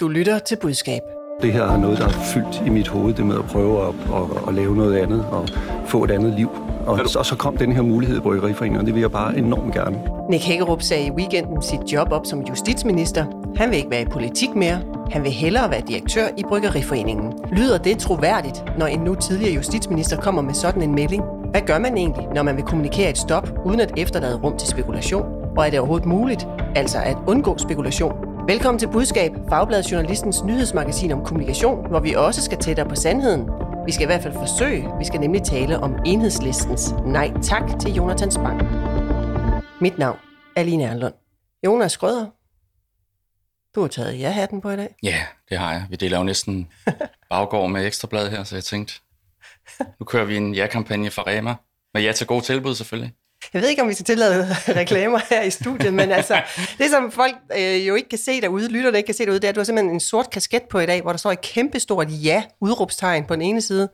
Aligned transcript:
Du 0.00 0.08
lytter 0.08 0.38
til 0.38 0.56
budskab. 0.56 1.00
Det 1.42 1.52
her 1.52 1.62
er 1.62 1.76
noget, 1.76 1.98
der 1.98 2.04
er 2.04 2.10
fyldt 2.34 2.62
i 2.66 2.70
mit 2.70 2.88
hoved, 2.88 3.14
det 3.14 3.26
med 3.26 3.38
at 3.38 3.44
prøve 3.44 3.88
at, 3.88 3.94
at, 4.14 4.48
at 4.48 4.54
lave 4.54 4.76
noget 4.76 4.96
andet 4.98 5.24
og 5.24 5.48
få 5.86 6.04
et 6.04 6.10
andet 6.10 6.34
liv. 6.34 6.50
Og, 6.86 7.00
og 7.18 7.26
så 7.26 7.36
kom 7.38 7.56
den 7.56 7.72
her 7.72 7.82
mulighed 7.82 8.16
i 8.16 8.20
Bryggeriforeningen, 8.20 8.80
og 8.80 8.86
det 8.86 8.94
vil 8.94 9.00
jeg 9.00 9.10
bare 9.10 9.38
enormt 9.38 9.74
gerne. 9.74 9.98
Nick 10.30 10.44
Hækkerup 10.44 10.82
sagde 10.82 11.06
i 11.06 11.10
weekenden 11.10 11.62
sit 11.62 11.92
job 11.92 12.12
op 12.12 12.26
som 12.26 12.40
justitsminister. 12.40 13.24
Han 13.56 13.70
vil 13.70 13.76
ikke 13.76 13.90
være 13.90 14.02
i 14.02 14.04
politik 14.04 14.54
mere. 14.54 14.80
Han 15.10 15.22
vil 15.22 15.32
hellere 15.32 15.70
være 15.70 15.82
direktør 15.88 16.26
i 16.36 16.42
Bryggeriforeningen. 16.48 17.32
Lyder 17.52 17.78
det 17.78 17.98
troværdigt, 17.98 18.64
når 18.78 18.86
en 18.86 19.00
nu 19.00 19.14
tidligere 19.14 19.54
justitsminister 19.54 20.16
kommer 20.20 20.42
med 20.42 20.54
sådan 20.54 20.82
en 20.82 20.94
melding? 20.94 21.22
Hvad 21.50 21.60
gør 21.60 21.78
man 21.78 21.96
egentlig, 21.96 22.26
når 22.34 22.42
man 22.42 22.56
vil 22.56 22.64
kommunikere 22.64 23.10
et 23.10 23.18
stop, 23.18 23.48
uden 23.64 23.80
at 23.80 23.92
efterlade 23.96 24.40
rum 24.44 24.56
til 24.58 24.68
spekulation? 24.68 25.26
Og 25.56 25.66
er 25.66 25.70
det 25.70 25.78
overhovedet 25.78 26.06
muligt, 26.06 26.46
altså 26.74 26.98
at 26.98 27.16
undgå 27.26 27.58
spekulation? 27.58 28.25
Velkommen 28.48 28.78
til 28.78 28.88
Budskab, 28.92 29.32
Fagbladet 29.48 29.92
Journalistens 29.92 30.42
nyhedsmagasin 30.44 31.12
om 31.12 31.24
kommunikation, 31.24 31.88
hvor 31.88 32.00
vi 32.00 32.14
også 32.14 32.42
skal 32.42 32.58
tættere 32.58 32.88
på 32.88 32.94
sandheden. 32.94 33.50
Vi 33.86 33.92
skal 33.92 34.02
i 34.02 34.06
hvert 34.06 34.22
fald 34.22 34.34
forsøge. 34.34 34.88
Vi 34.98 35.04
skal 35.04 35.20
nemlig 35.20 35.42
tale 35.42 35.78
om 35.78 35.94
enhedslistens 36.06 36.92
nej 37.06 37.32
tak 37.42 37.80
til 37.80 37.94
Jonathan 37.94 38.30
Spang. 38.30 38.62
Mit 39.80 39.98
navn 39.98 40.18
er 40.56 40.62
Line 40.62 40.84
Erlund. 40.84 41.14
Jonas 41.64 41.92
Skrøder, 41.92 42.26
du 43.74 43.80
har 43.80 43.88
taget 43.88 44.20
ja-hatten 44.20 44.60
på 44.60 44.70
i 44.70 44.76
dag. 44.76 44.94
Ja, 45.02 45.22
det 45.48 45.58
har 45.58 45.72
jeg. 45.72 45.86
Vi 45.90 45.96
deler 45.96 46.18
jo 46.18 46.24
næsten 46.24 46.68
baggård 47.30 47.70
med 47.70 47.86
ekstrablad 47.86 48.30
her, 48.30 48.44
så 48.44 48.56
jeg 48.56 48.64
tænkte, 48.64 48.94
nu 50.00 50.04
kører 50.04 50.24
vi 50.24 50.36
en 50.36 50.54
ja-kampagne 50.54 51.10
for 51.10 51.26
Rema. 51.26 51.54
Men 51.94 52.02
ja 52.02 52.12
til 52.12 52.26
gode 52.26 52.40
tilbud 52.44 52.74
selvfølgelig. 52.74 53.14
Jeg 53.54 53.62
ved 53.62 53.68
ikke, 53.68 53.82
om 53.82 53.88
vi 53.88 53.94
skal 53.94 54.04
tillade 54.04 54.46
reklamer 54.80 55.20
her 55.30 55.42
i 55.42 55.50
studiet, 55.50 55.94
men 55.94 56.12
altså, 56.12 56.42
det 56.78 56.90
som 56.90 57.12
folk 57.12 57.36
øh, 57.58 57.88
jo 57.88 57.94
ikke 57.94 58.08
kan 58.08 58.18
se 58.18 58.40
derude, 58.40 58.68
lytterne 58.68 58.96
ikke 58.98 59.06
kan 59.06 59.14
se 59.14 59.24
derude, 59.24 59.40
det 59.40 59.44
er, 59.44 59.48
at 59.48 59.54
du 59.54 59.60
har 59.60 59.64
simpelthen 59.64 59.94
en 59.94 60.00
sort 60.00 60.30
kasket 60.30 60.62
på 60.62 60.78
i 60.78 60.86
dag, 60.86 61.02
hvor 61.02 61.10
der 61.10 61.18
står 61.18 61.32
et 61.32 61.40
kæmpestort 61.40 62.08
ja-udråbstegn 62.10 63.24
på 63.24 63.34
den 63.34 63.42
ene 63.42 63.60
side. 63.60 63.88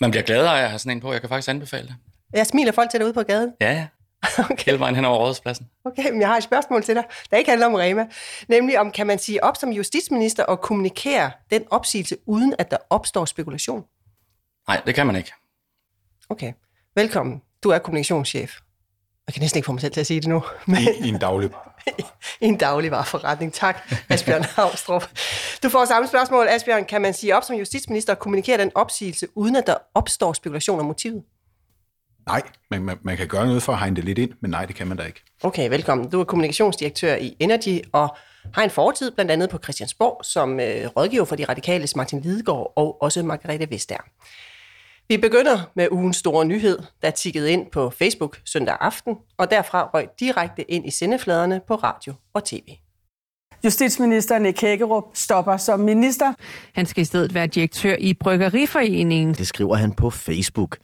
Man 0.00 0.10
bliver 0.10 0.24
glad 0.24 0.46
at 0.46 0.68
have 0.68 0.78
sådan 0.78 0.96
en 0.96 1.00
på. 1.00 1.12
Jeg 1.12 1.20
kan 1.20 1.28
faktisk 1.28 1.48
anbefale 1.48 1.86
det. 1.86 1.94
Jeg 2.32 2.46
smiler 2.46 2.72
folk 2.72 2.90
til 2.90 3.00
derude 3.00 3.14
på 3.14 3.22
gaden. 3.22 3.52
Ja, 3.60 3.72
ja. 3.72 3.86
Okay. 4.50 4.64
Hele 4.64 4.78
vejen 4.78 4.94
hen 4.94 5.04
over 5.04 5.18
rådhuspladsen. 5.18 5.66
Okay, 5.84 6.10
men 6.10 6.20
jeg 6.20 6.28
har 6.28 6.36
et 6.36 6.42
spørgsmål 6.42 6.82
til 6.82 6.94
dig, 6.94 7.04
der 7.30 7.36
ikke 7.36 7.50
handler 7.50 7.66
om 7.66 7.74
Rema. 7.74 8.06
Nemlig 8.48 8.78
om, 8.78 8.90
kan 8.90 9.06
man 9.06 9.18
sige 9.18 9.44
op 9.44 9.56
som 9.56 9.70
justitsminister 9.70 10.44
og 10.44 10.60
kommunikere 10.60 11.30
den 11.50 11.64
opsigelse, 11.70 12.16
uden 12.26 12.54
at 12.58 12.70
der 12.70 12.76
opstår 12.90 13.24
spekulation? 13.24 13.84
Nej, 14.68 14.82
det 14.86 14.94
kan 14.94 15.06
man 15.06 15.16
ikke. 15.16 15.32
Okay, 16.28 16.52
velkommen. 16.94 17.42
Du 17.62 17.70
er 17.70 17.78
kommunikationschef. 17.78 18.58
Jeg 19.26 19.34
kan 19.34 19.40
næsten 19.40 19.58
ikke 19.58 19.66
få 19.66 19.72
mig 19.72 19.80
selv 19.80 19.92
til 19.92 20.00
at 20.00 20.06
sige 20.06 20.20
det 20.20 20.28
nu. 20.28 20.42
Men... 20.66 20.78
I, 20.82 21.06
I 21.06 21.08
en 21.08 21.18
daglig 21.18 21.50
I 22.40 22.46
en 22.46 22.56
dagligvarerforretning. 22.56 23.52
Tak, 23.52 23.92
Asbjørn 24.08 24.44
Havstrup. 24.56 25.08
Du 25.62 25.68
får 25.68 25.84
samme 25.84 26.08
spørgsmål, 26.08 26.46
Asbjørn. 26.48 26.84
Kan 26.84 27.02
man 27.02 27.14
sige 27.14 27.36
op 27.36 27.42
som 27.42 27.56
justitsminister 27.56 28.12
og 28.12 28.18
kommunikere 28.18 28.58
den 28.58 28.70
opsigelse, 28.74 29.26
uden 29.34 29.56
at 29.56 29.66
der 29.66 29.74
opstår 29.94 30.32
spekulation 30.32 30.80
om 30.80 30.86
motivet? 30.86 31.22
Nej, 32.26 32.42
men 32.70 32.84
man, 32.84 32.98
man 33.02 33.16
kan 33.16 33.28
gøre 33.28 33.46
noget 33.46 33.62
for 33.62 33.72
at 33.72 33.78
hegne 33.78 33.96
det 33.96 34.04
lidt 34.04 34.18
ind, 34.18 34.30
men 34.40 34.50
nej, 34.50 34.64
det 34.64 34.76
kan 34.76 34.86
man 34.86 34.96
da 34.96 35.02
ikke. 35.02 35.20
Okay, 35.42 35.70
velkommen. 35.70 36.10
Du 36.10 36.20
er 36.20 36.24
kommunikationsdirektør 36.24 37.14
i 37.14 37.36
Energy 37.40 37.80
og 37.92 38.16
har 38.54 38.62
en 38.62 38.70
fortid 38.70 39.10
blandt 39.10 39.30
andet 39.30 39.50
på 39.50 39.58
Christiansborg 39.58 40.24
som 40.24 40.60
øh, 40.60 40.86
rådgiver 40.86 41.24
for 41.24 41.36
de 41.36 41.44
radikale 41.44 41.88
Martin 41.96 42.20
Lidegaard 42.20 42.72
og 42.76 43.02
også 43.02 43.22
Margrethe 43.22 43.70
Vestager. 43.70 44.02
Vi 45.08 45.16
begynder 45.16 45.70
med 45.76 45.88
ugens 45.90 46.16
store 46.16 46.44
nyhed, 46.44 46.78
der 47.02 47.10
tikkede 47.10 47.52
ind 47.52 47.66
på 47.72 47.90
Facebook 47.90 48.38
søndag 48.44 48.76
aften, 48.80 49.14
og 49.38 49.50
derfra 49.50 49.90
røg 49.94 50.06
direkte 50.20 50.70
ind 50.70 50.86
i 50.86 50.90
sendefladerne 50.90 51.60
på 51.68 51.74
radio 51.74 52.14
og 52.34 52.44
tv. 52.44 52.62
Justitsminister 53.64 54.38
Nick 54.38 54.60
Hækkerup 54.60 55.04
stopper 55.14 55.56
som 55.56 55.80
minister. 55.80 56.32
Han 56.74 56.86
skal 56.86 57.02
i 57.02 57.04
stedet 57.04 57.34
være 57.34 57.46
direktør 57.46 57.96
i 57.98 58.14
Bryggeriforeningen. 58.14 59.34
Det 59.34 59.46
skriver 59.46 59.76
han 59.76 59.92
på 59.92 60.10
Facebook. 60.10 60.78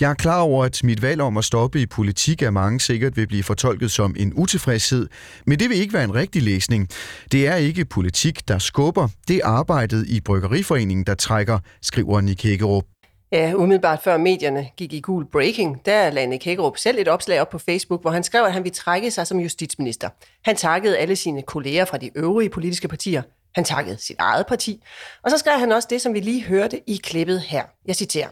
Jeg 0.00 0.10
er 0.10 0.14
klar 0.14 0.40
over, 0.40 0.64
at 0.64 0.80
mit 0.84 1.02
valg 1.02 1.20
om 1.20 1.36
at 1.36 1.44
stoppe 1.44 1.80
i 1.80 1.86
politik 1.86 2.42
af 2.42 2.52
mange 2.52 2.80
sikkert 2.80 3.16
vil 3.16 3.26
blive 3.26 3.42
fortolket 3.42 3.90
som 3.90 4.14
en 4.18 4.32
utilfredshed, 4.34 5.08
men 5.46 5.58
det 5.58 5.68
vil 5.68 5.76
ikke 5.76 5.92
være 5.92 6.04
en 6.04 6.14
rigtig 6.14 6.42
læsning. 6.42 6.88
Det 7.32 7.46
er 7.48 7.56
ikke 7.56 7.84
politik, 7.84 8.48
der 8.48 8.58
skubber. 8.58 9.08
Det 9.28 9.36
er 9.36 9.46
arbejdet 9.46 10.06
i 10.06 10.20
Bryggeriforeningen, 10.20 11.06
der 11.06 11.14
trækker, 11.14 11.58
skriver 11.82 12.20
Nick 12.20 12.42
Hækkerup. 12.42 12.84
Ja, 13.32 13.52
umiddelbart 13.54 14.02
før 14.02 14.16
medierne 14.16 14.70
gik 14.76 14.92
i 14.92 15.00
gul 15.00 15.26
breaking, 15.30 15.86
der 15.86 16.10
lagde 16.10 16.26
Nick 16.26 16.44
Hækkerup 16.44 16.78
selv 16.78 16.98
et 16.98 17.08
opslag 17.08 17.40
op 17.40 17.48
på 17.48 17.58
Facebook, 17.58 18.00
hvor 18.00 18.10
han 18.10 18.22
skrev, 18.22 18.44
at 18.44 18.52
han 18.52 18.64
ville 18.64 18.74
trække 18.74 19.10
sig 19.10 19.26
som 19.26 19.40
justitsminister. 19.40 20.08
Han 20.44 20.56
takkede 20.56 20.98
alle 20.98 21.16
sine 21.16 21.42
kolleger 21.42 21.84
fra 21.84 21.98
de 21.98 22.10
øvrige 22.14 22.50
politiske 22.50 22.88
partier. 22.88 23.22
Han 23.54 23.64
takkede 23.64 23.98
sit 23.98 24.16
eget 24.18 24.46
parti. 24.46 24.82
Og 25.22 25.30
så 25.30 25.38
skrev 25.38 25.58
han 25.58 25.72
også 25.72 25.88
det, 25.90 26.00
som 26.00 26.14
vi 26.14 26.20
lige 26.20 26.44
hørte 26.44 26.90
i 26.90 27.00
klippet 27.02 27.40
her. 27.40 27.64
Jeg 27.86 27.96
citerer. 27.96 28.28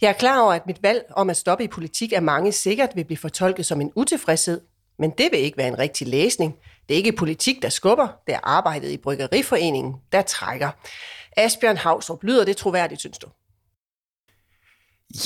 Jeg 0.00 0.08
er 0.08 0.12
klar 0.12 0.40
over, 0.40 0.52
at 0.52 0.66
mit 0.66 0.82
valg 0.82 1.04
om 1.16 1.30
at 1.30 1.36
stoppe 1.36 1.64
i 1.64 1.68
politik 1.68 2.12
er 2.12 2.20
mange 2.20 2.52
sikkert 2.52 2.90
vil 2.94 3.04
blive 3.04 3.18
fortolket 3.18 3.66
som 3.66 3.80
en 3.80 3.92
utilfredshed, 3.96 4.60
men 4.98 5.10
det 5.10 5.28
vil 5.32 5.40
ikke 5.40 5.58
være 5.58 5.68
en 5.68 5.78
rigtig 5.78 6.06
læsning. 6.06 6.54
Det 6.88 6.94
er 6.94 6.98
ikke 6.98 7.12
politik, 7.12 7.62
der 7.62 7.68
skubber. 7.68 8.08
Det 8.26 8.34
er 8.34 8.40
arbejdet 8.42 8.90
i 8.90 8.96
Bryggeriforeningen, 8.96 9.94
der 10.12 10.22
trækker. 10.22 10.70
Asbjørn 11.36 11.76
Havsrup, 11.76 12.24
lyder 12.24 12.44
det 12.44 12.56
troværdigt, 12.56 13.00
synes 13.00 13.18
du? 13.18 13.28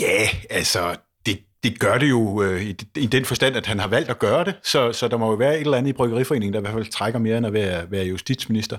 Ja, 0.00 0.28
altså, 0.50 0.96
det, 1.26 1.38
det 1.62 1.80
gør 1.80 1.98
det 1.98 2.10
jo 2.10 2.42
øh, 2.42 2.62
i, 2.62 2.76
i 2.96 3.06
den 3.06 3.24
forstand, 3.24 3.56
at 3.56 3.66
han 3.66 3.78
har 3.78 3.88
valgt 3.88 4.10
at 4.10 4.18
gøre 4.18 4.44
det, 4.44 4.54
så, 4.64 4.92
så 4.92 5.08
der 5.08 5.16
må 5.16 5.30
jo 5.30 5.36
være 5.36 5.54
et 5.54 5.60
eller 5.60 5.76
andet 5.76 5.90
i 5.90 5.92
Bryggeriforeningen, 5.92 6.52
der 6.52 6.58
i 6.58 6.62
hvert 6.62 6.74
fald 6.74 6.86
trækker 6.86 7.18
mere 7.18 7.38
end 7.38 7.46
at 7.46 7.52
være, 7.52 7.90
være 7.90 8.04
justitsminister. 8.04 8.78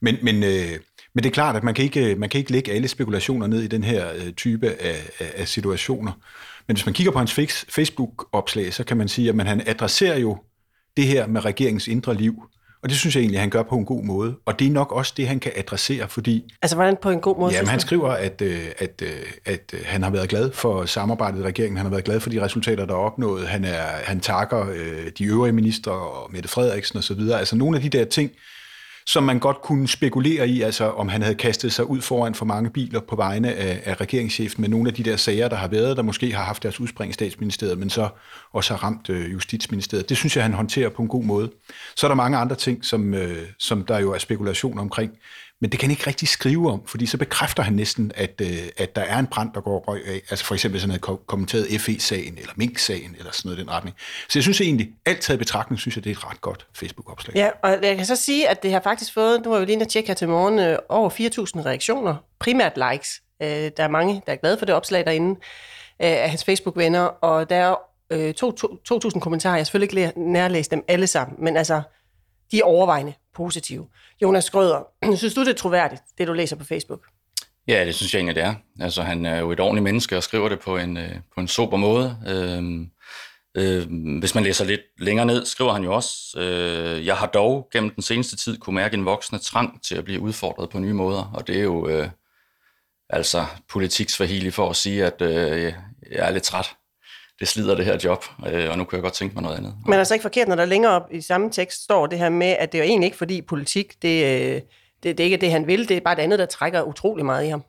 Men, 0.00 0.16
men, 0.22 0.42
øh, 0.42 0.70
men 1.14 1.22
det 1.22 1.26
er 1.26 1.34
klart, 1.34 1.56
at 1.56 1.64
man 1.64 1.74
kan, 1.74 1.84
ikke, 1.84 2.14
man 2.16 2.28
kan 2.28 2.38
ikke 2.38 2.52
lægge 2.52 2.72
alle 2.72 2.88
spekulationer 2.88 3.46
ned 3.46 3.62
i 3.62 3.66
den 3.66 3.84
her 3.84 4.12
øh, 4.14 4.32
type 4.32 4.68
af, 4.68 5.10
af, 5.18 5.32
af 5.36 5.48
situationer. 5.48 6.12
Men 6.66 6.76
hvis 6.76 6.86
man 6.86 6.94
kigger 6.94 7.12
på 7.12 7.18
hans 7.18 7.34
Facebook-opslag, 7.68 8.74
så 8.74 8.84
kan 8.84 8.96
man 8.96 9.08
sige, 9.08 9.28
at 9.28 9.34
man, 9.34 9.46
han 9.46 9.62
adresserer 9.66 10.18
jo 10.18 10.38
det 10.96 11.06
her 11.06 11.26
med 11.26 11.44
regeringens 11.44 11.88
indre 11.88 12.14
liv, 12.14 12.42
og 12.84 12.90
det 12.90 12.98
synes 12.98 13.16
jeg 13.16 13.20
egentlig, 13.20 13.40
han 13.40 13.50
gør 13.50 13.62
på 13.62 13.74
en 13.76 13.84
god 13.84 14.04
måde. 14.04 14.34
Og 14.46 14.58
det 14.58 14.66
er 14.66 14.70
nok 14.70 14.92
også 14.92 15.14
det, 15.16 15.28
han 15.28 15.40
kan 15.40 15.52
adressere, 15.56 16.08
fordi... 16.08 16.54
Altså, 16.62 16.76
hvordan 16.76 16.96
på 17.02 17.10
en 17.10 17.20
god 17.20 17.38
måde? 17.38 17.54
Jamen, 17.54 17.68
han 17.68 17.80
skriver, 17.80 18.08
at, 18.08 18.42
øh, 18.42 18.64
at, 18.78 19.02
øh, 19.02 19.08
at, 19.44 19.74
at 19.74 19.84
han 19.84 20.02
har 20.02 20.10
været 20.10 20.28
glad 20.28 20.52
for 20.52 20.84
samarbejdet 20.84 21.38
i 21.40 21.42
regeringen. 21.42 21.76
Han 21.76 21.86
har 21.86 21.90
været 21.90 22.04
glad 22.04 22.20
for 22.20 22.30
de 22.30 22.42
resultater, 22.42 22.86
der 22.86 22.94
er 22.94 22.98
opnået. 22.98 23.48
Han, 23.48 23.64
er, 23.64 23.82
han 24.04 24.20
takker 24.20 24.66
øh, 24.70 25.10
de 25.18 25.24
øvrige 25.24 25.52
ministre 25.52 25.92
og 25.92 26.32
Mette 26.32 26.48
Frederiksen 26.48 26.98
osv. 26.98 27.20
Altså, 27.34 27.56
nogle 27.56 27.76
af 27.76 27.82
de 27.82 27.88
der 27.88 28.04
ting, 28.04 28.30
som 29.06 29.22
man 29.22 29.38
godt 29.38 29.62
kunne 29.62 29.88
spekulere 29.88 30.48
i, 30.48 30.62
altså 30.62 30.90
om 30.90 31.08
han 31.08 31.22
havde 31.22 31.34
kastet 31.34 31.72
sig 31.72 31.90
ud 31.90 32.00
foran 32.00 32.34
for 32.34 32.44
mange 32.44 32.70
biler 32.70 33.00
på 33.00 33.16
vegne 33.16 33.54
af, 33.54 33.82
af 33.84 34.00
regeringschefen 34.00 34.60
med 34.60 34.68
nogle 34.68 34.88
af 34.88 34.94
de 34.94 35.02
der 35.02 35.16
sager, 35.16 35.48
der 35.48 35.56
har 35.56 35.68
været, 35.68 35.96
der 35.96 36.02
måske 36.02 36.32
har 36.32 36.44
haft 36.44 36.62
deres 36.62 36.80
udspring 36.80 37.10
i 37.10 37.12
statsministeriet, 37.12 37.78
men 37.78 37.90
så 37.90 38.08
også 38.52 38.74
har 38.74 38.84
ramt 38.84 39.10
øh, 39.10 39.32
justitsministeriet. 39.32 40.08
Det 40.08 40.16
synes 40.16 40.36
jeg, 40.36 40.44
han 40.44 40.54
håndterer 40.54 40.88
på 40.88 41.02
en 41.02 41.08
god 41.08 41.24
måde. 41.24 41.50
Så 41.96 42.06
er 42.06 42.08
der 42.08 42.14
mange 42.14 42.38
andre 42.38 42.56
ting, 42.56 42.84
som, 42.84 43.14
øh, 43.14 43.48
som 43.58 43.84
der 43.84 43.98
jo 43.98 44.12
er 44.12 44.18
spekulation 44.18 44.78
omkring. 44.78 45.12
Men 45.60 45.72
det 45.72 45.80
kan 45.80 45.86
han 45.86 45.90
ikke 45.90 46.06
rigtig 46.06 46.28
skrive 46.28 46.70
om, 46.70 46.82
fordi 46.86 47.06
så 47.06 47.18
bekræfter 47.18 47.62
han 47.62 47.72
næsten, 47.72 48.12
at, 48.14 48.40
øh, 48.42 48.68
at 48.76 48.96
der 48.96 49.02
er 49.02 49.18
en 49.18 49.26
brand, 49.26 49.52
der 49.54 49.60
går 49.60 49.84
røg 49.88 50.06
af. 50.06 50.20
Altså 50.30 50.44
for 50.44 50.54
eksempel, 50.54 50.72
hvis 50.74 50.82
han 50.82 50.90
havde 50.90 51.18
kommenteret 51.26 51.80
FE-sagen, 51.80 52.38
eller 52.38 52.52
Mink-sagen, 52.56 53.14
eller 53.18 53.32
sådan 53.32 53.48
noget 53.48 53.58
i 53.58 53.60
den 53.60 53.70
retning. 53.70 53.96
Så 54.28 54.38
jeg 54.38 54.42
synes 54.42 54.60
egentlig, 54.60 54.90
alt 55.06 55.20
taget 55.20 55.38
betragtning, 55.38 55.80
synes 55.80 55.96
jeg, 55.96 56.04
det 56.04 56.10
er 56.10 56.14
et 56.14 56.30
ret 56.30 56.40
godt 56.40 56.66
Facebook-opslag. 56.74 57.36
Ja, 57.36 57.48
og 57.62 57.70
jeg 57.82 57.96
kan 57.96 58.06
så 58.06 58.16
sige, 58.16 58.48
at 58.48 58.62
det 58.62 58.72
har 58.72 58.80
faktisk 58.80 59.14
fået, 59.14 59.44
nu 59.44 59.50
var 59.50 59.58
vi 59.58 59.64
lige 59.64 59.80
at 59.80 59.88
tjekke 59.88 60.06
her 60.06 60.14
til 60.14 60.28
morgen, 60.28 60.58
øh, 60.58 60.78
over 60.88 61.10
4.000 61.10 61.66
reaktioner, 61.66 62.16
primært 62.38 62.78
likes. 62.90 63.22
Øh, 63.42 63.48
der 63.48 63.84
er 63.84 63.88
mange, 63.88 64.22
der 64.26 64.32
er 64.32 64.36
glade 64.36 64.58
for 64.58 64.66
det 64.66 64.74
opslag 64.74 65.04
derinde 65.04 65.30
øh, 65.30 65.36
af 65.98 66.30
hans 66.30 66.44
Facebook-venner, 66.44 67.02
og 67.02 67.50
der 67.50 67.56
er 67.56 67.74
øh, 68.10 68.34
2.000 68.40 69.20
kommentarer. 69.20 69.54
Jeg 69.54 69.60
har 69.60 69.64
selvfølgelig 69.64 70.04
ikke 70.04 70.20
nærlæst 70.32 70.70
dem 70.70 70.84
alle 70.88 71.06
sammen, 71.06 71.44
men 71.44 71.56
altså, 71.56 71.82
de 72.54 72.58
er 72.58 72.64
overvejende 72.64 73.14
positive. 73.34 73.86
Jonas 74.22 74.50
Grøder, 74.50 74.82
synes 75.16 75.34
du, 75.34 75.40
det 75.40 75.48
er 75.48 75.54
troværdigt, 75.54 76.02
det 76.18 76.28
du 76.28 76.32
læser 76.32 76.56
på 76.56 76.64
Facebook? 76.64 77.06
Ja, 77.68 77.84
det 77.84 77.94
synes 77.94 78.14
jeg 78.14 78.18
egentlig, 78.18 78.34
det 78.34 78.42
er. 78.42 78.54
Altså, 78.80 79.02
han 79.02 79.26
er 79.26 79.40
jo 79.40 79.52
et 79.52 79.60
ordentligt 79.60 79.84
menneske 79.84 80.16
og 80.16 80.22
skriver 80.22 80.48
det 80.48 80.60
på 80.60 80.76
en, 80.76 80.96
øh, 80.96 81.10
på 81.34 81.40
en 81.40 81.48
super 81.48 81.76
måde. 81.76 82.18
Øhm, 82.26 82.90
øh, 83.54 83.86
hvis 84.18 84.34
man 84.34 84.44
læser 84.44 84.64
lidt 84.64 84.80
længere 84.98 85.26
ned, 85.26 85.46
skriver 85.46 85.72
han 85.72 85.82
jo 85.84 85.94
også, 85.94 86.38
øh, 86.38 87.06
jeg 87.06 87.16
har 87.16 87.26
dog 87.26 87.68
gennem 87.72 87.90
den 87.90 88.02
seneste 88.02 88.36
tid 88.36 88.58
kunne 88.58 88.74
mærke 88.74 88.94
en 88.94 89.04
voksende 89.04 89.42
trang 89.42 89.82
til 89.82 89.94
at 89.94 90.04
blive 90.04 90.20
udfordret 90.20 90.70
på 90.70 90.78
nye 90.78 90.94
måder, 90.94 91.30
og 91.34 91.46
det 91.46 91.58
er 91.58 91.62
jo 91.62 91.88
øh, 91.88 92.08
altså 93.10 93.44
politiksforhili 93.68 94.50
for 94.50 94.70
at 94.70 94.76
sige, 94.76 95.04
at 95.04 95.22
øh, 95.22 95.62
jeg 96.10 96.28
er 96.28 96.30
lidt 96.30 96.44
træt 96.44 96.76
det 97.40 97.48
slider 97.48 97.74
det 97.74 97.84
her 97.84 97.98
job, 98.04 98.24
øh, 98.46 98.70
og 98.70 98.78
nu 98.78 98.84
kan 98.84 98.96
jeg 98.96 99.02
godt 99.02 99.12
tænke 99.12 99.34
mig 99.34 99.42
noget 99.42 99.56
andet. 99.56 99.74
Men 99.86 99.98
altså 99.98 100.14
ikke 100.14 100.22
forkert, 100.22 100.48
når 100.48 100.56
der 100.56 100.64
længere 100.64 100.92
op 100.92 101.08
i 101.12 101.20
samme 101.20 101.50
tekst 101.50 101.84
står 101.84 102.06
det 102.06 102.18
her 102.18 102.28
med, 102.28 102.56
at 102.58 102.72
det 102.72 102.78
er 102.78 102.84
jo 102.84 102.88
egentlig 102.88 103.06
ikke 103.06 103.16
fordi 103.16 103.42
politik, 103.42 104.02
det, 104.02 104.24
øh, 104.24 104.60
det, 105.02 105.18
det 105.18 105.20
er 105.20 105.24
ikke 105.24 105.36
det, 105.36 105.50
han 105.50 105.66
vil, 105.66 105.88
det 105.88 105.96
er 105.96 106.00
bare 106.00 106.16
det 106.16 106.22
andet, 106.22 106.38
der 106.38 106.46
trækker 106.46 106.82
utrolig 106.82 107.24
meget 107.24 107.46
i 107.46 107.48
ham. 107.48 107.64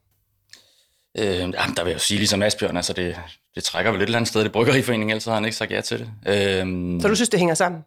Øh, 1.18 1.38
jamen, 1.38 1.54
der 1.56 1.84
vil 1.84 1.90
jeg 1.90 1.94
jo 1.94 2.00
sige, 2.00 2.18
ligesom 2.18 2.42
Asbjørn, 2.42 2.78
altså 2.78 2.94
det, 2.94 3.16
det 3.56 3.64
trækker 3.64 3.92
vel 3.92 4.02
et 4.02 4.06
eller 4.06 4.18
andet 4.18 4.30
sted, 4.30 4.44
det 4.44 4.52
bryggeriforening, 4.52 5.12
ellers 5.12 5.26
har 5.26 5.34
han 5.34 5.46
ikke 5.46 5.58
sagt 5.58 5.72
ja 5.72 5.82
til 5.82 6.00
det. 6.00 6.10
Øh, 6.28 7.02
Så 7.02 7.08
du 7.08 7.16
synes, 7.16 7.30
det 7.30 7.40
hænger 7.40 7.56
sammen? 7.56 7.82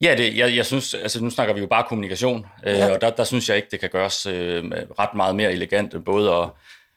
Ja, 0.00 0.14
det, 0.18 0.36
jeg, 0.36 0.56
jeg 0.56 0.66
synes, 0.66 0.94
altså 0.94 1.24
nu 1.24 1.30
snakker 1.30 1.54
vi 1.54 1.60
jo 1.60 1.66
bare 1.66 1.84
kommunikation, 1.88 2.46
øh, 2.66 2.74
ja. 2.74 2.94
og 2.94 3.00
der, 3.00 3.10
der 3.10 3.24
synes 3.24 3.48
jeg 3.48 3.56
ikke, 3.56 3.68
det 3.70 3.80
kan 3.80 3.88
gøres 3.88 4.26
øh, 4.26 4.64
ret 4.98 5.14
meget 5.14 5.36
mere 5.36 5.52
elegant, 5.52 6.04
både 6.04 6.30
at 6.30 6.48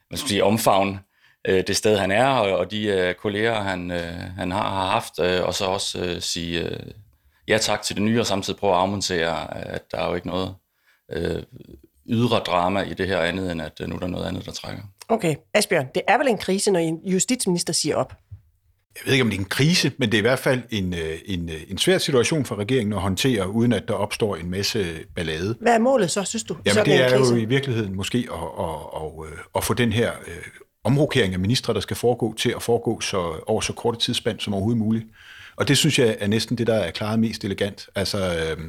hvad 0.07 0.17
skal 0.17 0.29
sige, 0.29 0.43
omfavne 0.43 0.99
øh, 1.47 1.63
det 1.67 1.75
sted, 1.75 1.97
han 1.97 2.11
er, 2.11 2.27
og, 2.27 2.57
og 2.57 2.71
de 2.71 2.85
øh, 2.85 3.13
kolleger, 3.15 3.61
han, 3.61 3.91
øh, 3.91 4.13
han 4.37 4.51
har, 4.51 4.69
har 4.69 4.89
haft, 4.89 5.19
øh, 5.19 5.43
og 5.43 5.53
så 5.53 5.65
også 5.65 5.99
øh, 5.99 6.21
sige 6.21 6.61
øh, 6.61 6.79
ja 7.47 7.57
tak 7.57 7.81
til 7.81 7.95
det 7.95 8.03
nye, 8.03 8.19
og 8.19 8.25
samtidig 8.25 8.59
prøve 8.59 8.73
at 8.73 8.79
afmontere, 8.79 9.57
at 9.67 9.91
der 9.91 9.97
er 9.97 10.09
jo 10.09 10.15
ikke 10.15 10.27
noget 10.27 10.55
øh, 11.11 11.43
ydre 12.09 12.39
drama 12.39 12.81
i 12.81 12.93
det 12.93 13.07
her 13.07 13.19
andet, 13.19 13.51
end 13.51 13.61
at 13.61 13.81
øh, 13.81 13.87
nu 13.87 13.95
er 13.95 13.99
der 13.99 14.07
noget 14.07 14.25
andet, 14.25 14.45
der 14.45 14.51
trækker. 14.51 14.83
Okay, 15.09 15.35
Asbjørn, 15.53 15.87
det 15.95 16.01
er 16.07 16.17
vel 16.17 16.27
en 16.27 16.37
krise, 16.37 16.71
når 16.71 16.79
en 16.79 16.99
justitsminister 17.05 17.73
siger 17.73 17.95
op? 17.95 18.13
Jeg 18.95 19.01
ved 19.05 19.13
ikke, 19.13 19.23
om 19.23 19.29
det 19.29 19.37
er 19.37 19.41
en 19.41 19.49
krise, 19.49 19.91
men 19.97 20.09
det 20.09 20.17
er 20.17 20.19
i 20.19 20.21
hvert 20.21 20.39
fald 20.39 20.61
en, 20.69 20.93
øh, 20.93 21.17
en, 21.25 21.49
øh, 21.49 21.61
en 21.67 21.77
svær 21.77 21.97
situation 21.97 22.45
for 22.45 22.55
regeringen 22.55 22.93
at 22.93 23.01
håndtere, 23.01 23.49
uden 23.49 23.73
at 23.73 23.87
der 23.87 23.93
opstår 23.93 24.35
en 24.35 24.51
masse 24.51 24.85
ballade. 25.15 25.55
Hvad 25.61 25.73
er 25.73 25.79
målet 25.79 26.11
så, 26.11 26.23
synes 26.23 26.43
du? 26.43 26.57
Jamen, 26.65 26.85
det 26.85 26.95
er 26.95 27.17
jo 27.17 27.35
i 27.35 27.45
virkeligheden 27.45 27.95
måske 27.95 28.17
at, 28.17 28.65
at, 28.65 28.75
at, 28.95 29.31
øh, 29.31 29.37
at 29.55 29.63
få 29.63 29.73
den 29.73 29.91
her 29.91 30.11
uh, 30.11 30.64
omrokering 30.85 31.33
af 31.33 31.39
ministre, 31.39 31.73
der 31.73 31.79
skal 31.79 31.97
foregå, 31.97 32.33
til 32.37 32.53
at 32.55 32.61
foregå 32.61 33.01
så, 33.01 33.43
over 33.47 33.61
så 33.61 33.73
korte 33.73 33.99
tidsspand 33.99 34.39
som 34.39 34.53
overhovedet 34.53 34.79
muligt. 34.79 35.05
Og 35.55 35.67
det 35.67 35.77
synes 35.77 35.99
jeg 35.99 36.17
er 36.19 36.27
næsten 36.27 36.57
det, 36.57 36.67
der 36.67 36.73
er 36.75 36.91
klaret 36.91 37.19
mest 37.19 37.43
elegant. 37.43 37.87
Altså, 37.95 38.17
øh, 38.17 38.63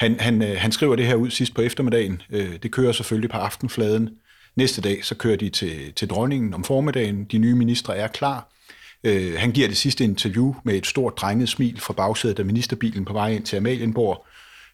han, 0.00 0.20
han, 0.20 0.42
øh, 0.42 0.56
han 0.58 0.72
skriver 0.72 0.96
det 0.96 1.06
her 1.06 1.14
ud 1.14 1.30
sidst 1.30 1.54
på 1.54 1.62
eftermiddagen. 1.62 2.22
Øh, 2.30 2.56
det 2.62 2.70
kører 2.70 2.92
selvfølgelig 2.92 3.30
på 3.30 3.36
aftenfladen. 3.36 4.10
Næste 4.56 4.80
dag, 4.80 5.04
så 5.04 5.14
kører 5.14 5.36
de 5.36 5.48
til, 5.48 5.92
til 5.92 6.10
dronningen 6.10 6.54
om 6.54 6.64
formiddagen. 6.64 7.24
De 7.24 7.38
nye 7.38 7.54
ministre 7.54 7.96
er 7.96 8.06
klar. 8.06 8.48
Øh, 9.04 9.34
han 9.38 9.52
giver 9.52 9.68
det 9.68 9.76
sidste 9.76 10.04
interview 10.04 10.54
med 10.64 10.74
et 10.74 10.86
stort 10.86 11.18
drenget 11.18 11.48
smil 11.48 11.80
fra 11.80 11.92
bagsædet 11.92 12.38
af 12.38 12.44
ministerbilen 12.44 13.04
på 13.04 13.12
vej 13.12 13.30
ind 13.30 13.44
til 13.44 13.56
Amalienborg, 13.56 14.26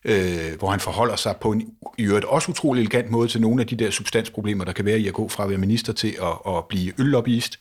øh, 0.04 0.58
hvor 0.58 0.70
han 0.70 0.80
forholder 0.80 1.16
sig 1.16 1.36
på 1.40 1.52
en 1.52 1.68
i 1.98 2.02
øvrigt 2.02 2.24
også 2.24 2.50
utrolig 2.50 2.80
elegant 2.80 3.10
måde 3.10 3.28
til 3.28 3.40
nogle 3.40 3.60
af 3.60 3.66
de 3.66 3.76
der 3.76 3.90
substansproblemer, 3.90 4.64
der 4.64 4.72
kan 4.72 4.84
være 4.84 4.98
i 4.98 5.08
at 5.08 5.14
gå 5.14 5.28
fra 5.28 5.44
at 5.44 5.50
være 5.50 5.58
minister 5.58 5.92
til 5.92 6.16
at, 6.22 6.56
at 6.56 6.64
blive 6.68 6.92
øllobbyist. 6.98 7.58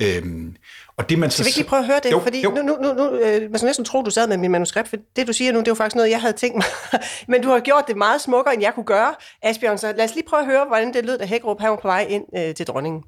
Øhm, 0.00 0.56
og 0.96 1.08
det, 1.08 1.18
man 1.18 1.30
så... 1.30 1.36
Skal 1.36 1.44
vi 1.44 1.48
ikke 1.48 1.58
lige 1.58 1.68
prøve 1.68 1.80
at 1.80 1.86
høre 1.86 2.00
det? 2.02 2.12
Jo, 2.12 2.20
Fordi 2.20 2.42
jo. 2.42 2.50
nu, 2.50 2.62
nu, 2.62 2.76
nu, 2.82 2.92
nu 2.94 3.18
øh, 3.18 3.50
man 3.50 3.58
skal 3.58 3.66
næsten 3.66 3.84
tro, 3.84 4.02
du 4.02 4.10
sad 4.10 4.28
med 4.28 4.36
min 4.36 4.50
manuskript, 4.50 4.88
for 4.88 4.96
det, 5.16 5.26
du 5.26 5.32
siger 5.32 5.52
nu, 5.52 5.58
det 5.58 5.68
er 5.68 5.70
jo 5.70 5.74
faktisk 5.74 5.96
noget, 5.96 6.10
jeg 6.10 6.20
havde 6.20 6.36
tænkt 6.36 6.56
mig. 6.56 6.64
Men 7.28 7.42
du 7.42 7.48
har 7.48 7.60
gjort 7.60 7.84
det 7.88 7.96
meget 7.96 8.20
smukkere, 8.20 8.54
end 8.54 8.62
jeg 8.62 8.74
kunne 8.74 8.84
gøre, 8.84 9.14
Asbjørn. 9.42 9.78
Så 9.78 9.92
lad 9.96 10.04
os 10.04 10.14
lige 10.14 10.26
prøve 10.28 10.40
at 10.40 10.46
høre, 10.46 10.64
hvordan 10.66 10.94
det 10.94 11.06
lød, 11.06 11.18
da 11.18 11.24
Hækkerup 11.24 11.60
han 11.60 11.70
var 11.70 11.76
på 11.76 11.88
vej 11.88 12.06
ind 12.08 12.24
øh, 12.36 12.54
til 12.54 12.66
dronningen 12.66 13.02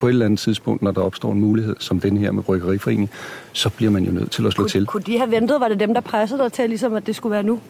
på 0.00 0.06
et 0.06 0.10
eller 0.10 0.24
andet 0.24 0.40
tidspunkt, 0.40 0.82
når 0.82 0.90
der 0.90 1.00
opstår 1.00 1.32
en 1.32 1.40
mulighed, 1.40 1.76
som 1.78 2.00
den 2.00 2.16
her 2.16 2.32
med 2.32 2.42
Bryggeriforeningen, 2.42 3.08
så 3.52 3.70
bliver 3.70 3.90
man 3.90 4.04
jo 4.04 4.12
nødt 4.12 4.30
til 4.30 4.46
at 4.46 4.52
slå 4.52 4.62
kunne, 4.62 4.70
til. 4.70 4.86
Kunne 4.86 5.02
de 5.02 5.18
have 5.18 5.30
ventet? 5.30 5.60
Var 5.60 5.68
det 5.68 5.80
dem, 5.80 5.94
der 5.94 6.00
pressede 6.00 6.42
dig 6.42 6.52
til, 6.52 6.68
ligesom, 6.68 6.94
at 6.94 7.06
det 7.06 7.16
skulle 7.16 7.30
være 7.32 7.42
nu? 7.42 7.60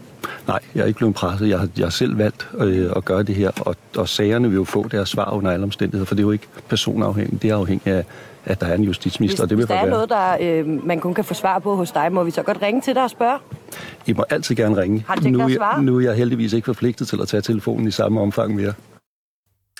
Nej, 0.46 0.58
jeg 0.75 0.82
er 0.82 0.86
ikke 0.86 0.96
blevet 0.96 1.14
presset. 1.14 1.48
Jeg 1.48 1.58
har, 1.58 1.69
jeg 1.76 1.84
har 1.84 1.90
selv 1.90 2.19
valgt 2.19 2.48
øh, 2.58 2.90
at 2.96 3.04
gøre 3.04 3.22
det 3.22 3.34
her, 3.34 3.50
og, 3.60 3.76
og 3.96 4.08
sagerne 4.08 4.48
vil 4.48 4.56
jo 4.56 4.64
få 4.64 4.88
deres 4.88 5.08
svar 5.08 5.30
under 5.30 5.50
alle 5.50 5.64
omstændigheder, 5.64 6.06
for 6.06 6.14
det 6.14 6.22
er 6.22 6.26
jo 6.26 6.30
ikke 6.30 6.46
personafhængigt. 6.69 7.42
Det 7.42 7.50
er 7.50 7.56
afhængigt 7.56 7.96
af, 7.96 8.04
at 8.44 8.60
der 8.60 8.66
er 8.66 8.75
en 8.75 8.84
justitsminister, 8.84 9.36
hvis, 9.36 9.42
og 9.42 9.50
det 9.50 9.58
vil 9.58 9.66
hvis 9.66 9.69
der 9.69 9.75
er 9.75 9.86
være. 9.86 9.90
noget, 9.90 10.08
der 10.08 10.36
øh, 10.60 10.86
man 10.86 11.00
kun 11.00 11.14
kan 11.14 11.25
få 11.25 11.34
svar 11.34 11.58
på 11.58 11.76
hos 11.76 11.90
dig, 11.92 12.12
må 12.12 12.25
vi 12.25 12.30
så 12.30 12.42
godt 12.42 12.62
ringe 12.62 12.80
til 12.80 12.94
dig 12.94 13.02
og 13.02 13.10
spørge? 13.10 13.38
I 14.06 14.12
må 14.12 14.25
altid 14.30 14.54
gerne 14.54 14.76
ringe. 14.76 15.04
Har 15.08 15.14
du 15.14 15.28
nu, 15.28 15.44
at 15.44 15.52
er, 15.52 15.80
nu 15.80 15.96
er 15.96 16.00
jeg 16.00 16.14
heldigvis 16.14 16.52
ikke 16.52 16.66
forpligtet 16.66 17.08
til 17.08 17.20
at 17.22 17.28
tage 17.28 17.40
telefonen 17.40 17.88
i 17.88 17.90
samme 17.90 18.20
omfang 18.20 18.54
mere. 18.54 18.72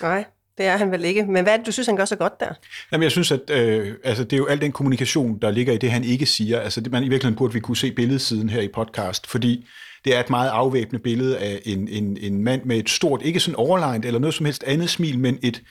Nej, 0.01 0.25
det 0.59 0.67
er 0.67 0.77
han 0.77 0.91
vel 0.91 1.05
ikke. 1.05 1.25
Men 1.25 1.43
hvad 1.43 1.53
er 1.53 1.57
det, 1.57 1.65
du 1.65 1.71
synes, 1.71 1.87
han 1.87 1.95
gør 1.95 2.05
så 2.05 2.15
godt 2.15 2.39
der? 2.39 2.49
Jamen, 2.91 3.03
jeg 3.03 3.11
synes, 3.11 3.31
at 3.31 3.49
øh, 3.49 3.93
altså, 4.03 4.23
det 4.23 4.33
er 4.33 4.37
jo 4.37 4.45
al 4.45 4.61
den 4.61 4.71
kommunikation, 4.71 5.39
der 5.41 5.51
ligger 5.51 5.73
i 5.73 5.77
det, 5.77 5.91
han 5.91 6.03
ikke 6.03 6.25
siger. 6.25 6.59
Altså, 6.59 6.81
det, 6.81 6.91
man, 6.91 7.03
I 7.03 7.09
virkeligheden 7.09 7.37
burde 7.37 7.53
vi 7.53 7.59
kunne 7.59 7.77
se 7.77 7.91
billedsiden 7.91 8.49
her 8.49 8.61
i 8.61 8.67
podcast, 8.67 9.27
fordi 9.27 9.67
det 10.05 10.15
er 10.15 10.19
et 10.19 10.29
meget 10.29 10.49
afvæbnende 10.49 11.03
billede 11.03 11.37
af 11.37 11.61
en, 11.65 11.87
en, 11.87 12.17
en 12.21 12.43
mand 12.43 12.63
med 12.65 12.77
et 12.77 12.89
stort, 12.89 13.21
ikke 13.23 13.39
sådan 13.39 13.55
overlegnet 13.55 14.05
eller 14.05 14.19
noget 14.19 14.33
som 14.33 14.45
helst 14.45 14.63
andet 14.63 14.89
smil, 14.89 15.19
men 15.19 15.39
et, 15.43 15.61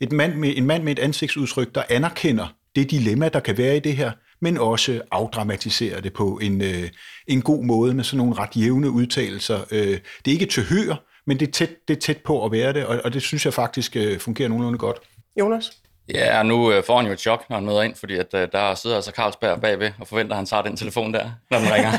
et 0.00 0.12
mand 0.12 0.34
med, 0.34 0.52
en 0.56 0.66
mand 0.66 0.82
med 0.82 0.92
et 0.92 0.98
ansigtsudtryk, 0.98 1.74
der 1.74 1.82
anerkender 1.88 2.54
det 2.76 2.90
dilemma, 2.90 3.28
der 3.28 3.40
kan 3.40 3.58
være 3.58 3.76
i 3.76 3.80
det 3.80 3.96
her, 3.96 4.12
men 4.40 4.58
også 4.58 5.00
afdramatiserer 5.10 6.00
det 6.00 6.12
på 6.12 6.38
en, 6.42 6.62
øh, 6.62 6.88
en 7.26 7.42
god 7.42 7.64
måde 7.64 7.94
med 7.94 8.04
sådan 8.04 8.18
nogle 8.18 8.34
ret 8.34 8.56
jævne 8.56 8.90
udtalelser. 8.90 9.60
Øh, 9.70 9.98
det 10.24 10.28
er 10.28 10.32
ikke 10.32 10.46
til 10.46 10.62
høre, 10.62 10.96
men 11.26 11.40
det 11.40 11.48
er, 11.48 11.52
tæt, 11.52 11.88
det 11.88 11.96
er 11.96 12.00
tæt 12.00 12.18
på 12.18 12.44
at 12.44 12.52
være 12.52 12.72
det, 12.72 12.86
og, 12.86 13.00
og 13.04 13.12
det 13.12 13.22
synes 13.22 13.44
jeg 13.44 13.54
faktisk 13.54 13.96
øh, 13.96 14.18
fungerer 14.18 14.48
nogenlunde 14.48 14.78
godt. 14.78 15.00
Jonas? 15.40 15.72
Ja, 16.08 16.42
nu 16.42 16.72
øh, 16.72 16.84
får 16.84 16.96
han 16.96 17.06
jo 17.06 17.12
et 17.12 17.20
chok, 17.20 17.44
når 17.48 17.56
han 17.56 17.66
møder 17.66 17.82
ind, 17.82 17.94
fordi 17.94 18.16
at, 18.16 18.34
øh, 18.34 18.48
der 18.52 18.74
sidder 18.74 18.96
altså 18.96 19.10
Carlsberg 19.10 19.60
bagved 19.60 19.90
og 20.00 20.08
forventer, 20.08 20.32
at 20.32 20.36
han 20.36 20.46
tager 20.46 20.62
den 20.62 20.76
telefon 20.76 21.14
der, 21.14 21.30
når 21.50 21.58
den 21.58 21.72
ringer. 21.72 21.90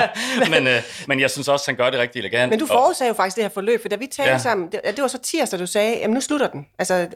men, 0.54 0.66
øh, 0.66 0.82
men 1.08 1.20
jeg 1.20 1.30
synes 1.30 1.48
også, 1.48 1.62
at 1.62 1.66
han 1.66 1.76
gør 1.76 1.90
det 1.90 2.00
rigtig 2.00 2.18
elegant. 2.18 2.50
Men 2.50 2.58
du 2.58 2.66
forudsagde 2.66 3.08
jo 3.08 3.14
faktisk 3.14 3.36
det 3.36 3.44
her 3.44 3.48
forløb, 3.48 3.80
for 3.82 3.88
da 3.88 3.96
vi 3.96 4.06
talte 4.06 4.22
ja. 4.22 4.30
Ja. 4.30 4.38
sammen, 4.38 4.72
det, 4.72 4.80
det 4.84 5.02
var 5.02 5.08
så 5.08 5.18
tirsdag, 5.18 5.58
du 5.58 5.66
sagde, 5.66 5.98
jamen 5.98 6.14
nu 6.14 6.20
slutter 6.20 6.48
den. 6.48 6.66
Altså, 6.78 7.08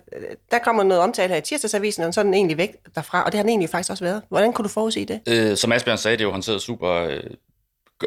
der 0.50 0.58
kommer 0.58 0.82
noget 0.82 1.02
omtale 1.02 1.28
her 1.28 1.38
i 1.38 1.40
tirsdagsavisen, 1.40 2.04
og 2.04 2.14
så 2.14 2.20
er 2.20 2.24
den 2.24 2.34
egentlig 2.34 2.56
væk 2.56 2.70
derfra, 2.94 3.22
og 3.24 3.32
det 3.32 3.38
har 3.38 3.42
den 3.42 3.50
egentlig 3.50 3.70
faktisk 3.70 3.90
også 3.90 4.04
været. 4.04 4.22
Hvordan 4.28 4.52
kunne 4.52 4.62
du 4.62 4.68
forudse 4.68 5.04
det? 5.04 5.20
Øh, 5.28 5.56
som 5.56 5.72
Asbjørn 5.72 5.98
sagde, 5.98 6.16
det 6.16 6.22
er 6.22 6.26
jo 6.26 6.32
håndteret 6.32 6.62
super 6.62 6.92
øh, 6.92 7.20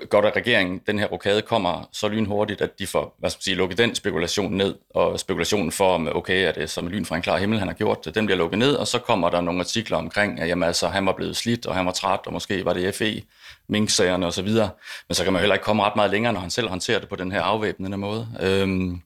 godt, 0.10 0.26
at 0.26 0.36
regeringen, 0.36 0.82
den 0.88 1.00
her 1.00 1.06
rokade, 1.06 1.42
kommer 1.42 1.90
så 1.92 2.08
lynhurtigt, 2.08 2.62
at 2.62 2.80
de 2.80 2.88
får 2.88 3.16
hvad 3.20 3.30
skal 3.30 3.38
man 3.38 3.44
sige, 3.44 3.56
lukket 3.56 3.78
den 3.78 3.96
spekulation 3.96 4.54
ned, 4.54 4.76
og 4.96 5.20
spekulationen 5.20 5.72
for, 5.72 5.96
om 5.96 6.16
okay, 6.16 6.48
er 6.48 6.52
det 6.52 6.70
som 6.70 6.88
lyn 6.88 7.06
fra 7.06 7.16
en 7.16 7.22
klar 7.22 7.38
himmel, 7.38 7.60
han 7.60 7.68
har 7.68 7.76
gjort 7.76 8.06
det, 8.06 8.16
den 8.16 8.26
bliver 8.26 8.38
lukket 8.38 8.60
ned, 8.60 8.76
og 8.76 8.88
så 8.88 9.00
kommer 9.00 9.30
der 9.30 9.42
nogle 9.42 9.60
artikler 9.60 9.98
omkring, 9.98 10.40
at 10.40 10.48
jamen, 10.48 10.64
altså, 10.64 10.88
han 10.88 11.06
var 11.06 11.14
blevet 11.14 11.38
slidt, 11.38 11.66
og 11.66 11.76
han 11.76 11.86
var 11.86 11.92
træt, 11.92 12.20
og 12.26 12.34
måske 12.34 12.66
var 12.66 12.74
det 12.74 12.96
FE, 12.96 13.24
minksagerne 13.70 14.28
osv., 14.28 14.50
men 15.08 15.16
så 15.16 15.24
kan 15.24 15.34
man 15.34 15.40
heller 15.40 15.56
ikke 15.56 15.66
komme 15.66 15.84
ret 15.84 15.96
meget 15.96 16.12
længere, 16.12 16.34
når 16.34 16.40
han 16.40 16.50
selv 16.50 16.70
håndterer 16.70 17.00
det 17.00 17.10
på 17.10 17.16
den 17.16 17.32
her 17.32 17.42
afvæbnende 17.42 17.98
måde. 17.98 18.28
Øhm, 18.42 19.02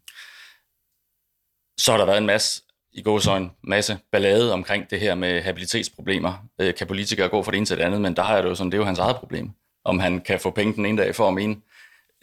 så 1.79 1.91
har 1.91 1.97
der 1.97 2.05
været 2.05 2.17
en 2.17 2.25
masse 2.25 2.61
i 2.97 3.01
gåsøjne 3.01 3.49
masse 3.63 3.99
ballade 4.11 4.53
omkring 4.53 4.89
det 4.89 4.99
her 4.99 5.15
med 5.15 5.41
habilitetsproblemer. 5.41 6.33
Øh, 6.61 6.75
kan 6.75 6.87
politikere 6.87 7.29
gå 7.29 7.43
fra 7.43 7.51
det 7.51 7.57
ene 7.57 7.65
til 7.65 7.77
det 7.77 7.83
andet, 7.83 8.01
men 8.01 8.15
der 8.15 8.23
jeg 8.33 8.43
det 8.43 8.49
jo 8.49 8.55
sådan, 8.55 8.71
det 8.71 8.77
er 8.77 8.81
jo 8.81 8.85
hans 8.85 8.99
eget 8.99 9.15
problem. 9.15 9.51
Om 9.87 9.99
han 9.99 10.21
kan 10.21 10.39
få 10.39 10.51
penge 10.51 10.73
den 10.73 10.85
ene 10.85 11.01
dag 11.01 11.15
for 11.15 11.27
at 11.27 11.33
mene 11.33 11.55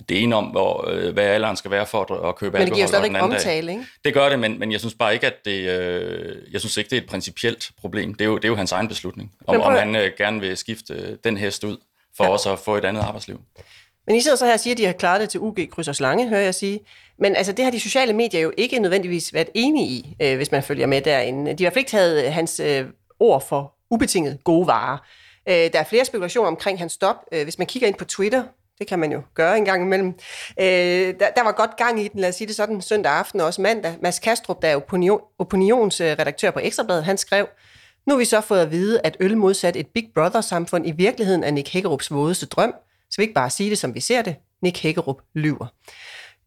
det 0.09 0.23
ene 0.23 0.37
om, 0.37 0.45
hvor, 0.45 0.89
øh, 0.91 1.13
hvad 1.13 1.25
alderen 1.25 1.57
skal 1.57 1.71
være 1.71 1.87
for 1.87 2.01
at, 2.01 2.29
at 2.29 2.37
købe 2.37 2.59
Men 2.59 2.67
det 2.67 2.75
giver 2.75 2.87
alkohol, 2.87 2.89
stadigvæk 2.89 3.17
anden 3.17 3.31
dag. 3.31 3.39
omtale, 3.39 3.73
ikke? 3.73 3.85
Det 4.05 4.15
gør 4.15 4.29
det, 4.29 4.39
men, 4.39 4.59
men 4.59 4.73
jeg 4.73 4.81
synes 4.81 4.95
bare 4.95 5.15
ikke, 5.15 5.27
at 5.27 5.45
det, 5.45 5.69
øh, 5.69 6.53
jeg 6.53 6.61
synes 6.61 6.77
ikke, 6.77 6.91
det 6.91 6.97
er 6.97 7.01
et 7.01 7.09
principielt 7.09 7.71
problem. 7.81 8.15
Det 8.15 8.21
er 8.21 8.29
jo, 8.29 8.37
det 8.37 8.45
er 8.45 8.49
jo 8.49 8.57
hans 8.57 8.73
egen 8.73 8.89
beslutning, 8.89 9.33
om, 9.47 9.61
om 9.61 9.73
han 9.73 9.97
øh, 9.97 10.11
gerne 10.19 10.41
vil 10.41 10.57
skifte 10.57 10.95
øh, 10.95 11.17
den 11.25 11.37
hest 11.37 11.65
ud, 11.65 11.77
for 12.17 12.25
ja. 12.25 12.31
også 12.31 12.53
at 12.53 12.59
få 12.59 12.77
et 12.77 12.85
andet 12.85 13.03
arbejdsliv. 13.03 13.41
Men 14.07 14.17
I 14.17 14.21
sidder 14.21 14.37
så 14.37 14.47
her 14.47 14.53
og 14.53 14.61
siger, 14.61 14.75
at 14.75 14.79
de 14.79 14.87
har 14.87 14.93
klaret 14.93 15.21
det 15.21 15.29
til 15.29 15.41
UG 15.41 15.59
kryds 15.71 15.89
og 15.89 15.97
slange, 15.97 16.29
hører 16.29 16.41
jeg 16.41 16.55
sige. 16.55 16.81
Men 17.19 17.37
altså, 17.37 17.53
det 17.53 17.65
har 17.65 17.73
de 17.73 17.81
sociale 17.81 18.13
medier 18.13 18.41
jo 18.41 18.53
ikke 18.57 18.79
nødvendigvis 18.79 19.35
været 19.35 19.49
enige 19.55 19.87
i, 19.87 20.17
øh, 20.23 20.37
hvis 20.37 20.53
man 20.53 20.63
følger 20.63 20.87
med 20.87 21.01
derinde. 21.01 21.41
De 21.41 21.47
har 21.47 21.53
i 21.53 21.63
hvert 21.63 21.73
fald 21.73 21.81
ikke 21.81 21.91
taget 21.91 22.27
øh, 22.27 22.33
hans 22.33 22.61
øh, 22.61 22.85
ord 23.21 23.49
for 23.49 23.75
ubetinget 23.91 24.39
gode 24.45 24.67
varer. 24.67 24.99
Øh, 25.49 25.55
der 25.55 25.79
er 25.79 25.85
flere 25.85 26.05
spekulationer 26.05 26.49
omkring 26.49 26.79
hans 26.79 26.93
stop. 26.93 27.17
Øh, 27.33 27.43
hvis 27.43 27.59
man 27.59 27.67
kigger 27.67 27.89
ind 27.89 27.97
på 27.97 28.05
Twitter, 28.05 28.45
det 28.79 28.87
kan 28.87 28.99
man 28.99 29.13
jo 29.13 29.23
gøre 29.35 29.59
en 29.59 29.65
gang 29.65 29.83
imellem. 29.83 30.15
Øh, 30.61 31.15
der, 31.21 31.31
der 31.37 31.45
var 31.45 31.53
godt 31.53 31.77
gang 31.77 32.01
i 32.01 32.09
den, 32.09 32.21
lad 32.21 32.29
os 32.29 32.35
sige 32.35 32.49
det 32.49 32.57
sådan, 32.57 32.83
søndag 32.83 33.13
aften 33.13 33.41
og 33.41 33.47
også 33.47 33.63
mandag. 33.63 33.97
Mads 34.03 34.19
Kastrup, 34.19 34.63
der 34.63 34.69
er 34.69 34.77
opinion, 34.77 35.21
opinionsredaktør 35.39 36.51
på 36.51 36.61
Ekstrabladet, 36.63 37.05
han 37.05 37.19
skrev, 37.19 37.47
nu 38.07 38.15
har 38.15 38.19
vi 38.19 38.25
så 38.25 38.41
fået 38.41 38.61
at 38.61 38.71
vide, 38.71 39.01
at 39.05 39.17
øl 39.21 39.37
modsat 39.37 39.77
et 39.77 39.87
Big 39.87 40.11
Brother-samfund 40.15 40.87
i 40.87 40.91
virkeligheden 40.91 41.45
er 41.45 41.51
Nick 41.51 41.69
Hækkerups 41.69 42.11
vådeste 42.11 42.47
drøm. 42.47 42.75
Så 43.11 43.17
vi 43.17 43.23
ikke 43.23 43.35
bare 43.35 43.51
sige 43.51 43.71
det, 43.71 43.79
som 43.79 43.95
vi 43.95 44.01
ser 44.01 44.23
det. 44.23 44.37
Nick 44.63 44.83
Hækkerup 44.83 45.23
lyver. 45.35 45.67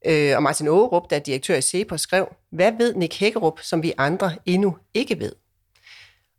Øh, 0.05 0.35
og 0.35 0.43
Martin 0.43 0.67
Aarup, 0.67 1.09
der 1.09 1.15
er 1.15 1.19
direktør 1.19 1.55
i 1.55 1.61
Cepos, 1.61 2.01
skrev, 2.01 2.27
hvad 2.51 2.71
ved 2.77 2.95
Nick 2.95 3.19
Hækkerup, 3.19 3.59
som 3.61 3.83
vi 3.83 3.93
andre 3.97 4.35
endnu 4.45 4.77
ikke 4.93 5.19
ved? 5.19 5.31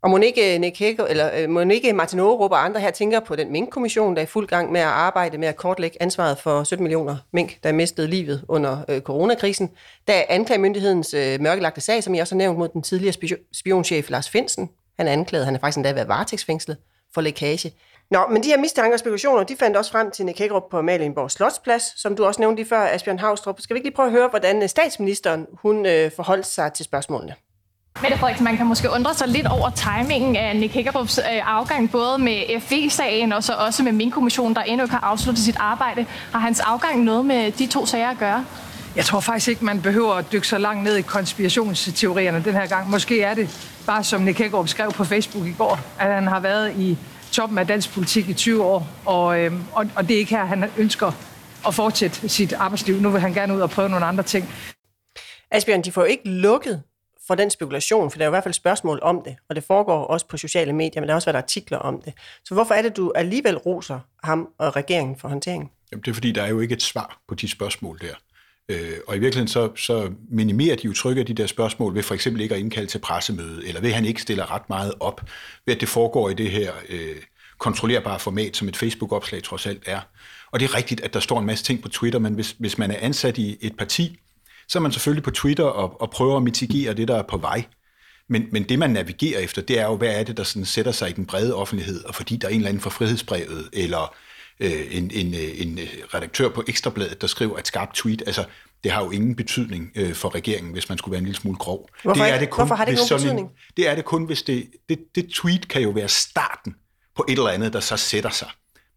Og 0.03 0.11
Monique, 0.11 0.55
øh, 0.55 0.61
Nick 0.61 0.79
Hækker, 0.79 1.05
eller, 1.05 1.31
øh, 1.37 1.51
Monique 1.51 1.93
Martin 1.93 2.21
Aarup 2.21 2.51
og 2.51 2.65
andre 2.65 2.81
her 2.81 2.91
tænker 2.91 3.21
på 3.21 3.37
den 3.37 3.53
minkkommission, 3.53 4.15
der 4.15 4.21
er 4.21 4.25
i 4.25 4.27
fuld 4.27 4.47
gang 4.47 4.73
med 4.73 4.81
at 4.81 4.87
arbejde 4.87 5.39
med 5.39 5.49
at 5.49 5.57
kortlægge 5.57 6.03
ansvaret 6.03 6.39
for 6.39 6.65
17 6.65 6.85
millioner 6.85 7.17
mink, 7.33 7.63
der 7.63 7.73
mistede 7.73 8.09
livet 8.09 8.45
under 8.49 8.79
øh, 8.89 9.01
coronakrisen. 9.01 9.71
Der 10.09 10.15
er 10.15 10.23
anklagemyndighedens 10.29 11.15
øh, 11.15 11.41
mørkelagte 11.41 11.81
sag, 11.81 12.03
som 12.03 12.15
jeg 12.15 12.23
også 12.23 12.35
har 12.35 12.39
nævnt 12.39 12.59
mod 12.59 12.69
den 12.69 12.83
tidligere 12.83 13.15
spi- 13.15 13.51
spionchef 13.53 14.11
Lars 14.11 14.31
Finsen. 14.31 14.71
Han 14.97 15.09
er 15.09 15.13
anklaget, 15.13 15.45
han 15.47 15.55
er 15.55 15.59
faktisk 15.59 15.77
endda 15.77 15.93
været 15.93 16.09
varetægtsfængslet 16.09 16.77
for 17.15 17.21
lækage. 17.21 17.73
Nå, 18.11 18.27
men 18.31 18.43
de 18.43 18.49
her 18.49 18.59
mistanker 18.59 18.93
og 18.93 18.99
spekulationer, 18.99 19.45
de 19.45 19.57
fandt 19.57 19.77
også 19.77 19.91
frem 19.91 20.11
til 20.11 20.25
Nick 20.25 20.39
Hækkerup 20.39 20.71
på 20.71 20.83
Malienborg 20.83 21.31
Slotsplads, 21.31 22.01
som 22.01 22.17
du 22.17 22.25
også 22.25 22.41
nævnte 22.41 22.63
lige 22.63 22.69
før, 22.69 22.81
Asbjørn 22.81 23.19
Havstrup. 23.19 23.61
Skal 23.61 23.75
vi 23.75 23.79
ikke 23.79 23.89
lige 23.89 23.97
prøve 23.97 24.07
at 24.07 24.13
høre, 24.13 24.29
hvordan 24.29 24.63
øh, 24.63 24.69
statsministeren 24.69 25.47
hun 25.53 25.87
øh, 25.87 26.11
forholdt 26.11 26.47
sig 26.47 26.73
til 26.73 26.85
spørgsmålene? 26.85 27.35
Mette 28.03 28.19
Frederiksen, 28.19 28.45
man 28.45 28.57
kan 28.57 28.67
måske 28.67 28.91
undre 28.91 29.15
sig 29.15 29.29
lidt 29.29 29.47
over 29.47 29.71
timingen 29.71 30.37
af 30.37 30.57
Nick 30.57 30.75
Hækkerups 30.75 31.19
øh, 31.19 31.25
afgang, 31.57 31.91
både 31.91 32.19
med 32.19 32.61
FE-sagen 32.61 33.33
og 33.33 33.45
så 33.45 33.53
også 33.53 33.83
med 33.83 33.93
Mink-kommissionen, 33.93 34.57
der 34.57 34.63
endnu 34.63 34.85
ikke 34.85 34.95
har 34.95 35.05
afsluttet 35.05 35.45
sit 35.45 35.57
arbejde. 35.59 36.07
Har 36.33 36.39
hans 36.39 36.61
afgang 36.61 37.05
noget 37.05 37.25
med 37.27 37.53
de 37.53 37.67
to 37.67 37.87
sager 37.87 38.11
at 38.11 38.19
gøre? 38.19 38.45
Jeg 38.97 39.05
tror 39.05 39.21
faktisk 39.21 39.49
ikke, 39.49 39.65
man 39.65 39.83
behøver 39.83 40.15
at 40.15 40.33
dykke 40.33 40.49
så 40.49 40.59
langt 40.59 40.85
ned 40.85 40.97
i 40.97 41.03
konspirationsteorierne 41.03 42.45
den 42.45 42.55
her 42.55 42.67
gang. 42.67 42.91
Måske 42.91 43.23
er 43.23 43.35
det 43.35 43.71
bare, 43.87 44.05
som 44.05 44.21
Nick 44.21 44.39
Hækkerup 44.39 44.69
skrev 44.69 44.93
på 44.93 45.05
Facebook 45.05 45.47
i 45.47 45.53
går, 45.59 45.81
at 46.01 46.15
han 46.15 46.27
har 46.27 46.41
været 46.41 46.77
i 46.77 46.99
toppen 47.33 47.59
af 47.59 47.67
dansk 47.67 47.95
politik 47.95 48.29
i 48.29 48.35
20 48.35 48.65
år, 48.65 48.89
og, 49.05 49.41
øh, 49.41 49.53
og, 49.73 49.87
og 49.97 50.09
det 50.09 50.15
er 50.15 50.19
ikke 50.19 50.37
her, 50.37 50.45
han 50.45 50.65
ønsker 50.77 51.13
at 51.67 51.75
fortsætte 51.75 52.29
sit 52.29 52.53
arbejdsliv. 52.53 53.01
Nu 53.01 53.11
vil 53.11 53.21
han 53.21 53.35
gerne 53.35 53.55
ud 53.55 53.61
og 53.61 53.71
prøve 53.71 53.89
nogle 53.89 54.07
andre 54.07 54.23
ting. 54.23 54.49
Asbjørn, 55.51 55.83
de 55.83 55.93
får 55.93 56.01
jo 56.01 56.07
ikke 56.07 56.29
lukket 56.29 56.83
for 57.29 57.35
den 57.35 57.51
spekulation, 57.51 58.11
for 58.11 58.19
der 58.19 58.25
er 58.25 58.29
i 58.29 58.31
hvert 58.31 58.43
fald 58.43 58.55
spørgsmål 58.55 58.99
om 59.03 59.23
det, 59.25 59.37
og 59.49 59.57
det 59.57 59.65
foregår 59.65 60.05
også 60.05 60.27
på 60.27 60.37
sociale 60.37 60.73
medier, 60.73 61.01
men 61.01 61.09
der 61.09 61.13
har 61.13 61.17
også 61.17 61.27
været 61.27 61.43
artikler 61.43 61.79
om 61.79 62.03
det. 62.03 62.13
Så 62.45 62.55
hvorfor 62.55 62.75
er 62.75 62.83
det, 62.83 62.97
du 62.97 63.13
alligevel 63.15 63.57
roser 63.57 64.01
ham 64.25 64.49
og 64.59 64.77
regeringen 64.77 65.17
for 65.17 65.29
håndteringen? 65.29 65.71
Jamen, 65.93 66.03
det 66.03 66.11
er 66.11 66.15
fordi, 66.15 66.33
der 66.33 66.43
er 66.43 66.49
jo 66.49 66.61
ikke 66.61 66.75
et 66.75 66.83
svar 66.83 67.21
på 67.29 67.35
de 67.35 67.49
spørgsmål 67.49 67.99
der. 68.01 68.15
Øh, 68.69 68.99
og 69.09 69.17
i 69.17 69.19
virkeligheden 69.19 69.49
så, 69.49 69.71
så 69.77 70.11
minimerer 70.31 70.77
de 70.77 70.83
jo 70.85 70.93
trykket 70.93 71.21
af 71.21 71.27
de 71.27 71.35
der 71.35 71.47
spørgsmål 71.47 71.95
ved 71.95 72.03
for 72.03 72.15
eksempel 72.15 72.43
ikke 72.43 72.55
at 72.55 72.61
indkalde 72.61 72.89
til 72.89 72.99
pressemøde, 72.99 73.69
eller 73.69 73.81
ved 73.81 73.89
at 73.89 73.95
han 73.95 74.05
ikke 74.05 74.23
stiller 74.23 74.55
ret 74.55 74.69
meget 74.69 74.95
op, 75.01 75.21
ved 75.67 75.75
at 75.75 75.81
det 75.81 75.89
foregår 75.89 76.31
i 76.31 76.35
det 76.35 76.51
her 76.51 76.73
øh, 76.89 77.17
kontrollerbare 77.59 78.19
format, 78.19 78.57
som 78.57 78.69
et 78.69 78.77
Facebook-opslag 78.77 79.43
trods 79.43 79.67
alt 79.67 79.83
er. 79.87 80.01
Og 80.51 80.61
det 80.61 80.71
er 80.71 80.75
rigtigt, 80.77 81.01
at 81.01 81.15
der 81.15 81.21
står 81.21 81.39
en 81.39 81.47
masse 81.47 81.65
ting 81.65 81.83
på 81.83 81.89
Twitter, 81.89 82.19
men 82.19 82.35
hvis, 82.35 82.57
hvis 82.59 82.79
man 82.79 82.91
er 82.91 82.97
ansat 83.01 83.39
i 83.39 83.57
et 83.61 83.77
parti, 83.77 84.19
så 84.69 84.79
er 84.79 84.81
man 84.81 84.93
selvfølgelig 84.93 85.23
på 85.23 85.31
Twitter 85.31 85.65
og, 85.65 86.01
og 86.01 86.11
prøver 86.11 86.37
at 86.37 86.43
mitigere 86.43 86.95
det, 86.95 87.09
der 87.09 87.17
er 87.17 87.23
på 87.23 87.37
vej. 87.37 87.65
Men, 88.29 88.47
men 88.53 88.63
det, 88.63 88.79
man 88.79 88.91
navigerer 88.91 89.41
efter, 89.41 89.63
det 89.63 89.79
er 89.79 89.85
jo, 89.85 89.97
hvad 89.97 90.21
er 90.21 90.25
det, 90.25 90.37
der 90.37 90.43
sådan 90.43 90.65
sætter 90.65 90.93
sig 90.93 91.11
i 91.11 91.13
den 91.13 91.27
brede 91.27 91.55
offentlighed, 91.55 92.05
og 92.05 92.15
fordi 92.15 92.37
der 92.37 92.49
er 92.49 92.53
en 92.53 92.57
eller 92.57 92.69
anden 92.69 92.81
for 92.81 92.91
frihedsbrevet, 92.91 93.69
eller 93.73 94.15
øh, 94.61 94.87
en, 94.91 95.11
en, 95.11 95.35
en 95.35 95.79
redaktør 96.15 96.49
på 96.49 96.65
Ekstrabladet, 96.69 97.21
der 97.21 97.27
skriver 97.27 97.59
et 97.59 97.67
skarpt 97.67 97.95
tweet, 97.95 98.23
altså 98.27 98.45
det 98.85 98.93
har 98.93 99.05
jo 99.05 99.11
ingen 99.11 99.37
betydning 99.37 99.93
øh, 99.95 100.15
for 100.15 100.35
regeringen, 100.35 100.73
hvis 100.73 100.89
man 100.89 100.99
skulle 100.99 101.13
være 101.13 101.19
en 101.19 101.25
lille 101.25 101.41
smule 101.41 101.57
grov. 101.57 101.89
Hvorfor, 102.03 102.25
det 102.25 102.33
er 102.33 102.39
det 102.39 102.51
kun, 102.51 102.63
hvorfor 102.63 102.75
har 102.75 102.85
det 102.85 102.93
ikke 102.93 103.03
nogen 103.11 103.23
betydning? 103.23 103.49
En, 103.49 103.55
det 103.77 103.89
er 103.89 103.95
det 103.95 104.05
kun, 104.05 104.25
hvis 104.25 104.43
det, 104.43 104.67
det, 104.89 104.99
det 105.15 105.29
tweet 105.35 105.69
kan 105.69 105.83
jo 105.83 105.91
være 105.91 106.09
starten 106.09 106.75
på 107.17 107.25
et 107.29 107.33
eller 107.33 107.49
andet, 107.51 107.73
der 107.73 107.81
så 107.81 107.97
sætter 107.97 108.31
sig. 108.31 108.49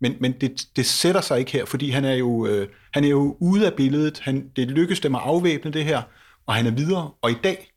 Men, 0.01 0.15
men 0.19 0.31
det, 0.41 0.61
det 0.75 0.85
sætter 0.85 1.21
sig 1.21 1.39
ikke 1.39 1.51
her, 1.51 1.65
fordi 1.65 1.89
han 1.89 2.05
er 2.05 2.13
jo, 2.13 2.45
øh, 2.47 2.67
han 2.93 3.03
er 3.03 3.09
jo 3.09 3.37
ude 3.39 3.65
af 3.65 3.73
billedet. 3.73 4.19
Han, 4.19 4.49
det 4.55 4.67
lykkes 4.67 4.99
dem 4.99 5.15
at 5.15 5.21
afvæbne 5.23 5.71
det 5.71 5.85
her, 5.85 6.01
og 6.47 6.53
han 6.53 6.65
er 6.65 6.71
videre. 6.71 7.11
Og 7.21 7.31
i 7.31 7.35
dag, 7.43 7.71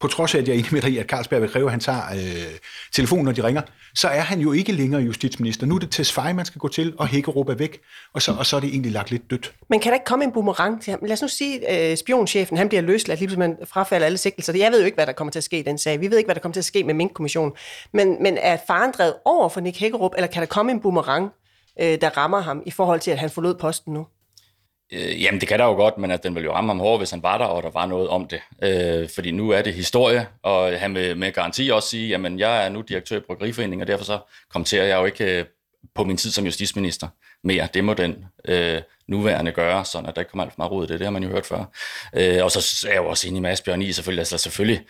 på 0.00 0.08
trods 0.08 0.34
af, 0.34 0.38
at 0.38 0.48
jeg 0.48 0.54
er 0.54 0.58
enig 0.58 0.72
med 0.72 0.82
dig 0.82 0.90
i, 0.90 0.98
at 0.98 1.06
Carlsberg 1.06 1.42
vil 1.42 1.50
kræve, 1.50 1.64
at 1.64 1.70
han 1.70 1.80
tager 1.80 2.02
øh, 2.14 2.58
telefonen, 2.92 3.24
når 3.24 3.32
de 3.32 3.44
ringer, 3.44 3.62
så 3.94 4.08
er 4.08 4.20
han 4.20 4.40
jo 4.40 4.52
ikke 4.52 4.72
længere 4.72 5.02
justitsminister. 5.02 5.66
Nu 5.66 5.74
er 5.74 5.78
det 5.78 5.90
Tesfaye, 5.90 6.34
man 6.34 6.44
skal 6.44 6.58
gå 6.58 6.68
til, 6.68 6.94
og 6.98 7.06
Hækkerup 7.06 7.48
er 7.48 7.54
væk, 7.54 7.80
og 8.14 8.22
så, 8.22 8.32
og 8.32 8.46
så 8.46 8.56
er 8.56 8.60
det 8.60 8.68
egentlig 8.68 8.92
lagt 8.92 9.10
lidt 9.10 9.30
dødt. 9.30 9.54
Men 9.70 9.80
kan 9.80 9.90
der 9.90 9.94
ikke 9.94 10.04
komme 10.04 10.24
en 10.24 10.32
boomerang 10.32 10.82
til 10.82 10.90
ham? 10.90 11.00
Lad 11.02 11.12
os 11.12 11.22
nu 11.22 11.28
sige, 11.28 11.68
at 11.68 11.90
øh, 11.90 11.96
spionchefen 11.96 12.56
han 12.56 12.68
bliver 12.68 12.82
løsladt, 12.82 13.20
lige 13.20 13.36
man 13.36 13.56
frafalder 13.64 14.06
alle 14.06 14.18
sigtelser. 14.18 14.56
Jeg 14.56 14.72
ved 14.72 14.80
jo 14.80 14.84
ikke, 14.86 14.96
hvad 14.96 15.06
der 15.06 15.12
kommer 15.12 15.32
til 15.32 15.38
at 15.38 15.44
ske 15.44 15.58
i 15.58 15.62
den 15.62 15.78
sag. 15.78 16.00
Vi 16.00 16.10
ved 16.10 16.18
ikke, 16.18 16.26
hvad 16.26 16.34
der 16.34 16.40
kommer 16.40 16.52
til 16.52 16.60
at 16.60 16.64
ske 16.64 16.84
med 16.84 16.94
Mink-kommissionen. 16.94 17.52
Men, 17.92 18.22
men 18.22 18.38
er 18.40 18.56
faren 18.66 18.92
drevet 18.98 19.14
over 19.24 19.48
for 19.48 19.60
Nick 19.60 19.78
Hækkerup, 19.78 20.12
eller 20.16 20.26
kan 20.26 20.40
der 20.40 20.46
komme 20.46 20.72
en 20.72 20.80
boomerang, 20.80 21.30
øh, 21.80 22.00
der 22.00 22.16
rammer 22.16 22.40
ham 22.40 22.62
i 22.66 22.70
forhold 22.70 23.00
til, 23.00 23.10
at 23.10 23.18
han 23.18 23.30
forlod 23.30 23.54
posten 23.54 23.94
nu? 23.94 24.06
Øh, 24.92 25.22
jamen, 25.22 25.40
det 25.40 25.48
kan 25.48 25.58
der 25.58 25.64
jo 25.64 25.74
godt, 25.74 25.98
men 25.98 26.10
at 26.10 26.22
den 26.22 26.34
vil 26.34 26.44
jo 26.44 26.52
ramme 26.52 26.70
ham 26.70 26.80
hårdt, 26.80 27.00
hvis 27.00 27.10
han 27.10 27.22
var 27.22 27.38
der, 27.38 27.44
og 27.44 27.62
der 27.62 27.70
var 27.70 27.86
noget 27.86 28.08
om 28.08 28.28
det. 28.28 28.40
Øh, 28.62 29.08
fordi 29.14 29.30
nu 29.30 29.50
er 29.50 29.62
det 29.62 29.74
historie, 29.74 30.26
og 30.42 30.80
han 30.80 30.94
vil 30.94 31.16
med 31.16 31.32
garanti 31.32 31.68
også 31.68 31.88
sige, 31.88 32.08
jamen, 32.08 32.38
jeg 32.38 32.64
er 32.64 32.68
nu 32.68 32.80
direktør 32.80 33.16
i 33.16 33.20
Bryggeriforeningen, 33.20 33.80
og 33.82 33.86
derfor 33.86 34.04
så 34.04 34.18
kommenterer 34.50 34.84
jeg 34.84 34.96
jo 34.96 35.04
ikke 35.04 35.38
øh, 35.38 35.44
på 35.94 36.04
min 36.04 36.16
tid 36.16 36.30
som 36.30 36.44
justitsminister 36.44 37.08
mere. 37.44 37.68
Det 37.74 37.84
må 37.84 37.94
den 37.94 38.24
øh, 38.44 38.82
nuværende 39.08 39.52
gøre, 39.52 39.84
så 39.84 39.98
at 39.98 40.14
der 40.14 40.20
ikke 40.20 40.30
kommer 40.30 40.44
alt 40.44 40.52
for 40.52 40.58
meget 40.58 40.72
råd 40.72 40.86
det. 40.86 41.00
Det 41.00 41.06
har 41.06 41.12
man 41.12 41.22
jo 41.22 41.28
hørt 41.28 41.46
før. 41.46 41.64
Øh, 42.14 42.44
og 42.44 42.50
så 42.50 42.86
er 42.88 42.92
jeg 42.92 43.02
jo 43.02 43.08
også 43.08 43.28
enig 43.28 43.42
med 43.42 43.50
Asbjørn 43.50 43.82
i, 43.82 43.92
selvfølgelig, 43.92 44.20
altså 44.20 44.38
selvfølgelig 44.38 44.86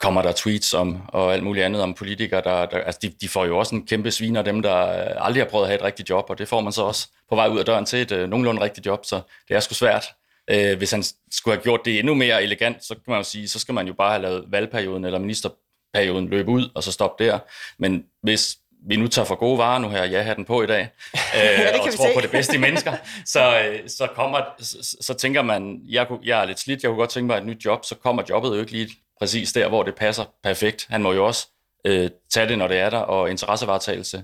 kommer 0.00 0.22
der 0.22 0.32
tweets 0.32 0.74
om, 0.74 1.00
og 1.08 1.32
alt 1.32 1.42
muligt 1.42 1.64
andet 1.64 1.82
om 1.82 1.94
politikere, 1.94 2.40
der, 2.40 2.66
der 2.66 2.78
altså 2.78 2.98
de, 3.02 3.08
de 3.08 3.28
får 3.28 3.44
jo 3.44 3.58
også 3.58 3.74
en 3.74 3.86
kæmpe 3.86 4.10
sviner, 4.10 4.42
dem 4.42 4.62
der 4.62 4.74
aldrig 5.20 5.42
har 5.42 5.48
prøvet 5.48 5.64
at 5.64 5.68
have 5.68 5.78
et 5.78 5.84
rigtigt 5.84 6.10
job, 6.10 6.30
og 6.30 6.38
det 6.38 6.48
får 6.48 6.60
man 6.60 6.72
så 6.72 6.82
også 6.82 7.08
på 7.28 7.34
vej 7.34 7.48
ud 7.48 7.58
af 7.58 7.64
døren 7.64 7.84
til 7.84 7.98
et 7.98 8.12
uh, 8.12 8.30
nogenlunde 8.30 8.60
rigtigt 8.60 8.86
job, 8.86 9.04
så 9.04 9.20
det 9.48 9.56
er 9.56 9.60
sgu 9.60 9.74
svært. 9.74 10.04
Uh, 10.52 10.78
hvis 10.78 10.90
han 10.90 11.02
skulle 11.30 11.56
have 11.56 11.62
gjort 11.62 11.80
det 11.84 11.98
endnu 11.98 12.14
mere 12.14 12.42
elegant, 12.42 12.84
så 12.84 12.94
kan 12.94 13.02
man 13.06 13.16
jo 13.16 13.22
sige, 13.22 13.48
så 13.48 13.58
skal 13.58 13.74
man 13.74 13.86
jo 13.86 13.92
bare 13.92 14.10
have 14.10 14.22
lavet 14.22 14.44
valgperioden 14.48 15.04
eller 15.04 15.18
ministerperioden 15.18 16.28
løbe 16.28 16.50
ud, 16.50 16.70
og 16.74 16.82
så 16.82 16.92
stoppe 16.92 17.24
der. 17.24 17.38
Men 17.78 18.04
hvis 18.22 18.56
vi 18.88 18.96
nu 18.96 19.08
tager 19.08 19.26
for 19.26 19.34
gode 19.34 19.58
varer 19.58 19.78
nu 19.78 19.88
her, 19.88 20.04
jeg 20.04 20.24
har 20.24 20.34
den 20.34 20.44
på 20.44 20.62
i 20.62 20.66
dag, 20.66 20.80
øh, 21.14 21.80
og 21.80 21.92
tror 21.92 22.06
se. 22.08 22.14
på 22.14 22.20
det 22.20 22.30
bedste 22.30 22.56
i 22.56 22.58
mennesker, 22.58 22.92
så, 23.34 23.60
øh, 23.60 23.88
så, 23.88 24.08
kommer, 24.14 24.40
så, 24.58 24.96
så 25.00 25.14
tænker 25.14 25.42
man, 25.42 25.80
jeg, 25.88 26.06
jeg 26.24 26.40
er 26.40 26.44
lidt 26.44 26.60
slidt, 26.60 26.82
jeg 26.82 26.88
kunne 26.88 26.98
godt 26.98 27.10
tænke 27.10 27.26
mig 27.26 27.38
et 27.38 27.46
nyt 27.46 27.64
job, 27.64 27.84
så 27.84 27.94
kommer 27.94 28.22
jobbet 28.28 28.48
jo 28.48 28.60
ikke 28.60 28.72
lige 28.72 28.90
præcis 29.18 29.52
der, 29.52 29.68
hvor 29.68 29.82
det 29.82 29.94
passer 29.94 30.24
perfekt. 30.42 30.86
Han 30.90 31.02
må 31.02 31.12
jo 31.12 31.26
også 31.26 31.48
øh, 31.84 32.10
tage 32.30 32.48
det, 32.48 32.58
når 32.58 32.68
det 32.68 32.78
er 32.78 32.90
der, 32.90 32.98
og 32.98 33.30
interessevaretagelse 33.30 34.22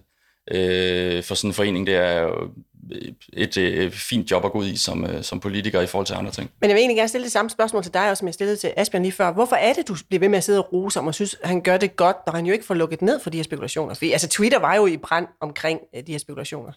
øh, 0.51 1.23
for 1.23 1.35
sådan 1.35 1.51
en 1.51 1.55
forening, 1.55 1.87
det 1.87 1.95
er 1.95 2.21
jo 2.21 2.51
et, 2.93 3.17
et 3.33 3.57
øh, 3.57 3.93
fint 3.93 4.31
job 4.31 4.45
at 4.45 4.53
gå 4.53 4.59
ud 4.59 4.67
i 4.67 4.77
som, 4.77 5.05
øh, 5.05 5.23
som 5.23 5.41
politiker 5.41 5.81
i 5.81 5.87
forhold 5.87 6.07
til 6.07 6.15
andre 6.15 6.31
ting. 6.31 6.51
Men 6.61 6.71
jeg 6.71 6.75
vil 6.75 6.81
egentlig 6.81 6.97
gerne 6.97 7.09
stille 7.09 7.25
det 7.25 7.33
samme 7.33 7.51
spørgsmål 7.51 7.83
til 7.83 7.95
dig, 7.95 8.11
også, 8.11 8.19
som 8.19 8.27
jeg 8.27 8.35
stillede 8.35 8.57
til 8.57 8.73
Asbjørn 8.77 9.03
lige 9.03 9.13
før. 9.13 9.33
Hvorfor 9.33 9.57
er 9.57 9.73
det, 9.73 9.89
du 9.89 9.97
bliver 10.09 10.21
ved 10.21 10.29
med 10.29 10.39
at 10.39 10.45
sidde 10.45 10.65
og 10.65 10.73
rose 10.73 10.99
om, 10.99 11.07
og 11.07 11.15
synes, 11.15 11.37
at 11.43 11.49
han 11.49 11.61
gør 11.61 11.77
det 11.77 11.97
godt, 11.97 12.17
når 12.27 12.33
han 12.33 12.47
jo 12.47 12.53
ikke 12.53 12.65
får 12.65 12.75
lukket 12.75 13.03
ned 13.03 13.21
for 13.21 13.31
de 13.31 13.39
her 13.39 13.45
spekulationer? 13.45 13.95
Fordi 13.95 14.13
altså, 14.13 14.29
Twitter 14.29 14.59
var 14.59 14.75
jo 14.75 14.87
i 14.87 14.97
brand 14.97 15.27
omkring 15.41 15.81
øh, 15.97 16.07
de 16.07 16.13
her 16.13 16.19
spekulationer. 16.19 16.73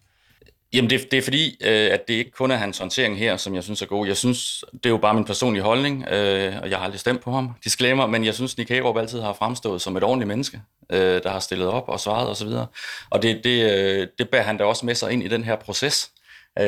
Jamen, 0.73 0.89
det, 0.89 1.11
det 1.11 1.17
er 1.17 1.21
fordi, 1.21 1.57
øh, 1.61 1.93
at 1.93 2.07
det 2.07 2.13
ikke 2.13 2.31
kun 2.31 2.51
er 2.51 2.55
hans 2.55 2.77
håndtering 2.77 3.17
her, 3.17 3.37
som 3.37 3.55
jeg 3.55 3.63
synes 3.63 3.81
er 3.81 3.85
god. 3.85 4.07
Jeg 4.07 4.17
synes, 4.17 4.63
det 4.73 4.85
er 4.85 4.89
jo 4.89 4.97
bare 4.97 5.13
min 5.13 5.25
personlige 5.25 5.63
holdning, 5.63 6.07
øh, 6.07 6.55
og 6.61 6.69
jeg 6.69 6.77
har 6.77 6.85
aldrig 6.85 6.99
stemt 6.99 7.21
på 7.21 7.31
ham. 7.31 7.51
Disclaimer, 7.63 8.07
men 8.07 8.25
jeg 8.25 8.33
synes, 8.33 8.57
Nick 8.57 8.69
Hagerup 8.69 8.97
altid 8.97 9.21
har 9.21 9.33
fremstået 9.33 9.81
som 9.81 9.97
et 9.97 10.03
ordentligt 10.03 10.27
menneske, 10.27 10.61
øh, 10.89 11.23
der 11.23 11.29
har 11.29 11.39
stillet 11.39 11.67
op 11.67 11.89
og 11.89 11.99
svaret 11.99 12.29
osv. 12.29 12.47
Og, 12.47 12.65
og 13.09 13.21
det, 13.21 13.43
det, 13.43 13.71
øh, 13.71 14.07
det 14.17 14.29
bærer 14.29 14.43
han 14.43 14.57
da 14.57 14.63
også 14.63 14.85
med 14.85 14.95
sig 14.95 15.11
ind 15.11 15.23
i 15.23 15.27
den 15.27 15.43
her 15.43 15.55
proces. 15.55 16.11
Øh, 16.59 16.65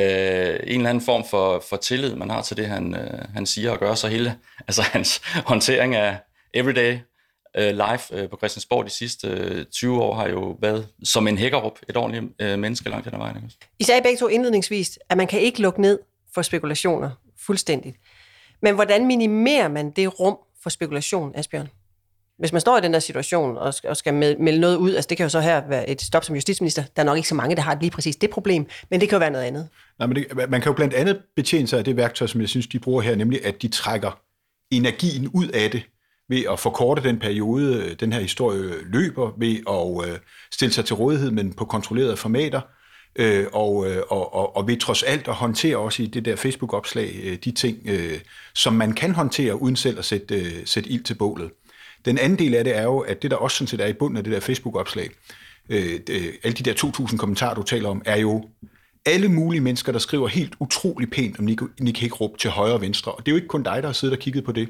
eller 0.76 0.90
anden 0.90 1.04
form 1.04 1.24
for, 1.30 1.64
for 1.68 1.76
tillid, 1.76 2.14
man 2.14 2.30
har 2.30 2.42
til 2.42 2.56
det, 2.56 2.66
han, 2.66 2.94
øh, 2.94 3.24
han 3.34 3.46
siger 3.46 3.70
og 3.70 3.78
gør, 3.78 3.94
så 3.94 4.08
hele 4.08 4.36
altså 4.68 4.82
hans 4.82 5.20
håndtering 5.46 5.94
af 5.94 6.16
everyday 6.54 6.98
øh, 7.56 7.70
live 7.70 8.22
øh, 8.22 8.28
på 8.28 8.36
Christiansborg 8.36 8.84
de 8.84 8.90
sidste 8.90 9.28
øh, 9.28 9.64
20 9.64 10.02
år 10.02 10.14
har 10.14 10.28
jo 10.28 10.56
været 10.60 10.88
som 11.04 11.28
en 11.28 11.38
hækkerup, 11.38 11.78
et 11.88 11.96
ordentligt 11.96 12.24
øh, 12.40 12.58
menneske 12.58 12.90
langt 12.90 13.04
hen 13.04 13.14
ad 13.14 13.18
vejen. 13.18 13.36
Ikke? 13.36 13.56
I 13.78 13.84
sagde 13.84 14.02
begge 14.02 14.18
to 14.18 14.28
indledningsvis, 14.28 14.98
at 15.08 15.16
man 15.16 15.26
kan 15.26 15.40
ikke 15.40 15.62
lukke 15.62 15.80
ned 15.80 15.98
for 16.34 16.42
spekulationer 16.42 17.10
fuldstændigt. 17.38 17.96
Men 18.62 18.74
hvordan 18.74 19.06
minimerer 19.06 19.68
man 19.68 19.90
det 19.90 20.20
rum 20.20 20.38
for 20.62 20.70
spekulation, 20.70 21.32
Asbjørn? 21.34 21.68
Hvis 22.38 22.52
man 22.52 22.60
står 22.60 22.78
i 22.78 22.80
den 22.80 22.92
der 22.92 22.98
situation 22.98 23.56
og 23.58 23.74
skal, 23.74 23.90
og 23.90 23.96
skal 23.96 24.14
melde 24.14 24.60
noget 24.60 24.76
ud, 24.76 24.94
altså 24.94 25.08
det 25.08 25.16
kan 25.16 25.24
jo 25.24 25.30
så 25.30 25.40
her 25.40 25.68
være 25.68 25.90
et 25.90 26.02
stop 26.02 26.24
som 26.24 26.34
justitsminister, 26.34 26.84
der 26.96 27.02
er 27.02 27.06
nok 27.06 27.16
ikke 27.16 27.28
så 27.28 27.34
mange, 27.34 27.56
der 27.56 27.62
har 27.62 27.78
lige 27.80 27.90
præcis 27.90 28.16
det 28.16 28.30
problem, 28.30 28.66
men 28.90 29.00
det 29.00 29.08
kan 29.08 29.16
jo 29.16 29.18
være 29.18 29.30
noget 29.30 29.44
andet. 29.44 29.68
Nej, 29.98 30.06
men 30.06 30.16
det, 30.16 30.50
man 30.50 30.60
kan 30.60 30.70
jo 30.70 30.72
blandt 30.72 30.94
andet 30.94 31.22
betjene 31.36 31.66
sig 31.66 31.78
af 31.78 31.84
det 31.84 31.96
værktøj, 31.96 32.26
som 32.26 32.40
jeg 32.40 32.48
synes, 32.48 32.66
de 32.66 32.78
bruger 32.78 33.02
her, 33.02 33.16
nemlig 33.16 33.46
at 33.46 33.62
de 33.62 33.68
trækker 33.68 34.20
energien 34.70 35.28
ud 35.28 35.48
af 35.48 35.70
det 35.70 35.82
ved 36.30 36.44
at 36.52 36.60
forkorte 36.60 37.02
den 37.02 37.18
periode, 37.18 37.74
øh, 37.74 37.96
den 38.00 38.12
her 38.12 38.20
historie 38.20 38.74
løber, 38.84 39.32
ved 39.38 39.56
at 39.68 40.10
øh, 40.10 40.18
stille 40.52 40.72
sig 40.72 40.84
til 40.84 40.96
rådighed, 40.96 41.30
men 41.30 41.52
på 41.52 41.64
kontrollerede 41.64 42.16
formater, 42.16 42.60
øh, 43.16 43.46
og, 43.52 43.90
øh, 43.90 44.02
og, 44.08 44.34
og, 44.34 44.56
og 44.56 44.68
ved 44.68 44.76
trods 44.76 45.02
alt 45.02 45.28
at 45.28 45.34
håndtere 45.34 45.76
også 45.76 46.02
i 46.02 46.06
det 46.06 46.24
der 46.24 46.36
Facebook-opslag 46.36 47.20
øh, 47.22 47.38
de 47.44 47.50
ting, 47.50 47.78
som 48.54 48.72
man 48.72 48.92
kan 48.92 49.14
håndtere 49.14 49.62
uden 49.62 49.76
selv 49.76 49.98
at 49.98 50.04
sætte, 50.04 50.66
sætte 50.66 50.90
ild 50.90 51.04
til 51.04 51.14
bålet. 51.14 51.50
Den 52.04 52.18
anden 52.18 52.38
del 52.38 52.54
af 52.54 52.64
det 52.64 52.76
er 52.76 52.82
jo, 52.82 52.98
at 52.98 53.22
det 53.22 53.30
der 53.30 53.36
også 53.36 53.56
sådan 53.56 53.68
set 53.68 53.80
er 53.80 53.86
i 53.86 53.92
bunden 53.92 54.16
af 54.16 54.24
det 54.24 54.32
der 54.32 54.40
Facebook-opslag, 54.40 55.10
alle 55.70 56.54
de 56.58 56.62
der 56.62 56.74
2.000 56.74 57.16
kommentarer, 57.16 57.54
du 57.54 57.62
taler 57.62 57.88
om, 57.88 58.02
er 58.04 58.16
jo 58.16 58.44
alle 59.06 59.28
mulige 59.28 59.60
mennesker, 59.60 59.92
der 59.92 59.98
skriver 59.98 60.28
helt 60.28 60.54
utrolig 60.60 61.10
pænt 61.10 61.38
om 61.38 61.44
Nick 61.80 62.00
Hækrup 62.00 62.38
til 62.38 62.50
højre 62.50 62.74
og 62.74 62.80
venstre. 62.80 63.12
Og 63.12 63.26
det 63.26 63.32
er 63.32 63.32
jo 63.32 63.36
ikke 63.36 63.48
kun 63.48 63.62
dig, 63.62 63.82
der 63.82 63.88
har 63.88 63.92
siddet 63.92 64.16
og 64.16 64.22
kigget 64.22 64.44
på 64.44 64.52
det. 64.52 64.68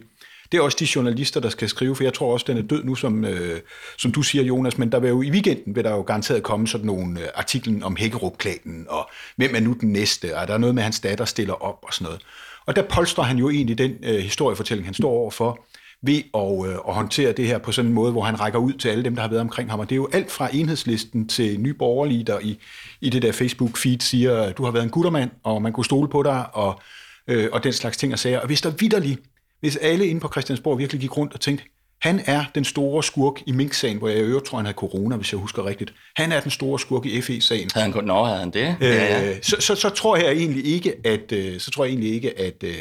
Det 0.52 0.58
er 0.58 0.62
også 0.62 0.76
de 0.80 0.86
journalister, 0.96 1.40
der 1.40 1.48
skal 1.48 1.68
skrive, 1.68 1.96
for 1.96 2.04
jeg 2.04 2.14
tror 2.14 2.32
også, 2.32 2.44
den 2.48 2.58
er 2.58 2.62
død 2.62 2.84
nu, 2.84 2.94
som, 2.94 3.24
øh, 3.24 3.60
som 3.98 4.12
du 4.12 4.22
siger, 4.22 4.44
Jonas, 4.44 4.78
men 4.78 4.92
der 4.92 5.00
vil 5.00 5.08
jo 5.08 5.22
i 5.22 5.30
weekenden 5.30 5.76
vil 5.76 5.84
der 5.84 5.90
jo 5.90 6.02
garanteret 6.02 6.42
komme 6.42 6.68
sådan 6.68 6.86
nogle 6.86 7.20
øh, 7.20 7.26
artiklen 7.34 7.82
om 7.82 7.96
Hækkerup-klanen, 7.96 8.86
og 8.88 9.10
hvem 9.36 9.54
er 9.54 9.60
nu 9.60 9.76
den 9.80 9.92
næste, 9.92 10.36
og 10.36 10.48
der 10.48 10.54
er 10.54 10.58
noget 10.58 10.74
med, 10.74 10.82
at 10.82 10.84
hans 10.84 11.00
datter 11.00 11.24
stiller 11.24 11.54
op 11.54 11.78
og 11.82 11.94
sådan 11.94 12.04
noget. 12.04 12.20
Og 12.66 12.76
der 12.76 12.82
polstrer 12.82 13.24
han 13.24 13.38
jo 13.38 13.50
egentlig 13.50 13.78
den 13.78 13.94
øh, 14.02 14.18
historiefortælling, 14.18 14.86
han 14.86 14.94
står 14.94 15.10
overfor, 15.10 15.66
ved 16.02 16.22
at, 16.34 16.70
øh, 16.70 16.78
at 16.88 16.94
håndtere 16.94 17.32
det 17.32 17.46
her 17.46 17.58
på 17.58 17.72
sådan 17.72 17.88
en 17.88 17.94
måde, 17.94 18.12
hvor 18.12 18.22
han 18.22 18.40
rækker 18.40 18.58
ud 18.58 18.72
til 18.72 18.88
alle 18.88 19.04
dem, 19.04 19.14
der 19.14 19.22
har 19.22 19.28
været 19.28 19.40
omkring 19.40 19.70
ham. 19.70 19.80
Og 19.80 19.88
det 19.88 19.94
er 19.94 19.96
jo 19.96 20.08
alt 20.12 20.30
fra 20.30 20.48
enhedslisten 20.52 21.28
til 21.28 21.60
nye 21.60 21.74
borgerlige, 21.74 22.24
der 22.24 22.38
i, 22.40 22.58
i 23.00 23.10
det 23.10 23.22
der 23.22 23.32
Facebook-feed 23.32 24.00
siger, 24.00 24.52
du 24.52 24.64
har 24.64 24.70
været 24.70 24.84
en 24.84 24.90
guttermand, 24.90 25.30
og 25.42 25.62
man 25.62 25.72
kunne 25.72 25.84
stole 25.84 26.08
på 26.08 26.22
dig, 26.22 26.46
og, 26.52 26.80
øh, 27.28 27.48
og 27.52 27.64
den 27.64 27.72
slags 27.72 27.96
ting 27.96 28.12
og 28.12 28.18
sager. 28.18 28.40
Og 28.40 28.46
hvis 28.46 28.60
der 28.60 28.70
vidderligt 28.70 29.20
hvis 29.60 29.76
alle 29.76 30.06
inde 30.06 30.20
på 30.20 30.28
Christiansborg 30.28 30.78
virkelig 30.78 31.00
gik 31.00 31.16
rundt 31.16 31.34
og 31.34 31.40
tænkte, 31.40 31.64
han 32.02 32.20
er 32.26 32.44
den 32.54 32.64
store 32.64 33.02
skurk 33.02 33.42
i 33.46 33.52
Mink-sagen, 33.52 33.98
hvor 33.98 34.08
jeg 34.08 34.18
i 34.18 34.20
øvrigt 34.20 34.46
tror, 34.46 34.58
han 34.58 34.66
havde 34.66 34.76
corona, 34.76 35.16
hvis 35.16 35.32
jeg 35.32 35.40
husker 35.40 35.66
rigtigt. 35.66 35.94
Han 36.16 36.32
er 36.32 36.40
den 36.40 36.50
store 36.50 36.78
skurk 36.78 37.06
i 37.06 37.20
FE-sagen. 37.20 37.70
Havde 37.74 37.84
han 37.84 37.92
kun 37.92 38.04
Nå, 38.04 38.24
havde 38.24 38.38
han 38.38 38.50
det? 38.50 38.76
Øh, 38.80 38.88
ja, 38.88 39.20
ja. 39.20 39.40
Så, 39.42 39.56
så, 39.60 39.74
så, 39.74 39.88
tror 39.88 40.16
jeg 40.16 40.32
egentlig 40.32 40.66
ikke, 40.66 40.94
at, 41.04 41.32
øh, 41.32 41.60
så 41.60 41.70
tror 41.70 41.84
jeg 41.84 41.90
egentlig 41.90 42.14
ikke, 42.14 42.38
at, 42.38 42.62
øh, 42.62 42.74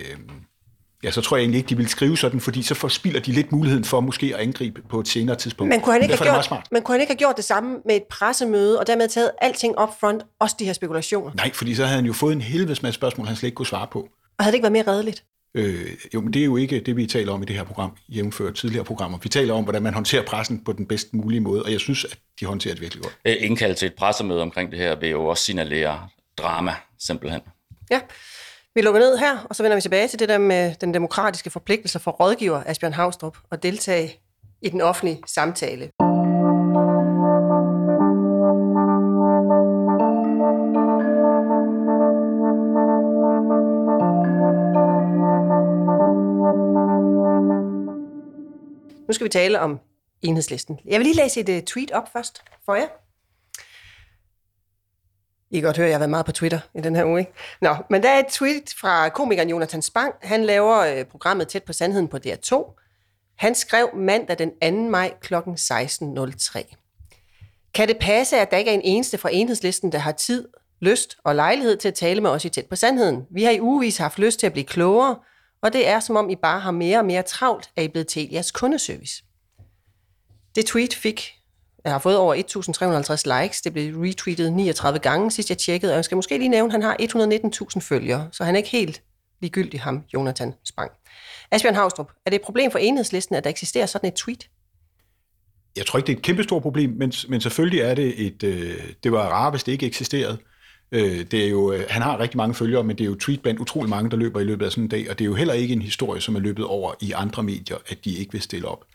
ja, 1.03 1.11
så 1.11 1.21
tror 1.21 1.37
jeg 1.37 1.43
egentlig 1.43 1.57
ikke, 1.57 1.69
de 1.69 1.77
vil 1.77 1.87
skrive 1.87 2.17
sådan, 2.17 2.39
fordi 2.39 2.61
så 2.61 2.75
forspilder 2.75 3.19
de 3.19 3.31
lidt 3.31 3.51
muligheden 3.51 3.83
for 3.85 3.99
måske 3.99 4.35
at 4.35 4.41
angribe 4.41 4.81
på 4.89 4.99
et 4.99 5.07
senere 5.07 5.35
tidspunkt. 5.35 5.69
Men 5.69 5.81
kunne 5.81 5.93
han 5.93 6.01
ikke, 6.01 6.17
have 6.17 6.31
gjort, 6.33 6.45
smart. 6.45 6.67
men 6.71 6.81
kunne 6.81 6.93
han 6.93 7.01
ikke 7.01 7.11
have 7.11 7.17
gjort 7.17 7.37
det 7.37 7.45
samme 7.45 7.77
med 7.85 7.95
et 7.95 8.03
pressemøde, 8.11 8.79
og 8.79 8.87
dermed 8.87 9.09
taget 9.09 9.31
alting 9.41 9.77
op 9.77 9.99
front, 9.99 10.23
også 10.39 10.55
de 10.59 10.65
her 10.65 10.73
spekulationer? 10.73 11.31
Nej, 11.35 11.53
fordi 11.53 11.75
så 11.75 11.83
havde 11.85 11.95
han 11.95 12.05
jo 12.05 12.13
fået 12.13 12.33
en 12.33 12.41
helvedes 12.41 12.81
masse 12.81 12.95
spørgsmål, 12.95 13.27
han 13.27 13.35
slet 13.35 13.47
ikke 13.47 13.55
kunne 13.55 13.65
svare 13.65 13.87
på. 13.91 14.07
Og 14.37 14.43
havde 14.43 14.51
det 14.51 14.55
ikke 14.55 14.63
været 14.63 14.85
mere 14.85 14.93
redeligt? 14.93 15.23
Øh, 15.55 15.87
jo, 16.13 16.21
men 16.21 16.33
det 16.33 16.39
er 16.39 16.45
jo 16.45 16.57
ikke 16.57 16.79
det, 16.79 16.95
vi 16.95 17.05
taler 17.05 17.33
om 17.33 17.41
i 17.41 17.45
det 17.45 17.55
her 17.55 17.63
program, 17.63 17.91
jævnført 18.09 18.55
tidligere 18.55 18.85
programmer. 18.85 19.17
Vi 19.23 19.29
taler 19.29 19.53
om, 19.53 19.63
hvordan 19.63 19.83
man 19.83 19.93
håndterer 19.93 20.23
pressen 20.23 20.63
på 20.63 20.73
den 20.73 20.85
bedst 20.85 21.13
mulige 21.13 21.39
måde, 21.39 21.63
og 21.63 21.71
jeg 21.71 21.79
synes, 21.79 22.05
at 22.05 22.19
de 22.39 22.45
håndterer 22.45 22.73
det 22.73 22.81
virkelig 22.81 23.03
godt. 23.03 23.17
Øh, 23.25 23.35
Indkaldt 23.39 23.77
til 23.77 23.85
et 23.85 23.93
pressemøde 23.93 24.41
omkring 24.41 24.71
det 24.71 24.79
her 24.79 24.99
vil 24.99 25.09
jo 25.09 25.25
også 25.25 25.43
signalere 25.43 26.07
drama, 26.37 26.75
simpelthen. 26.99 27.41
Ja. 27.91 27.99
Vi 28.75 28.81
lukker 28.81 28.99
ned 29.01 29.17
her, 29.17 29.37
og 29.49 29.55
så 29.55 29.63
vender 29.63 29.77
vi 29.77 29.81
tilbage 29.81 30.07
til 30.07 30.19
det 30.19 30.29
der 30.29 30.37
med 30.37 30.75
den 30.81 30.93
demokratiske 30.93 31.49
forpligtelse 31.49 31.99
for 31.99 32.11
rådgiver 32.11 32.63
Asbjørn 32.65 32.93
Havstrup 32.93 33.37
og 33.51 33.63
deltage 33.63 34.19
i 34.61 34.69
den 34.69 34.81
offentlige 34.81 35.21
samtale. 35.27 35.89
Nu 49.09 49.13
skal 49.13 49.25
vi 49.25 49.29
tale 49.29 49.59
om 49.59 49.79
enhedslisten. 50.21 50.79
Jeg 50.85 50.99
vil 50.99 51.05
lige 51.05 51.15
læse 51.15 51.39
et 51.39 51.49
uh, 51.49 51.63
tweet 51.63 51.91
op 51.91 52.13
først 52.13 52.41
for 52.65 52.75
jer. 52.75 52.87
I 55.51 55.55
kan 55.55 55.63
godt 55.63 55.77
høre, 55.77 55.85
at 55.85 55.89
jeg 55.89 55.95
har 55.95 55.99
været 55.99 56.09
meget 56.09 56.25
på 56.25 56.31
Twitter 56.31 56.59
i 56.75 56.81
den 56.81 56.95
her 56.95 57.05
uge. 57.05 57.19
Ikke? 57.19 57.31
Nå, 57.61 57.75
men 57.89 58.03
der 58.03 58.09
er 58.09 58.19
et 58.19 58.27
tweet 58.27 58.73
fra 58.79 59.09
komikeren 59.09 59.49
Jonathan 59.49 59.81
Spang. 59.81 60.13
Han 60.21 60.45
laver 60.45 60.99
uh, 60.99 61.05
programmet 61.05 61.47
Tæt 61.47 61.63
på 61.63 61.73
Sandheden 61.73 62.07
på 62.07 62.17
DR2. 62.25 62.79
Han 63.37 63.55
skrev 63.55 63.89
mandag 63.95 64.39
den 64.39 64.51
2. 64.85 64.89
maj 64.89 65.13
kl. 65.21 65.35
16.03. 65.35 66.75
Kan 67.73 67.87
det 67.87 67.97
passe, 68.01 68.37
at 68.37 68.51
der 68.51 68.57
ikke 68.57 68.71
er 68.71 68.75
en 68.75 68.81
eneste 68.83 69.17
fra 69.17 69.29
enhedslisten, 69.31 69.91
der 69.91 69.99
har 69.99 70.11
tid, 70.11 70.47
lyst 70.79 71.17
og 71.23 71.35
lejlighed 71.35 71.77
til 71.77 71.87
at 71.87 71.93
tale 71.93 72.21
med 72.21 72.29
os 72.29 72.45
i 72.45 72.49
Tæt 72.49 72.65
på 72.65 72.75
Sandheden? 72.75 73.25
Vi 73.31 73.43
har 73.43 73.51
i 73.51 73.61
ugevis 73.61 73.97
haft 73.97 74.19
lyst 74.19 74.39
til 74.39 74.47
at 74.47 74.53
blive 74.53 74.65
klogere, 74.65 75.15
og 75.61 75.73
det 75.73 75.87
er 75.87 75.99
som 75.99 76.15
om 76.15 76.29
I 76.29 76.35
bare 76.35 76.59
har 76.59 76.71
mere 76.71 76.99
og 76.99 77.05
mere 77.05 77.23
travlt, 77.23 77.69
at 77.75 77.83
I 77.83 77.85
er 77.85 77.91
blevet 77.91 78.07
til 78.07 78.29
jeres 78.31 78.51
kundeservice. 78.51 79.23
Det 80.55 80.65
tweet 80.65 80.93
fik 80.93 81.39
jeg 81.83 81.91
har 81.91 81.99
fået 81.99 82.17
over 82.17 82.35
1.350 82.35 83.41
likes. 83.41 83.61
Det 83.61 83.73
blev 83.73 83.95
retweetet 84.01 84.53
39 84.53 84.99
gange, 84.99 85.31
sidst 85.31 85.49
jeg 85.49 85.57
tjekkede. 85.57 85.91
Og 85.91 85.95
jeg 85.95 86.05
skal 86.05 86.15
måske 86.15 86.37
lige 86.37 86.49
nævne, 86.49 86.67
at 86.67 86.71
han 86.71 86.81
har 86.81 86.97
119.000 87.75 87.79
følgere, 87.79 88.29
så 88.31 88.43
han 88.43 88.55
er 88.55 88.57
ikke 88.57 88.69
helt 88.69 89.01
ligegyldig 89.41 89.81
ham, 89.81 90.03
Jonathan 90.13 90.53
Spang. 90.65 90.91
Asbjørn 91.51 91.75
Havstrup, 91.75 92.11
er 92.25 92.29
det 92.29 92.35
et 92.35 92.41
problem 92.41 92.71
for 92.71 92.79
enhedslisten, 92.79 93.35
at 93.35 93.43
der 93.43 93.49
eksisterer 93.49 93.85
sådan 93.85 94.07
et 94.07 94.13
tweet? 94.13 94.49
Jeg 95.77 95.85
tror 95.85 95.97
ikke, 95.99 96.07
det 96.07 96.13
er 96.13 96.17
et 96.17 96.23
kæmpestort 96.23 96.61
problem, 96.61 96.89
men, 96.89 97.13
men 97.29 97.41
selvfølgelig 97.41 97.81
er 97.81 97.95
det 97.95 98.25
et... 98.25 98.43
Øh, 98.43 98.93
det 99.03 99.11
var 99.11 99.29
rart, 99.29 99.53
hvis 99.53 99.63
det 99.63 99.71
ikke 99.71 99.85
eksisterede. 99.85 100.37
Øh, 100.91 101.25
det 101.31 101.45
er 101.45 101.49
jo, 101.49 101.71
øh, 101.71 101.83
han 101.89 102.01
har 102.01 102.19
rigtig 102.19 102.37
mange 102.37 102.55
følgere, 102.55 102.83
men 102.83 102.97
det 102.97 103.03
er 103.03 103.09
jo 103.09 103.15
tweet 103.15 103.41
blandt 103.41 103.59
utrolig 103.59 103.89
mange, 103.89 104.11
der 104.11 104.17
løber 104.17 104.39
i 104.39 104.43
løbet 104.43 104.65
af 104.65 104.71
sådan 104.71 104.83
en 104.83 104.89
dag, 104.89 105.09
og 105.09 105.19
det 105.19 105.25
er 105.25 105.29
jo 105.29 105.35
heller 105.35 105.53
ikke 105.53 105.73
en 105.73 105.81
historie, 105.81 106.21
som 106.21 106.35
er 106.35 106.39
løbet 106.39 106.65
over 106.65 106.93
i 107.01 107.11
andre 107.11 107.43
medier, 107.43 107.77
at 107.87 108.05
de 108.05 108.15
ikke 108.15 108.31
vil 108.31 108.41
stille 108.41 108.67
op. 108.67 108.85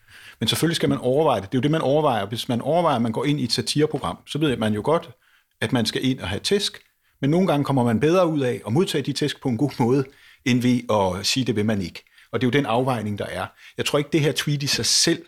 Men 0.41 0.49
selvfølgelig 0.49 0.77
skal 0.77 0.89
man 0.89 0.99
overveje 0.99 1.41
det. 1.41 1.53
Det 1.53 1.59
er 1.59 1.59
jo 1.59 1.63
det, 1.63 1.71
man 1.71 1.81
overvejer. 1.81 2.27
Hvis 2.27 2.49
man 2.49 2.61
overvejer, 2.61 2.97
at 2.97 3.03
man 3.03 3.13
går 3.13 3.25
ind 3.25 3.41
i 3.41 3.45
et 3.45 3.53
satireprogram, 3.53 4.19
så 4.27 4.39
ved 4.39 4.57
man 4.57 4.75
jo 4.75 4.81
godt, 4.85 5.11
at 5.61 5.73
man 5.73 5.87
skal 5.87 6.05
ind 6.05 6.21
og 6.21 6.29
have 6.29 6.41
tæsk. 6.41 6.81
Men 7.21 7.31
nogle 7.31 7.47
gange 7.47 7.65
kommer 7.65 7.85
man 7.85 8.01
bedre 8.01 8.27
ud 8.29 8.41
af 8.41 8.61
at 8.67 8.73
modtage 8.73 9.03
de 9.03 9.13
tæsk 9.13 9.43
på 9.43 9.49
en 9.49 9.57
god 9.57 9.71
måde, 9.79 10.05
end 10.45 10.63
ved 10.63 10.81
at 10.91 11.27
sige, 11.27 11.45
det 11.45 11.57
vil 11.57 11.67
man 11.67 11.81
ikke. 11.81 12.05
Og 12.33 12.41
det 12.41 12.47
er 12.47 12.49
jo 12.49 12.59
den 12.59 12.67
afvejning, 12.67 13.19
der 13.19 13.27
er. 13.27 13.47
Jeg 13.77 13.87
tror 13.87 13.99
ikke, 13.99 14.11
det 14.13 14.21
her 14.21 14.33
tweet 14.33 14.63
i 14.63 14.67
sig 14.67 14.87
selv 14.87 15.23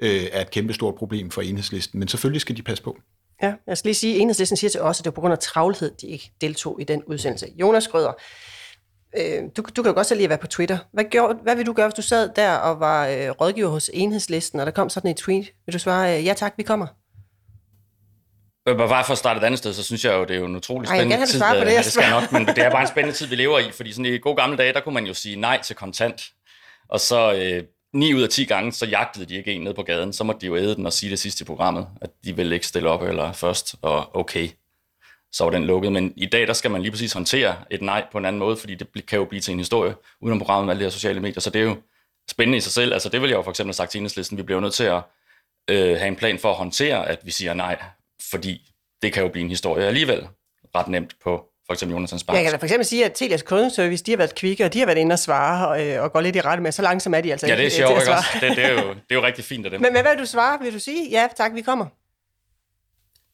øh, 0.00 0.22
er 0.32 0.40
et 0.40 0.50
kæmpestort 0.50 0.94
problem 0.94 1.30
for 1.30 1.42
enhedslisten, 1.42 1.98
men 1.98 2.08
selvfølgelig 2.08 2.40
skal 2.40 2.56
de 2.56 2.62
passe 2.62 2.84
på. 2.84 2.98
Ja, 3.42 3.54
jeg 3.66 3.78
skal 3.78 3.88
lige 3.88 3.94
sige, 3.94 4.14
at 4.14 4.20
enhedslisten 4.20 4.56
siger 4.56 4.70
til 4.70 4.80
os, 4.80 5.00
at 5.00 5.04
det 5.04 5.10
er 5.10 5.14
på 5.14 5.20
grund 5.20 5.32
af 5.32 5.38
travlhed, 5.38 5.90
de 6.00 6.06
ikke 6.06 6.32
deltog 6.40 6.80
i 6.80 6.84
den 6.84 7.04
udsendelse. 7.04 7.46
Jonas 7.56 7.88
Grøder, 7.88 8.12
øh, 9.16 9.42
du, 9.56 9.62
du 9.76 9.82
kan 9.82 9.90
jo 9.90 9.94
godt 9.94 10.06
selv 10.06 10.18
lige 10.18 10.28
være 10.28 10.38
på 10.38 10.46
Twitter. 10.46 10.78
Hvad, 10.92 11.04
gjorde, 11.04 11.38
hvad 11.42 11.56
vil 11.56 11.66
du 11.66 11.72
gøre, 11.72 11.86
hvis 11.86 11.94
du 11.94 12.02
sad 12.02 12.30
der 12.36 12.54
og 12.54 12.80
var 12.80 13.06
øh, 13.06 13.30
rådgiver 13.30 13.68
hos 13.68 13.90
enhedslisten, 13.94 14.60
og 14.60 14.66
der 14.66 14.72
kom 14.72 14.88
sådan 14.88 15.10
et 15.10 15.16
tweet? 15.16 15.46
Vil 15.66 15.72
du 15.72 15.78
svare, 15.78 16.18
øh, 16.18 16.26
ja 16.26 16.34
tak, 16.34 16.54
vi 16.56 16.62
kommer? 16.62 16.86
Bare 18.66 19.04
for 19.04 19.12
at 19.12 19.18
starte 19.18 19.38
et 19.38 19.44
andet 19.44 19.58
sted, 19.58 19.72
så 19.72 19.82
synes 19.82 20.04
jeg 20.04 20.12
jo, 20.14 20.24
det 20.24 20.30
er 20.30 20.40
jo 20.40 20.46
en 20.46 20.56
utrolig 20.56 20.88
Ej, 20.88 20.94
jeg 20.94 21.00
spændende 21.00 21.16
have, 21.16 21.26
du 21.26 21.30
tid. 21.32 21.40
på 21.40 21.46
øh, 21.46 21.60
det, 21.60 21.66
ja, 21.66 21.74
jeg 21.74 21.84
det 21.84 21.92
skal 21.92 22.02
jeg 22.02 22.20
nok, 22.20 22.32
men 22.32 22.46
det 22.46 22.58
er 22.58 22.70
bare 22.70 22.82
en 22.82 22.88
spændende 22.88 23.16
tid, 23.16 23.26
vi 23.26 23.36
lever 23.36 23.58
i, 23.58 23.70
fordi 23.70 23.92
sådan 23.92 24.06
i 24.06 24.18
gode 24.18 24.36
gamle 24.36 24.56
dage, 24.56 24.72
der 24.72 24.80
kunne 24.80 24.94
man 24.94 25.06
jo 25.06 25.14
sige 25.14 25.36
nej 25.36 25.62
til 25.62 25.76
kontant. 25.76 26.22
Og 26.88 27.00
så 27.00 27.32
øh, 27.32 27.62
9 27.94 28.14
ud 28.14 28.22
af 28.22 28.28
10 28.28 28.44
gange, 28.44 28.72
så 28.72 28.86
jagtede 28.86 29.26
de 29.26 29.34
ikke 29.36 29.52
en 29.52 29.60
ned 29.60 29.74
på 29.74 29.82
gaden, 29.82 30.12
så 30.12 30.24
måtte 30.24 30.40
de 30.40 30.46
jo 30.46 30.56
æde 30.56 30.76
den 30.76 30.86
og 30.86 30.92
sige 30.92 31.10
det 31.10 31.18
sidste 31.18 31.42
i 31.42 31.44
programmet, 31.44 31.88
at 32.00 32.10
de 32.24 32.36
ville 32.36 32.54
ikke 32.54 32.66
stille 32.66 32.88
op 32.88 33.02
eller 33.02 33.32
først, 33.32 33.74
og 33.82 34.16
okay, 34.16 34.48
så 35.32 35.44
var 35.44 35.50
den 35.50 35.64
lukket. 35.64 35.92
Men 35.92 36.12
i 36.16 36.26
dag, 36.26 36.46
der 36.46 36.52
skal 36.52 36.70
man 36.70 36.82
lige 36.82 36.90
præcis 36.90 37.12
håndtere 37.12 37.56
et 37.70 37.82
nej 37.82 38.06
på 38.12 38.18
en 38.18 38.24
anden 38.24 38.38
måde, 38.38 38.56
fordi 38.56 38.74
det 38.74 39.06
kan 39.06 39.18
jo 39.18 39.24
blive 39.24 39.40
til 39.40 39.52
en 39.52 39.58
historie 39.58 39.94
udenom 40.20 40.38
programmet 40.38 40.66
med 40.66 40.72
alle 40.72 40.80
de 40.80 40.84
her 40.84 40.90
sociale 40.90 41.20
medier, 41.20 41.40
så 41.40 41.50
det 41.50 41.60
er 41.60 41.64
jo 41.64 41.76
spændende 42.30 42.58
i 42.58 42.60
sig 42.60 42.72
selv. 42.72 42.92
Altså 42.92 43.08
det 43.08 43.22
vil 43.22 43.30
jeg 43.30 43.36
jo 43.36 43.42
for 43.42 43.50
eksempel 43.50 43.68
have 43.68 43.74
sagt 43.74 43.90
til 43.90 43.98
enhedslisten, 43.98 44.38
vi 44.38 44.42
bliver 44.42 44.56
jo 44.56 44.60
nødt 44.60 44.74
til 44.74 44.84
at 44.84 45.02
øh, 45.70 45.96
have 45.96 46.08
en 46.08 46.16
plan 46.16 46.38
for 46.38 46.50
at 46.50 46.56
håndtere, 46.56 47.08
at 47.08 47.18
vi 47.24 47.30
siger 47.30 47.54
nej, 47.54 47.82
fordi 48.30 48.72
det 49.02 49.12
kan 49.12 49.22
jo 49.22 49.28
blive 49.28 49.44
en 49.44 49.50
historie 49.50 49.86
alligevel 49.86 50.28
ret 50.74 50.88
nemt 50.88 51.16
på 51.22 51.53
for 51.66 51.72
eksempel 51.72 51.94
Jonathan 51.94 52.18
Sparks. 52.18 52.36
Jeg 52.36 52.44
kan 52.44 52.52
da 52.52 52.58
for 52.58 52.64
eksempel 52.64 52.86
sige, 52.86 53.04
at 53.04 53.12
Telias 53.12 53.42
kundeservice, 53.42 54.04
de 54.04 54.10
har 54.12 54.16
været 54.16 54.34
kvikke, 54.34 54.64
og 54.64 54.72
de 54.72 54.78
har 54.78 54.86
været 54.86 54.98
inde 54.98 55.12
og 55.12 55.18
svare 55.18 55.68
og, 55.68 55.86
øh, 55.86 56.02
og 56.02 56.12
går 56.12 56.20
lidt 56.20 56.36
i 56.36 56.40
rette 56.40 56.62
med. 56.62 56.72
Så 56.72 56.82
langsomt 56.82 57.16
er 57.16 57.20
de 57.20 57.32
altså 57.32 57.46
Ja, 57.46 57.52
det 57.52 57.60
er 57.60 57.66
øh, 57.66 57.70
sjovt, 57.70 58.00
ikke 58.00 58.12
også? 58.12 58.28
Det, 58.40 58.56
det, 58.56 58.64
er 58.64 58.72
jo, 58.72 58.88
det 59.08 59.10
er 59.10 59.14
jo 59.14 59.22
rigtig 59.22 59.44
fint 59.44 59.64
af 59.64 59.70
dem. 59.70 59.80
Men, 59.80 59.92
men 59.92 60.02
hvad 60.02 60.12
vil 60.12 60.20
du 60.20 60.26
svare? 60.26 60.58
Vil 60.62 60.74
du 60.74 60.78
sige, 60.78 61.10
ja 61.10 61.28
tak, 61.36 61.54
vi 61.54 61.60
kommer? 61.62 61.86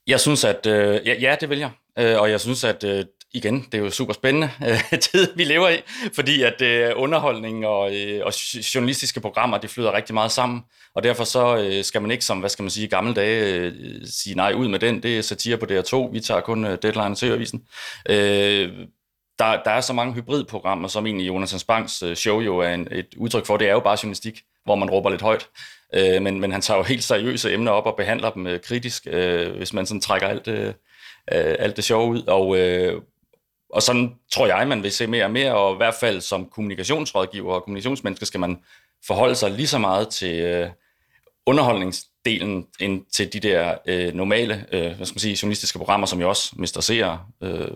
Jeg 0.06 0.20
synes, 0.20 0.44
at 0.44 0.66
øh, 0.66 1.06
ja, 1.06 1.14
ja, 1.14 1.36
det 1.40 1.50
vil 1.50 1.58
jeg. 1.58 1.70
Øh, 1.98 2.20
og 2.20 2.30
jeg 2.30 2.40
synes, 2.40 2.64
at 2.64 2.84
øh, 2.84 3.04
igen, 3.32 3.66
det 3.72 3.74
er 3.74 3.82
jo 3.82 3.90
super 3.90 4.12
spændende 4.12 4.50
øh, 4.68 4.98
tid, 5.10 5.28
vi 5.36 5.44
lever 5.44 5.68
i, 5.68 5.76
fordi 6.14 6.42
at 6.42 6.62
øh, 6.62 6.92
underholdning 6.96 7.66
og, 7.66 7.96
øh, 7.96 8.26
og 8.26 8.32
journalistiske 8.74 9.20
programmer, 9.20 9.58
det 9.58 9.70
flyder 9.70 9.92
rigtig 9.92 10.14
meget 10.14 10.32
sammen, 10.32 10.60
og 10.94 11.02
derfor 11.02 11.24
så 11.24 11.56
øh, 11.56 11.84
skal 11.84 12.02
man 12.02 12.10
ikke 12.10 12.24
som, 12.24 12.38
hvad 12.38 12.50
skal 12.50 12.62
man 12.62 12.70
sige, 12.70 12.86
i 12.86 12.90
gamle 12.90 13.14
dage 13.14 13.54
øh, 13.54 13.72
sige 14.04 14.36
nej 14.36 14.52
ud 14.52 14.68
med 14.68 14.78
den. 14.78 15.02
Det 15.02 15.18
er 15.18 15.22
satire 15.22 15.56
på 15.56 15.66
DR2, 15.66 16.12
vi 16.12 16.20
tager 16.20 16.40
kun 16.40 16.64
øh, 16.64 16.78
deadline 16.82 17.14
til 17.14 17.32
avisen. 17.32 17.62
Øh, 18.08 18.68
der, 19.38 19.62
der 19.62 19.70
er 19.70 19.80
så 19.80 19.92
mange 19.92 20.14
hybridprogrammer, 20.14 20.88
som 20.88 21.06
egentlig 21.06 21.28
Jonas 21.28 21.50
Spangs 21.50 22.02
øh, 22.02 22.16
show 22.16 22.40
jo 22.40 22.58
er 22.58 22.68
en, 22.68 22.88
et 22.90 23.14
udtryk 23.16 23.46
for. 23.46 23.56
Det 23.56 23.68
er 23.68 23.72
jo 23.72 23.80
bare 23.80 23.98
journalistik, 24.02 24.42
hvor 24.64 24.74
man 24.74 24.90
råber 24.90 25.10
lidt 25.10 25.22
højt. 25.22 25.48
Øh, 25.94 26.22
men, 26.22 26.40
men 26.40 26.52
han 26.52 26.60
tager 26.60 26.78
jo 26.78 26.84
helt 26.84 27.04
seriøse 27.04 27.52
emner 27.52 27.72
op 27.72 27.86
og 27.86 27.96
behandler 27.96 28.30
dem 28.30 28.46
øh, 28.46 28.60
kritisk, 28.60 29.06
øh, 29.10 29.56
hvis 29.56 29.72
man 29.72 29.86
sådan 29.86 30.00
trækker 30.00 30.28
alt, 30.28 30.48
øh, 30.48 30.66
øh 31.32 31.56
alt 31.58 31.76
det 31.76 31.84
sjove 31.84 32.08
ud. 32.08 32.22
Og, 32.22 32.58
øh, 32.58 33.02
og 33.72 33.82
sådan 33.82 34.14
tror 34.32 34.46
jeg, 34.46 34.68
man 34.68 34.82
vil 34.82 34.92
se 34.92 35.06
mere 35.06 35.24
og 35.24 35.30
mere, 35.30 35.54
og 35.54 35.74
i 35.74 35.76
hvert 35.76 35.94
fald 36.00 36.20
som 36.20 36.46
kommunikationsrådgiver 36.46 37.54
og 37.54 37.62
kommunikationsmenneske 37.62 38.26
skal 38.26 38.40
man 38.40 38.58
forholde 39.06 39.34
sig 39.34 39.50
lige 39.50 39.66
så 39.66 39.78
meget 39.78 40.08
til 40.08 40.40
øh, 40.40 40.70
underholdningsdelen 41.46 42.66
end 42.80 43.04
til 43.12 43.32
de 43.32 43.40
der 43.40 43.74
øh, 43.86 44.14
normale 44.14 44.66
øh, 44.72 44.96
hvad 44.96 45.06
skal 45.06 45.14
man 45.14 45.20
sige, 45.20 45.38
journalistiske 45.42 45.78
programmer, 45.78 46.06
som 46.06 46.20
jo 46.20 46.28
også 46.28 46.52
mister 46.56 46.80
seere 46.80 47.20
øh, 47.42 47.68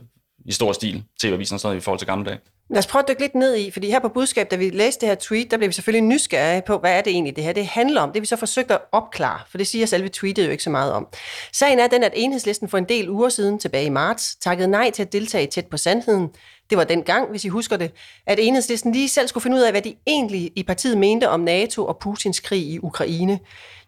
i 0.44 0.52
stor 0.52 0.72
stil, 0.72 1.04
TV-avisen 1.20 1.54
og 1.54 1.60
sådan 1.60 1.68
noget 1.70 1.82
i 1.82 1.84
forhold 1.84 1.98
til 1.98 2.06
gamle 2.06 2.24
dage. 2.24 2.38
Lad 2.70 2.78
os 2.78 2.86
prøve 2.86 3.02
at 3.02 3.08
dykke 3.08 3.20
lidt 3.20 3.34
ned 3.34 3.56
i, 3.56 3.70
fordi 3.70 3.90
her 3.90 3.98
på 3.98 4.08
budskab, 4.08 4.50
da 4.50 4.56
vi 4.56 4.70
læste 4.70 5.00
det 5.00 5.08
her 5.08 5.16
tweet, 5.20 5.50
der 5.50 5.56
blev 5.56 5.68
vi 5.68 5.72
selvfølgelig 5.72 6.08
nysgerrige 6.08 6.62
på, 6.66 6.78
hvad 6.78 6.92
er 6.92 7.00
det 7.00 7.10
egentlig, 7.10 7.36
det 7.36 7.44
her 7.44 7.52
det 7.52 7.66
handler 7.66 8.00
om. 8.00 8.12
Det 8.12 8.22
vi 8.22 8.26
så 8.26 8.36
forsøgt 8.36 8.70
at 8.70 8.78
opklare, 8.92 9.40
for 9.50 9.58
det 9.58 9.66
siger 9.66 9.86
selve 9.86 10.08
tweetet 10.08 10.46
jo 10.46 10.50
ikke 10.50 10.62
så 10.62 10.70
meget 10.70 10.92
om. 10.92 11.06
Sagen 11.52 11.78
er 11.78 11.86
den, 11.86 12.04
at 12.04 12.12
enhedslisten 12.14 12.68
for 12.68 12.78
en 12.78 12.84
del 12.84 13.10
uger 13.10 13.28
siden, 13.28 13.58
tilbage 13.58 13.86
i 13.86 13.88
marts, 13.88 14.36
takkede 14.36 14.68
nej 14.68 14.90
til 14.90 15.02
at 15.02 15.12
deltage 15.12 15.46
tæt 15.46 15.66
på 15.66 15.76
sandheden. 15.76 16.28
Det 16.70 16.78
var 16.78 16.84
den 16.84 17.02
gang, 17.02 17.30
hvis 17.30 17.44
I 17.44 17.48
husker 17.48 17.76
det, 17.76 17.90
at 18.26 18.38
enhedslisten 18.38 18.92
lige 18.92 19.08
selv 19.08 19.28
skulle 19.28 19.42
finde 19.42 19.56
ud 19.56 19.62
af, 19.62 19.72
hvad 19.72 19.82
de 19.82 19.94
egentlig 20.06 20.52
i 20.56 20.62
partiet 20.62 20.98
mente 20.98 21.28
om 21.28 21.40
NATO 21.40 21.86
og 21.86 21.98
Putins 21.98 22.40
krig 22.40 22.62
i 22.62 22.78
Ukraine. 22.78 23.38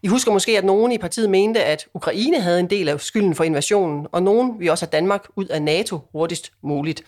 I 0.03 0.07
husker 0.07 0.31
måske, 0.31 0.57
at 0.57 0.65
nogen 0.65 0.91
i 0.91 0.97
partiet 0.97 1.29
mente, 1.29 1.63
at 1.63 1.87
Ukraine 1.93 2.41
havde 2.41 2.59
en 2.59 2.69
del 2.69 2.89
af 2.89 3.01
skylden 3.01 3.35
for 3.35 3.43
invasionen, 3.43 4.07
og 4.11 4.23
nogen 4.23 4.59
vi 4.59 4.67
også 4.67 4.85
have 4.85 4.91
Danmark 4.91 5.25
ud 5.35 5.45
af 5.45 5.61
NATO 5.61 5.99
hurtigst 6.11 6.51
muligt. 6.63 7.03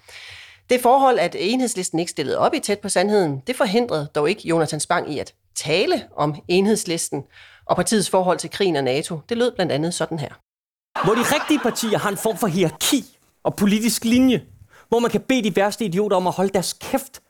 Det 0.69 0.81
forhold, 0.81 1.19
at 1.19 1.35
enhedslisten 1.39 1.99
ikke 1.99 2.09
stillede 2.09 2.37
op 2.37 2.53
i 2.53 2.59
tæt 2.59 2.79
på 2.79 2.89
sandheden, 2.89 3.41
det 3.47 3.55
forhindrede 3.55 4.07
dog 4.15 4.29
ikke 4.29 4.47
Jonathan 4.47 4.79
Spang 4.79 5.13
i 5.13 5.19
at 5.19 5.33
tale 5.55 6.03
om 6.15 6.35
enhedslisten 6.47 7.23
og 7.65 7.75
partiets 7.75 8.09
forhold 8.09 8.37
til 8.37 8.49
krigen 8.49 8.75
og 8.75 8.83
NATO. 8.83 9.19
Det 9.29 9.37
lød 9.37 9.51
blandt 9.55 9.71
andet 9.71 9.93
sådan 9.93 10.19
her. 10.19 10.29
Hvor 11.03 11.13
de 11.13 11.21
rigtige 11.21 11.59
partier 11.59 11.97
har 11.97 12.09
en 12.09 12.17
form 12.17 12.37
for 12.37 12.47
hierarki 12.47 13.17
og 13.43 13.55
politisk 13.55 14.05
linje, 14.05 14.41
hvor 14.89 14.99
man 14.99 15.11
kan 15.11 15.21
bede 15.21 15.43
de 15.43 15.55
værste 15.55 15.85
idioter 15.85 16.17
om 16.17 16.27
at 16.27 16.33
holde 16.33 16.53
deres 16.53 16.73
kæft, 16.73 17.21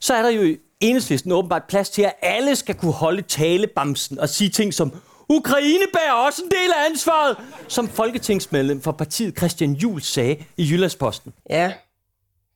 så 0.00 0.14
er 0.14 0.22
der 0.22 0.28
jo 0.28 0.42
i 0.42 0.56
enhedslisten 0.80 1.32
åbenbart 1.32 1.64
plads 1.68 1.90
til, 1.90 2.02
at 2.02 2.14
alle 2.22 2.56
skal 2.56 2.74
kunne 2.74 2.92
holde 2.92 3.22
talebamsen 3.22 4.18
og 4.18 4.28
sige 4.28 4.50
ting 4.50 4.74
som 4.74 4.92
Ukraine 5.28 5.84
bærer 5.92 6.12
også 6.12 6.42
en 6.42 6.50
del 6.50 6.72
af 6.76 6.90
ansvaret, 6.90 7.36
som 7.68 7.88
folketingsmedlem 7.88 8.80
for 8.80 8.92
partiet 8.92 9.36
Christian 9.38 9.72
Juhl 9.72 10.02
sagde 10.02 10.36
i 10.56 10.68
Jyllandsposten. 10.70 11.32
Ja, 11.50 11.72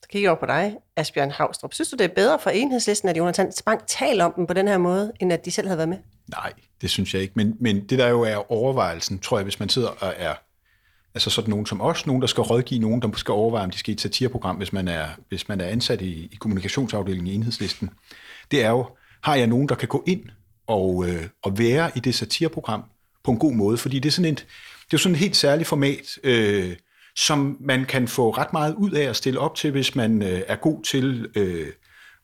så 0.07 0.11
kigger 0.11 0.25
jeg 0.25 0.31
over 0.31 0.39
på 0.39 0.45
dig, 0.45 0.77
Asbjørn 0.95 1.31
Havstrup. 1.31 1.73
Synes 1.73 1.89
du, 1.89 1.95
det 1.95 2.03
er 2.03 2.15
bedre 2.15 2.39
for 2.39 2.49
enhedslisten, 2.49 3.09
at 3.09 3.17
Jonathan 3.17 3.51
Spang 3.51 3.87
taler 3.87 4.25
om 4.25 4.33
dem 4.35 4.47
på 4.47 4.53
den 4.53 4.67
her 4.67 4.77
måde, 4.77 5.11
end 5.19 5.33
at 5.33 5.45
de 5.45 5.51
selv 5.51 5.67
havde 5.67 5.77
været 5.77 5.89
med? 5.89 5.97
Nej, 6.27 6.53
det 6.81 6.89
synes 6.89 7.13
jeg 7.13 7.21
ikke. 7.21 7.33
Men, 7.35 7.55
men 7.59 7.85
det 7.87 7.99
der 7.99 8.07
jo 8.07 8.21
er 8.21 8.51
overvejelsen, 8.51 9.19
tror 9.19 9.37
jeg, 9.37 9.43
hvis 9.43 9.59
man 9.59 9.69
sidder 9.69 9.87
og 9.87 10.13
er 10.17 10.33
altså 11.13 11.29
sådan 11.29 11.49
nogen 11.49 11.65
som 11.65 11.81
os, 11.81 12.05
nogen, 12.05 12.21
der 12.21 12.27
skal 12.27 12.41
rådgive 12.41 12.79
nogen, 12.79 13.01
der 13.01 13.11
skal 13.15 13.31
overveje, 13.31 13.63
om 13.63 13.71
de 13.71 13.77
skal 13.77 13.91
i 13.91 13.93
et 13.93 14.01
satireprogram, 14.01 14.55
hvis 14.55 14.73
man 14.73 14.87
er, 14.87 15.07
hvis 15.29 15.47
man 15.47 15.61
er 15.61 15.65
ansat 15.65 16.01
i, 16.01 16.29
i 16.31 16.35
kommunikationsafdelingen 16.39 17.27
i 17.27 17.35
enhedslisten, 17.35 17.89
det 18.51 18.63
er 18.63 18.69
jo, 18.69 18.85
har 19.23 19.35
jeg 19.35 19.47
nogen, 19.47 19.69
der 19.69 19.75
kan 19.75 19.87
gå 19.87 20.03
ind 20.07 20.21
og, 20.67 21.09
øh, 21.09 21.25
og 21.43 21.59
være 21.59 21.91
i 21.95 21.99
det 21.99 22.15
satireprogram 22.15 22.83
på 23.23 23.31
en 23.31 23.39
god 23.39 23.53
måde, 23.53 23.77
fordi 23.77 23.99
det 23.99 24.09
er 24.09 24.13
sådan 24.13 24.31
et, 24.31 24.45
det 24.91 24.93
er 24.93 24.97
sådan 24.97 25.15
et 25.15 25.19
helt 25.19 25.35
særligt 25.35 25.69
format, 25.69 26.19
øh, 26.23 26.75
som 27.17 27.57
man 27.59 27.85
kan 27.85 28.07
få 28.07 28.29
ret 28.29 28.53
meget 28.53 28.75
ud 28.75 28.91
af 28.91 29.09
at 29.09 29.15
stille 29.15 29.39
op 29.39 29.55
til, 29.55 29.71
hvis 29.71 29.95
man 29.95 30.23
øh, 30.23 30.41
er 30.47 30.55
god 30.55 30.83
til 30.83 31.27
øh, 31.35 31.67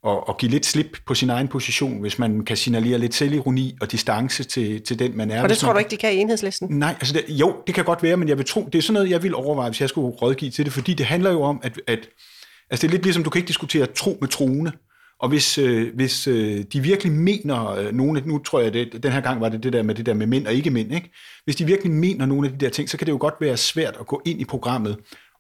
at, 0.08 0.18
at 0.30 0.38
give 0.38 0.52
lidt 0.52 0.66
slip 0.66 0.98
på 1.06 1.16
sin 1.16 1.30
egen 1.30 1.48
position, 1.48 2.02
hvis 2.02 2.20
man 2.20 2.46
kan 2.46 2.58
signalere 2.58 2.98
lidt 2.98 3.14
selvironi 3.14 3.78
og 3.82 3.92
distance 3.92 4.44
til, 4.44 4.82
til 4.82 5.00
den, 5.00 5.18
man 5.18 5.32
er. 5.32 5.44
Og 5.44 5.50
det 5.50 5.58
tror 5.58 5.68
man, 5.68 5.76
du 5.76 5.80
ikke, 5.80 5.92
de 5.92 5.98
kan 5.98 6.14
i 6.14 6.18
enhedslisten? 6.18 6.68
Nej, 6.72 6.96
altså 7.00 7.14
det, 7.14 7.26
jo, 7.30 7.56
det 7.68 7.76
kan 7.76 7.84
godt 7.84 8.04
være, 8.04 8.18
men 8.18 8.28
jeg 8.28 8.38
vil 8.38 8.46
tro, 8.46 8.70
det 8.74 8.76
er 8.76 8.82
sådan 8.82 8.94
noget, 8.94 9.10
jeg 9.10 9.24
vil 9.24 9.36
overveje, 9.36 9.70
hvis 9.70 9.82
jeg 9.82 9.90
skulle 9.90 10.08
rådgive 10.08 10.52
til 10.52 10.66
det, 10.66 10.74
fordi 10.74 10.94
det 10.94 11.06
handler 11.06 11.32
jo 11.32 11.42
om, 11.42 11.60
at, 11.64 11.82
at 11.88 12.00
altså 12.70 12.82
det 12.82 12.84
er 12.88 12.92
lidt 12.92 13.04
ligesom, 13.04 13.24
du 13.24 13.30
kan 13.30 13.40
ikke 13.40 13.48
diskutere 13.48 13.86
tro 13.86 14.18
med 14.22 14.28
troende. 14.30 14.72
Og 15.20 15.30
hvis, 15.30 15.58
øh, 15.58 15.96
hvis 15.96 16.28
øh, 16.28 16.64
de 16.74 16.80
virkelig 16.80 17.14
mener 17.14 17.70
øh, 17.70 17.92
nogle 17.92 18.20
af, 18.20 18.28
nu 18.28 18.40
tror 18.40 18.60
jeg, 18.60 18.74
det, 18.74 19.04
den 19.04 19.12
her 19.12 19.22
gang 19.22 19.42
var 19.42 19.50
det 19.50 19.64
det 19.64 19.74
der 19.74 19.84
med 19.84 19.96
det 19.96 20.06
der 20.06 20.14
med 20.14 20.28
mænd 20.28 20.48
og 20.48 20.54
ikke 20.54 20.70
mænd, 20.70 20.94
ikke? 20.94 21.12
hvis 21.44 21.56
de 21.56 21.66
virkelig 21.66 21.92
mener 21.92 22.26
nogle 22.26 22.48
af 22.48 22.54
de 22.54 22.66
der 22.66 22.72
ting, 22.72 22.90
så 22.90 22.98
kan 22.98 23.08
det 23.08 23.12
jo 23.12 23.18
godt 23.20 23.36
være 23.40 23.58
svært 23.58 23.98
at 24.00 24.08
gå 24.08 24.22
ind 24.26 24.42
i 24.42 24.46
programmet 24.46 24.98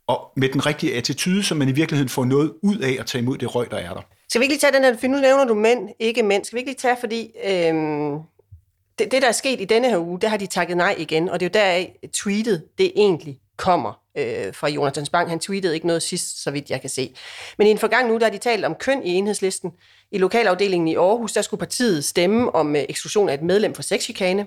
og 0.07 0.31
med 0.37 0.49
den 0.49 0.65
rigtige 0.65 0.95
attitude, 0.95 1.43
så 1.43 1.55
man 1.55 1.69
i 1.69 1.71
virkeligheden 1.71 2.09
får 2.09 2.25
noget 2.25 2.53
ud 2.61 2.77
af 2.77 2.97
at 2.99 3.05
tage 3.05 3.21
imod 3.21 3.37
det 3.37 3.55
røg, 3.55 3.71
der 3.71 3.77
er 3.77 3.93
der. 3.93 4.01
Skal 4.29 4.39
vi 4.39 4.43
ikke 4.43 4.53
lige 4.53 4.59
tage 4.59 4.73
den 4.73 4.83
her, 4.83 4.97
for 4.97 5.07
nu 5.07 5.17
nævner 5.17 5.45
du 5.45 5.53
mænd, 5.53 5.89
ikke 5.99 6.23
mænd. 6.23 6.45
Skal 6.45 6.55
vi 6.55 6.59
ikke 6.59 6.71
lige 6.71 6.79
tage, 6.79 6.97
fordi 6.99 7.31
øhm, 7.45 8.17
det, 8.99 9.11
det, 9.11 9.21
der 9.21 9.27
er 9.27 9.31
sket 9.31 9.61
i 9.61 9.65
denne 9.65 9.89
her 9.89 9.97
uge, 9.97 10.19
der 10.21 10.27
har 10.27 10.37
de 10.37 10.45
takket 10.45 10.77
nej 10.77 10.95
igen, 10.97 11.29
og 11.29 11.39
det 11.39 11.45
er 11.45 11.49
jo 11.49 11.65
deraf 11.65 11.95
tweetet, 12.13 12.63
det 12.77 12.91
egentlig 12.95 13.39
kommer 13.63 14.01
øh, 14.17 14.53
fra 14.53 14.67
Jonathan 14.67 15.05
Spang. 15.05 15.29
Han 15.29 15.39
tweetede 15.39 15.73
ikke 15.73 15.87
noget 15.87 16.03
sidst, 16.03 16.43
så 16.43 16.51
vidt 16.51 16.69
jeg 16.69 16.81
kan 16.81 16.89
se. 16.89 17.15
Men 17.57 17.67
i 17.67 17.69
en 17.69 17.77
forgang 17.77 18.07
nu, 18.07 18.17
der 18.17 18.25
har 18.25 18.31
de 18.31 18.37
talt 18.37 18.65
om 18.65 18.75
køn 18.75 19.03
i 19.03 19.09
enhedslisten. 19.13 19.71
I 20.11 20.17
lokalafdelingen 20.17 20.87
i 20.87 20.95
Aarhus, 20.95 21.31
der 21.33 21.41
skulle 21.41 21.59
partiet 21.59 22.05
stemme 22.05 22.55
om 22.55 22.75
øh, 22.75 22.85
eksklusion 22.89 23.29
af 23.29 23.33
et 23.33 23.41
medlem 23.41 23.75
for 23.75 23.83
sexchikane. 23.83 24.45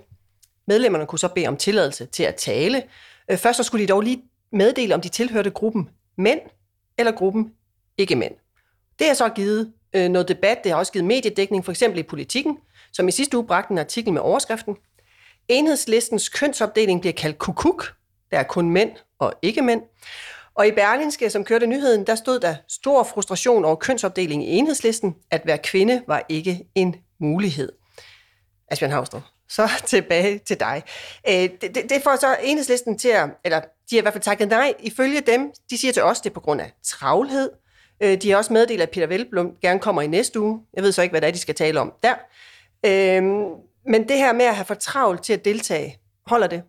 Medlemmerne 0.66 1.07
kunne 1.07 1.18
så 1.18 1.29
bede 1.29 1.46
om 1.46 1.57
tilladelse 1.57 2.07
til 2.07 2.22
at 2.22 2.35
tale. 2.35 2.83
Øh, 3.31 3.38
først 3.38 3.57
så 3.57 3.62
skulle 3.62 3.87
de 3.87 3.92
dog 3.92 4.00
lige 4.00 4.22
meddele, 4.52 4.94
om 4.94 5.00
de 5.00 5.09
tilhørte 5.09 5.50
gruppen 5.50 5.88
mænd 6.18 6.40
eller 6.98 7.12
gruppen 7.12 7.52
ikke 7.98 8.16
mænd. 8.16 8.35
Det 8.98 9.07
har 9.07 9.14
så 9.14 9.29
givet 9.29 9.72
øh, 9.92 10.09
noget 10.09 10.29
debat, 10.29 10.59
det 10.64 10.72
har 10.72 10.79
også 10.79 10.92
givet 10.92 11.05
mediedækning, 11.05 11.64
for 11.64 11.72
eksempel 11.72 11.98
i 12.00 12.02
politikken, 12.02 12.59
som 12.92 13.09
i 13.09 13.11
sidste 13.11 13.37
uge 13.37 13.46
bragte 13.46 13.72
en 13.72 13.79
artikel 13.79 14.12
med 14.12 14.20
overskriften. 14.20 14.76
Enhedslistens 15.48 16.29
kønsopdeling 16.29 17.00
bliver 17.00 17.14
kaldt 17.14 17.38
kukuk. 17.38 17.94
Der 18.31 18.38
er 18.38 18.42
kun 18.42 18.70
mænd 18.70 18.90
og 19.18 19.35
ikke 19.42 19.62
mænd. 19.62 19.83
Og 20.55 20.66
i 20.66 20.70
Berlingske, 20.70 21.31
som 21.31 21.44
kørte 21.44 21.66
nyheden, 21.66 22.07
der 22.07 22.14
stod 22.14 22.40
der 22.40 22.55
stor 22.68 23.02
frustration 23.02 23.64
over 23.64 23.76
kønsopdeling 23.76 24.44
i 24.44 24.57
enhedslisten. 24.57 25.16
At 25.31 25.42
være 25.44 25.59
kvinde 25.59 26.02
var 26.07 26.22
ikke 26.29 26.64
en 26.74 26.96
mulighed. 27.20 27.72
Asbjørn 28.70 28.90
Havstrup, 28.90 29.22
så 29.48 29.68
tilbage 29.87 30.38
til 30.38 30.61
dig. 30.61 30.83
Øh, 31.29 31.35
det, 31.35 31.61
det, 31.61 31.90
det 31.90 32.02
får 32.02 32.16
så 32.16 32.37
enhedslisten 32.42 32.98
til 32.98 33.09
at, 33.09 33.31
eller 33.44 33.61
de 33.61 33.96
har 33.96 33.98
i 33.98 34.02
hvert 34.02 34.14
fald 34.14 34.22
takket 34.22 34.48
nej. 34.48 34.74
Ifølge 34.81 35.20
dem, 35.20 35.52
de 35.70 35.79
siger 35.79 35.92
til 35.92 36.02
os, 36.02 36.20
det 36.20 36.31
er 36.31 36.35
på 36.35 36.40
grund 36.40 36.61
af 36.61 36.72
travlhed. 36.85 37.50
Øh, 38.02 38.22
de 38.22 38.31
har 38.31 38.37
også 38.37 38.52
meddelt, 38.52 38.83
at 38.83 38.90
Peter 38.90 39.07
Velblom 39.07 39.52
gerne 39.62 39.81
kommer 39.81 40.02
i 40.02 40.07
næste 40.07 40.40
uge. 40.40 40.61
Jeg 40.74 40.83
ved 40.83 40.92
så 40.92 41.02
ikke, 41.02 41.12
hvad 41.12 41.20
det 41.20 41.29
er, 41.29 41.33
de 41.33 41.38
skal 41.38 41.55
tale 41.55 41.81
om 41.81 41.92
der. 42.02 42.14
Øh, 42.87 43.22
men 43.87 44.09
det 44.09 44.18
her 44.18 44.33
med 44.33 44.44
at 44.44 44.55
have 44.55 44.64
for 44.64 44.74
travlt 44.74 45.24
til 45.24 45.33
at 45.33 45.44
deltage, 45.44 45.98
holder 46.26 46.46
det? 46.46 46.62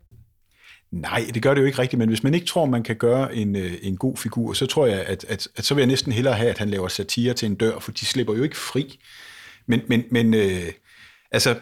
Nej, 0.91 1.25
det 1.33 1.41
gør 1.41 1.53
det 1.53 1.61
jo 1.61 1.65
ikke 1.65 1.79
rigtigt, 1.79 1.99
men 1.99 2.09
hvis 2.09 2.23
man 2.23 2.33
ikke 2.33 2.45
tror, 2.45 2.65
man 2.65 2.83
kan 2.83 2.95
gøre 2.95 3.35
en, 3.35 3.55
øh, 3.55 3.73
en 3.81 3.97
god 3.97 4.17
figur, 4.17 4.53
så 4.53 4.65
tror 4.65 4.85
jeg, 4.85 5.01
at, 5.01 5.25
at, 5.27 5.47
at 5.55 5.65
så 5.65 5.73
vil 5.73 5.81
jeg 5.81 5.87
næsten 5.87 6.11
hellere 6.11 6.33
have, 6.33 6.49
at 6.49 6.57
han 6.57 6.69
laver 6.69 6.87
satire 6.87 7.33
til 7.33 7.45
en 7.45 7.55
dør, 7.55 7.79
for 7.79 7.91
de 7.91 8.05
slipper 8.05 8.33
jo 8.33 8.43
ikke 8.43 8.57
fri. 8.57 8.99
Men, 9.67 9.81
men, 9.87 10.03
men 10.11 10.33
øh, 10.33 10.71
altså, 11.31 11.55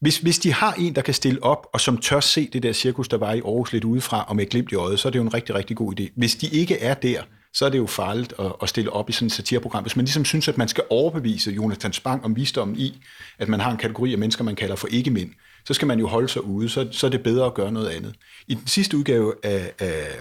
hvis, 0.00 0.18
hvis 0.18 0.38
de 0.38 0.52
har 0.52 0.72
en, 0.72 0.94
der 0.94 1.02
kan 1.02 1.14
stille 1.14 1.42
op, 1.42 1.66
og 1.72 1.80
som 1.80 1.98
tør 1.98 2.20
se 2.20 2.48
det 2.52 2.62
der 2.62 2.72
cirkus, 2.72 3.08
der 3.08 3.16
var 3.16 3.32
i 3.32 3.40
Aarhus 3.40 3.72
lidt 3.72 3.84
udefra, 3.84 4.24
og 4.28 4.36
med 4.36 4.46
glimt 4.46 4.72
i 4.72 4.74
øjet, 4.74 5.00
så 5.00 5.08
er 5.08 5.10
det 5.12 5.18
jo 5.18 5.24
en 5.24 5.34
rigtig, 5.34 5.54
rigtig 5.54 5.76
god 5.76 6.00
idé. 6.00 6.12
Hvis 6.16 6.34
de 6.34 6.48
ikke 6.48 6.78
er 6.78 6.94
der, 6.94 7.22
så 7.52 7.66
er 7.66 7.70
det 7.70 7.78
jo 7.78 7.86
farligt 7.86 8.34
at, 8.38 8.52
at 8.62 8.68
stille 8.68 8.92
op 8.92 9.10
i 9.10 9.12
sådan 9.12 9.26
et 9.26 9.32
satireprogram. 9.32 9.84
Hvis 9.84 9.96
man 9.96 10.04
ligesom 10.04 10.24
synes, 10.24 10.48
at 10.48 10.58
man 10.58 10.68
skal 10.68 10.84
overbevise 10.90 11.50
Jonathan 11.50 11.92
Spang 11.92 12.24
om 12.24 12.36
visdommen 12.36 12.76
i, 12.76 13.02
at 13.38 13.48
man 13.48 13.60
har 13.60 13.70
en 13.70 13.76
kategori 13.76 14.12
af 14.12 14.18
mennesker, 14.18 14.44
man 14.44 14.56
kalder 14.56 14.76
for 14.76 14.88
ikke-mænd, 14.90 15.30
så 15.66 15.74
skal 15.74 15.88
man 15.88 15.98
jo 15.98 16.06
holde 16.06 16.28
sig 16.28 16.44
ude, 16.44 16.68
så, 16.68 16.88
så 16.90 17.06
er 17.06 17.10
det 17.10 17.22
bedre 17.22 17.46
at 17.46 17.54
gøre 17.54 17.72
noget 17.72 17.88
andet. 17.88 18.14
I 18.48 18.54
den 18.54 18.66
sidste 18.66 18.96
udgave 18.96 19.34
af, 19.42 19.72
af, 19.78 20.18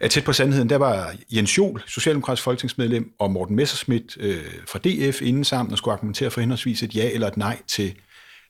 af 0.00 0.10
Tæt 0.10 0.24
på 0.24 0.32
Sandheden, 0.32 0.70
der 0.70 0.76
var 0.76 1.14
Jens 1.30 1.58
Jol, 1.58 1.82
socialdemokratisk 1.86 2.42
folketingsmedlem, 2.42 3.12
og 3.18 3.30
Morten 3.30 3.56
Messerschmidt 3.56 4.16
øh, 4.20 4.44
fra 4.68 4.78
DF 4.78 5.22
inden 5.22 5.44
sammen 5.44 5.72
og 5.72 5.78
skulle 5.78 5.92
argumentere 5.92 6.30
for 6.30 6.40
henholdsvis 6.40 6.82
et 6.82 6.96
ja 6.96 7.10
eller 7.10 7.26
et 7.26 7.36
nej 7.36 7.62
til, 7.66 7.94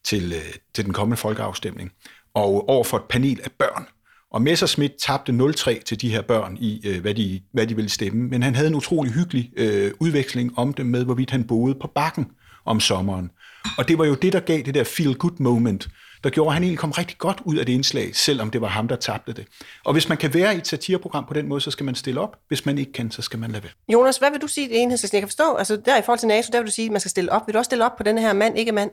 til, 0.04 0.32
øh, 0.32 0.54
til 0.74 0.84
den 0.84 0.92
kommende 0.92 1.16
folkeafstemning. 1.16 1.90
Og 2.34 2.68
over 2.68 2.84
for 2.84 2.96
et 2.96 3.04
panel 3.10 3.40
af 3.44 3.50
børn. 3.58 3.86
Og 4.30 4.42
Messerschmidt 4.42 4.92
tabte 5.06 5.32
0-3 5.32 5.82
til 5.82 6.00
de 6.00 6.10
her 6.10 6.22
børn 6.22 6.56
i, 6.60 6.88
øh, 6.88 7.00
hvad, 7.00 7.14
de, 7.14 7.40
hvad 7.52 7.66
de 7.66 7.76
ville 7.76 7.90
stemme. 7.90 8.28
Men 8.28 8.42
han 8.42 8.54
havde 8.54 8.68
en 8.68 8.74
utrolig 8.74 9.12
hyggelig 9.12 9.52
øh, 9.56 9.92
udveksling 10.00 10.58
om 10.58 10.74
dem 10.74 10.86
med, 10.86 11.04
hvorvidt 11.04 11.30
han 11.30 11.44
boede 11.44 11.74
på 11.74 11.90
bakken 11.94 12.26
om 12.64 12.80
sommeren. 12.80 13.30
Og 13.78 13.88
det 13.88 13.98
var 13.98 14.04
jo 14.04 14.14
det, 14.14 14.32
der 14.32 14.40
gav 14.40 14.62
det 14.62 14.74
der 14.74 14.84
feel-good 14.84 15.36
moment, 15.38 15.88
der 16.24 16.30
gjorde, 16.30 16.48
at 16.48 16.54
han 16.54 16.62
egentlig 16.62 16.78
kom 16.78 16.90
rigtig 16.90 17.18
godt 17.18 17.40
ud 17.44 17.56
af 17.56 17.66
det 17.66 17.72
indslag, 17.72 18.16
selvom 18.16 18.50
det 18.50 18.60
var 18.60 18.68
ham, 18.68 18.88
der 18.88 18.96
tabte 18.96 19.32
det. 19.32 19.46
Og 19.84 19.92
hvis 19.92 20.08
man 20.08 20.18
kan 20.18 20.34
være 20.34 20.54
i 20.54 20.58
et 20.58 20.66
satireprogram 20.66 21.24
på 21.28 21.34
den 21.34 21.48
måde, 21.48 21.60
så 21.60 21.70
skal 21.70 21.86
man 21.86 21.94
stille 21.94 22.20
op. 22.20 22.36
Hvis 22.48 22.66
man 22.66 22.78
ikke 22.78 22.92
kan, 22.92 23.10
så 23.10 23.22
skal 23.22 23.38
man 23.38 23.50
lade 23.50 23.62
være. 23.62 23.72
Jonas, 23.92 24.16
hvad 24.16 24.30
vil 24.30 24.40
du 24.40 24.46
sige 24.46 24.68
det 24.68 24.82
enhedslisten? 24.82 25.16
Jeg 25.16 25.22
kan 25.22 25.28
forstå, 25.28 25.54
altså 25.54 25.76
der 25.84 25.98
i 25.98 26.02
forhold 26.02 26.18
til 26.18 26.28
NATO, 26.28 26.48
der 26.52 26.58
vil 26.58 26.66
du 26.66 26.72
sige, 26.72 26.86
at 26.86 26.92
man 26.92 27.00
skal 27.00 27.10
stille 27.10 27.32
op. 27.32 27.46
Vil 27.46 27.52
du 27.52 27.58
også 27.58 27.68
stille 27.68 27.84
op 27.84 27.96
på 27.96 28.02
den 28.02 28.18
her 28.18 28.32
mand, 28.32 28.58
ikke 28.58 28.72
mand? 28.72 28.90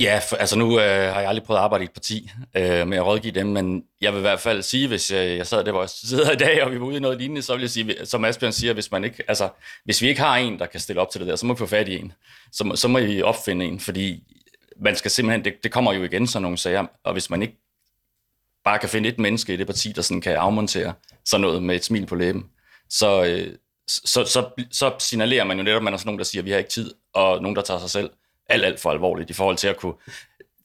Ja, 0.00 0.20
for, 0.28 0.36
altså 0.36 0.58
nu 0.58 0.80
øh, 0.80 1.12
har 1.12 1.20
jeg 1.20 1.28
aldrig 1.28 1.44
prøvet 1.44 1.58
at 1.58 1.64
arbejde 1.64 1.84
i 1.84 1.86
et 1.86 1.92
parti 1.92 2.30
øh, 2.56 2.88
med 2.88 2.98
at 2.98 3.06
rådgive 3.06 3.32
dem, 3.32 3.46
men 3.46 3.84
jeg 4.00 4.12
vil 4.12 4.18
i 4.18 4.20
hvert 4.20 4.40
fald 4.40 4.62
sige, 4.62 4.88
hvis 4.88 5.10
jeg, 5.10 5.36
jeg 5.36 5.46
sad 5.46 5.64
der, 5.64 5.72
hvor 5.72 5.82
jeg 5.82 5.90
sidder 5.90 6.32
i 6.32 6.36
dag, 6.36 6.62
og 6.64 6.72
vi 6.72 6.80
var 6.80 6.86
ude 6.86 6.96
i 6.96 7.00
noget 7.00 7.18
lignende, 7.18 7.42
så 7.42 7.54
vil 7.54 7.60
jeg 7.60 7.70
sige, 7.70 8.06
som 8.06 8.24
Asbjørn 8.24 8.52
siger, 8.52 8.72
hvis, 8.72 8.90
man 8.90 9.04
ikke, 9.04 9.24
altså, 9.28 9.48
hvis 9.84 10.02
vi 10.02 10.08
ikke 10.08 10.20
har 10.20 10.36
en, 10.36 10.58
der 10.58 10.66
kan 10.66 10.80
stille 10.80 11.02
op 11.02 11.10
til 11.10 11.20
det 11.20 11.28
der, 11.28 11.36
så 11.36 11.46
må 11.46 11.54
vi 11.54 11.58
få 11.58 11.66
fat 11.66 11.88
i 11.88 11.98
en. 11.98 12.12
Så, 12.52 12.72
så 12.74 12.88
må 12.88 13.00
vi 13.00 13.22
opfinde 13.22 13.64
en, 13.64 13.80
fordi 13.80 14.22
man 14.80 14.96
skal 14.96 15.10
simpelthen, 15.10 15.44
det, 15.44 15.54
det 15.62 15.72
kommer 15.72 15.92
jo 15.92 16.04
igen 16.04 16.26
sådan 16.26 16.42
nogle 16.42 16.58
sager, 16.58 16.86
og 17.04 17.12
hvis 17.12 17.30
man 17.30 17.42
ikke 17.42 17.56
bare 18.64 18.78
kan 18.78 18.88
finde 18.88 19.08
et 19.08 19.18
menneske 19.18 19.54
i 19.54 19.56
det 19.56 19.66
parti, 19.66 19.92
der 19.92 20.02
sådan 20.02 20.20
kan 20.20 20.36
afmontere 20.36 20.92
sådan 21.24 21.40
noget 21.40 21.62
med 21.62 21.76
et 21.76 21.84
smil 21.84 22.06
på 22.06 22.14
læben, 22.14 22.46
så, 22.90 23.24
øh, 23.24 23.54
så, 23.88 24.24
så, 24.24 24.64
så 24.70 24.94
signalerer 24.98 25.44
man 25.44 25.56
jo 25.56 25.62
netop, 25.62 25.76
at 25.76 25.84
man 25.84 25.94
er 25.94 25.98
sådan 25.98 26.08
nogen, 26.08 26.18
der 26.18 26.24
siger, 26.24 26.42
at 26.42 26.46
vi 26.46 26.50
har 26.50 26.58
ikke 26.58 26.70
tid, 26.70 26.94
og 27.14 27.42
nogen, 27.42 27.56
der 27.56 27.62
tager 27.62 27.80
sig 27.80 27.90
selv 27.90 28.10
alt, 28.50 28.64
alt 28.64 28.80
for 28.80 28.90
alvorligt 28.90 29.30
i 29.30 29.32
forhold 29.32 29.56
til 29.56 29.68
at 29.68 29.76
kunne 29.76 29.94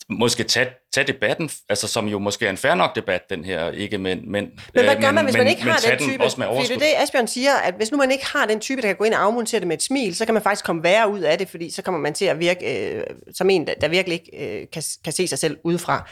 måske 0.10 0.44
tage, 0.44 0.68
tage 0.94 1.08
debatten, 1.08 1.50
altså 1.70 1.88
som 1.88 2.08
jo 2.08 2.20
måske 2.20 2.46
er 2.46 2.50
en 2.50 2.58
fair 2.58 2.76
nok 2.76 2.96
debat, 2.96 3.22
den 3.30 3.46
her, 3.46 3.72
ikke 3.72 3.98
men... 3.98 4.32
Men, 4.32 4.52
men 4.74 4.84
hvad 4.86 4.96
gør 5.02 5.12
man, 5.12 5.24
hvis 5.24 5.38
man 5.38 5.48
ikke 5.48 5.64
har 5.64 5.80
den 5.90 6.00
type? 6.00 6.24
Den 6.24 6.32
fordi 6.32 6.64
det 6.64 6.72
er 6.72 6.78
det, 6.78 6.94
Asbjørn 6.98 7.28
siger, 7.28 7.54
at 7.54 7.74
hvis 7.74 7.92
nu 7.92 7.98
man 7.98 8.12
ikke 8.12 8.26
har 8.26 8.46
den 8.46 8.60
type, 8.60 8.82
der 8.82 8.88
kan 8.88 8.96
gå 8.96 9.04
ind 9.04 9.14
og 9.14 9.22
afmontere 9.22 9.60
det 9.60 9.68
med 9.68 9.78
et 9.78 9.84
smil, 9.84 10.16
så 10.16 10.26
kan 10.26 10.34
man 10.34 10.44
faktisk 10.44 10.66
komme 10.66 10.84
værre 10.84 11.12
ud 11.12 11.20
af 11.20 11.38
det, 11.38 11.50
fordi 11.50 11.70
så 11.70 11.82
kommer 11.82 12.00
man 12.00 12.14
til 12.14 12.26
at 12.26 12.40
virke 12.40 12.90
øh, 12.90 13.04
som 13.34 13.50
en, 13.50 13.68
der 13.82 13.88
virkelig 13.88 14.22
ikke 14.22 14.60
øh, 14.62 14.68
kan, 14.74 14.84
kan 15.04 15.14
se 15.14 15.28
sig 15.28 15.40
selv 15.40 15.58
udefra. 15.64 16.10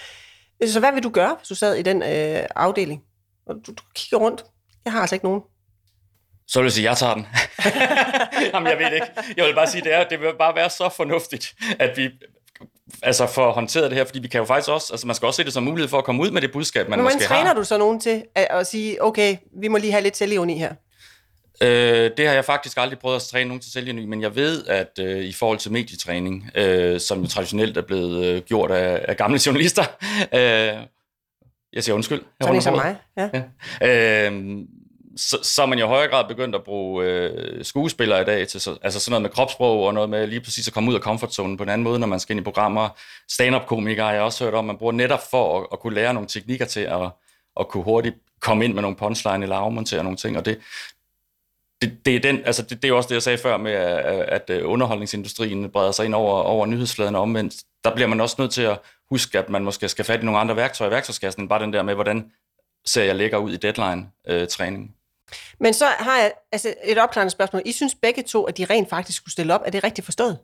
Så 0.65 0.79
hvad 0.79 0.93
vil 0.93 1.03
du 1.03 1.09
gøre, 1.09 1.35
hvis 1.39 1.47
du 1.47 1.55
sad 1.55 1.75
i 1.75 1.81
den 1.81 2.03
øh, 2.03 2.45
afdeling? 2.55 3.01
Og 3.47 3.55
du, 3.55 3.71
du 3.71 3.83
kigger 3.95 4.17
rundt. 4.17 4.43
Jeg 4.85 4.93
har 4.93 5.01
altså 5.01 5.15
ikke 5.15 5.25
nogen. 5.25 5.41
Så 6.47 6.59
vil 6.59 6.65
jeg 6.65 6.71
sige, 6.71 6.85
at 6.85 6.89
jeg 6.89 6.97
tager 6.97 7.13
den. 7.13 7.27
Jamen, 8.53 8.69
jeg 8.69 8.77
ved 8.79 8.85
det 8.85 8.93
ikke. 8.93 9.07
Jeg 9.37 9.45
vil 9.45 9.55
bare 9.55 9.67
sige, 9.67 9.83
det, 9.83 9.93
er, 9.93 10.03
det 10.03 10.19
vil 10.19 10.27
bare 10.39 10.55
være 10.55 10.69
så 10.69 10.89
fornuftigt, 10.89 11.53
at 11.79 11.97
vi 11.97 12.09
altså 13.03 13.27
får 13.27 13.51
håndteret 13.51 13.91
det 13.91 13.97
her, 13.97 14.05
fordi 14.05 14.19
vi 14.19 14.27
kan 14.27 14.39
jo 14.39 14.45
faktisk 14.45 14.69
også, 14.69 14.93
altså 14.93 15.07
man 15.07 15.15
skal 15.15 15.25
også 15.25 15.37
se 15.37 15.43
det 15.43 15.53
som 15.53 15.63
mulighed 15.63 15.89
for 15.89 15.97
at 15.97 16.03
komme 16.03 16.21
ud 16.21 16.31
med 16.31 16.41
det 16.41 16.51
budskab, 16.51 16.89
man 16.89 16.99
Men 16.99 17.03
måske 17.03 17.23
træner 17.23 17.45
har. 17.47 17.53
du 17.53 17.63
så 17.63 17.77
nogen 17.77 17.99
til 17.99 18.23
at, 18.35 18.47
at 18.49 18.67
sige, 18.67 19.03
okay, 19.03 19.37
vi 19.61 19.67
må 19.67 19.77
lige 19.77 19.91
have 19.91 20.03
lidt 20.03 20.17
selvivni 20.17 20.57
her? 20.57 20.73
Øh, 21.61 22.11
det 22.17 22.27
har 22.27 22.33
jeg 22.33 22.45
faktisk 22.45 22.77
aldrig 22.77 22.99
prøvet 22.99 23.15
at 23.15 23.21
træne 23.21 23.47
nogen 23.47 23.61
til 23.61 23.71
selvhjælp, 23.71 24.09
men 24.09 24.21
jeg 24.21 24.35
ved, 24.35 24.65
at 24.65 24.99
øh, 24.99 25.23
i 25.23 25.33
forhold 25.33 25.57
til 25.57 25.71
medietræning, 25.71 26.51
øh, 26.55 26.99
som 26.99 27.21
jo 27.21 27.27
traditionelt 27.27 27.77
er 27.77 27.81
blevet 27.81 28.25
øh, 28.25 28.41
gjort 28.41 28.71
af, 28.71 29.05
af 29.07 29.17
gamle 29.17 29.39
journalister, 29.45 29.83
øh, 30.33 30.87
jeg 31.73 31.83
siger 31.83 31.95
undskyld. 31.95 32.21
Sådan 32.41 32.61
som 32.61 32.73
mig, 32.73 32.95
ja. 33.17 33.29
ja. 33.81 34.27
Øh, 34.27 34.57
så, 35.15 35.39
så 35.43 35.61
er 35.61 35.65
man 35.65 35.79
jo 35.79 35.85
i 35.85 35.87
højere 35.87 36.09
grad 36.09 36.27
begyndt 36.27 36.55
at 36.55 36.63
bruge 36.63 37.05
øh, 37.05 37.65
skuespillere 37.65 38.21
i 38.21 38.25
dag 38.25 38.47
til 38.47 38.61
så, 38.61 38.77
altså 38.81 38.99
sådan 38.99 39.11
noget 39.11 39.21
med 39.21 39.29
kropssprog 39.29 39.83
og 39.83 39.93
noget 39.93 40.09
med 40.09 40.27
lige 40.27 40.41
præcis 40.41 40.67
at 40.67 40.73
komme 40.73 40.89
ud 40.89 40.95
af 40.95 41.01
komfortzonen 41.01 41.57
på 41.57 41.63
en 41.63 41.69
anden 41.69 41.83
måde, 41.83 41.99
når 41.99 42.07
man 42.07 42.19
skal 42.19 42.33
ind 42.33 42.43
i 42.43 42.43
programmer. 42.43 42.89
Stand-up-komikere 43.29 44.05
har 44.05 44.13
jeg 44.13 44.21
også 44.21 44.43
hørt 44.43 44.53
om, 44.53 44.65
man 44.65 44.77
bruger 44.77 44.93
netop 44.93 45.21
for 45.31 45.59
at, 45.59 45.67
at 45.71 45.79
kunne 45.79 45.95
lære 45.95 46.13
nogle 46.13 46.29
teknikker 46.29 46.65
til 46.65 46.79
at, 46.79 47.09
at 47.59 47.67
kunne 47.67 47.83
hurtigt 47.83 48.15
komme 48.39 48.65
ind 48.65 48.73
med 48.73 48.81
nogle 48.81 48.97
punchline 48.97 49.43
eller 49.43 49.55
afmontere 49.55 50.03
nogle 50.03 50.17
ting, 50.17 50.37
og 50.37 50.45
det, 50.45 50.59
det, 51.81 52.05
det, 52.05 52.15
er 52.15 52.19
den, 52.19 52.41
altså 52.45 52.63
det, 52.63 52.81
det 52.81 52.89
er 52.89 52.93
også 52.93 53.07
det, 53.07 53.15
jeg 53.15 53.23
sagde 53.23 53.37
før 53.37 53.57
med, 53.57 53.71
øh, 53.71 54.25
at, 54.27 54.49
at 54.49 54.61
underholdningsindustrien 54.61 55.69
breder 55.69 55.91
sig 55.91 56.05
ind 56.05 56.15
over, 56.15 56.41
over 56.41 56.65
nyhedsfladen 56.65 57.15
omvendt. 57.15 57.55
Der 57.83 57.95
bliver 57.95 58.07
man 58.07 58.21
også 58.21 58.35
nødt 58.39 58.51
til 58.51 58.61
at 58.61 58.79
huske, 59.09 59.39
at 59.39 59.49
man 59.49 59.63
måske 59.63 59.89
skal 59.89 60.05
fat 60.05 60.21
i 60.21 60.25
nogle 60.25 60.39
andre 60.39 60.55
værktøjer 60.55 60.91
i 60.91 60.93
værktøjskassen, 60.93 61.41
end 61.41 61.49
bare 61.49 61.61
den 61.61 61.73
der 61.73 61.83
med, 61.83 61.93
hvordan 61.93 62.31
ser 62.85 63.03
jeg 63.03 63.15
lækker 63.15 63.37
ud 63.37 63.51
i 63.51 63.57
deadline-træning. 63.57 64.83
Øh, 64.83 65.02
men 65.59 65.73
så 65.73 65.85
har 65.85 66.17
jeg 66.19 66.31
altså 66.51 66.73
et 66.83 66.97
opklarende 66.97 67.31
spørgsmål. 67.31 67.61
I 67.65 67.71
synes 67.71 67.95
begge 67.95 68.23
to, 68.23 68.43
at 68.43 68.57
de 68.57 68.65
rent 68.65 68.89
faktisk 68.89 69.17
skulle 69.17 69.31
stille 69.31 69.53
op. 69.53 69.61
Er 69.65 69.71
det 69.71 69.83
rigtigt 69.83 70.05
forstået? 70.05 70.37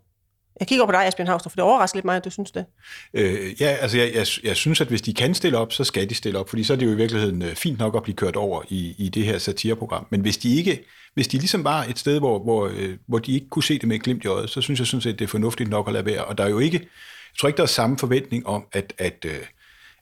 Jeg 0.59 0.67
kigger 0.67 0.85
på 0.85 0.91
dig, 0.91 1.05
Asbjørn 1.05 1.27
Havstrup, 1.27 1.51
for 1.51 1.55
det 1.55 1.63
overrasker 1.63 1.97
lidt 1.97 2.05
mig, 2.05 2.15
at 2.15 2.25
du 2.25 2.29
synes 2.29 2.51
det. 2.51 2.65
Øh, 3.13 3.61
ja, 3.61 3.67
altså 3.67 3.97
jeg, 3.97 4.11
jeg, 4.13 4.27
jeg 4.43 4.55
synes, 4.55 4.81
at 4.81 4.87
hvis 4.87 5.01
de 5.01 5.13
kan 5.13 5.35
stille 5.35 5.57
op, 5.57 5.73
så 5.73 5.83
skal 5.83 6.09
de 6.09 6.15
stille 6.15 6.39
op, 6.39 6.49
fordi 6.49 6.63
så 6.63 6.73
er 6.73 6.77
det 6.77 6.85
jo 6.85 6.91
i 6.91 6.95
virkeligheden 6.95 7.41
øh, 7.41 7.55
fint 7.55 7.79
nok 7.79 7.95
at 7.95 8.03
blive 8.03 8.15
kørt 8.15 8.35
over 8.35 8.63
i, 8.69 8.95
i 8.97 9.09
det 9.09 9.25
her 9.25 9.37
satireprogram. 9.37 10.07
Men 10.09 10.21
hvis 10.21 10.37
de 10.37 10.55
ikke, 10.55 10.85
hvis 11.13 11.27
de 11.27 11.37
ligesom 11.37 11.63
var 11.63 11.83
et 11.83 11.99
sted, 11.99 12.19
hvor, 12.19 12.39
hvor, 12.39 12.67
øh, 12.67 12.97
hvor 13.07 13.19
de 13.19 13.33
ikke 13.33 13.49
kunne 13.49 13.63
se 13.63 13.79
det 13.79 13.87
med 13.87 13.95
et 13.95 14.03
glimt 14.03 14.23
i 14.23 14.27
øjet, 14.27 14.49
så 14.49 14.61
synes 14.61 14.79
jeg 14.79 14.87
sådan 14.87 15.01
set, 15.01 15.19
det 15.19 15.25
er 15.25 15.29
fornuftigt 15.29 15.69
nok 15.69 15.87
at 15.87 15.93
lade 15.93 16.05
være. 16.05 16.25
Og 16.25 16.37
der 16.37 16.43
er 16.43 16.49
jo 16.49 16.59
ikke, 16.59 16.77
jeg 16.77 17.37
tror 17.39 17.47
ikke, 17.47 17.57
der 17.57 17.63
er 17.63 17.67
samme 17.67 17.97
forventning 17.97 18.47
om, 18.47 18.65
at, 18.71 18.93
at 18.97 19.25
øh, 19.25 19.39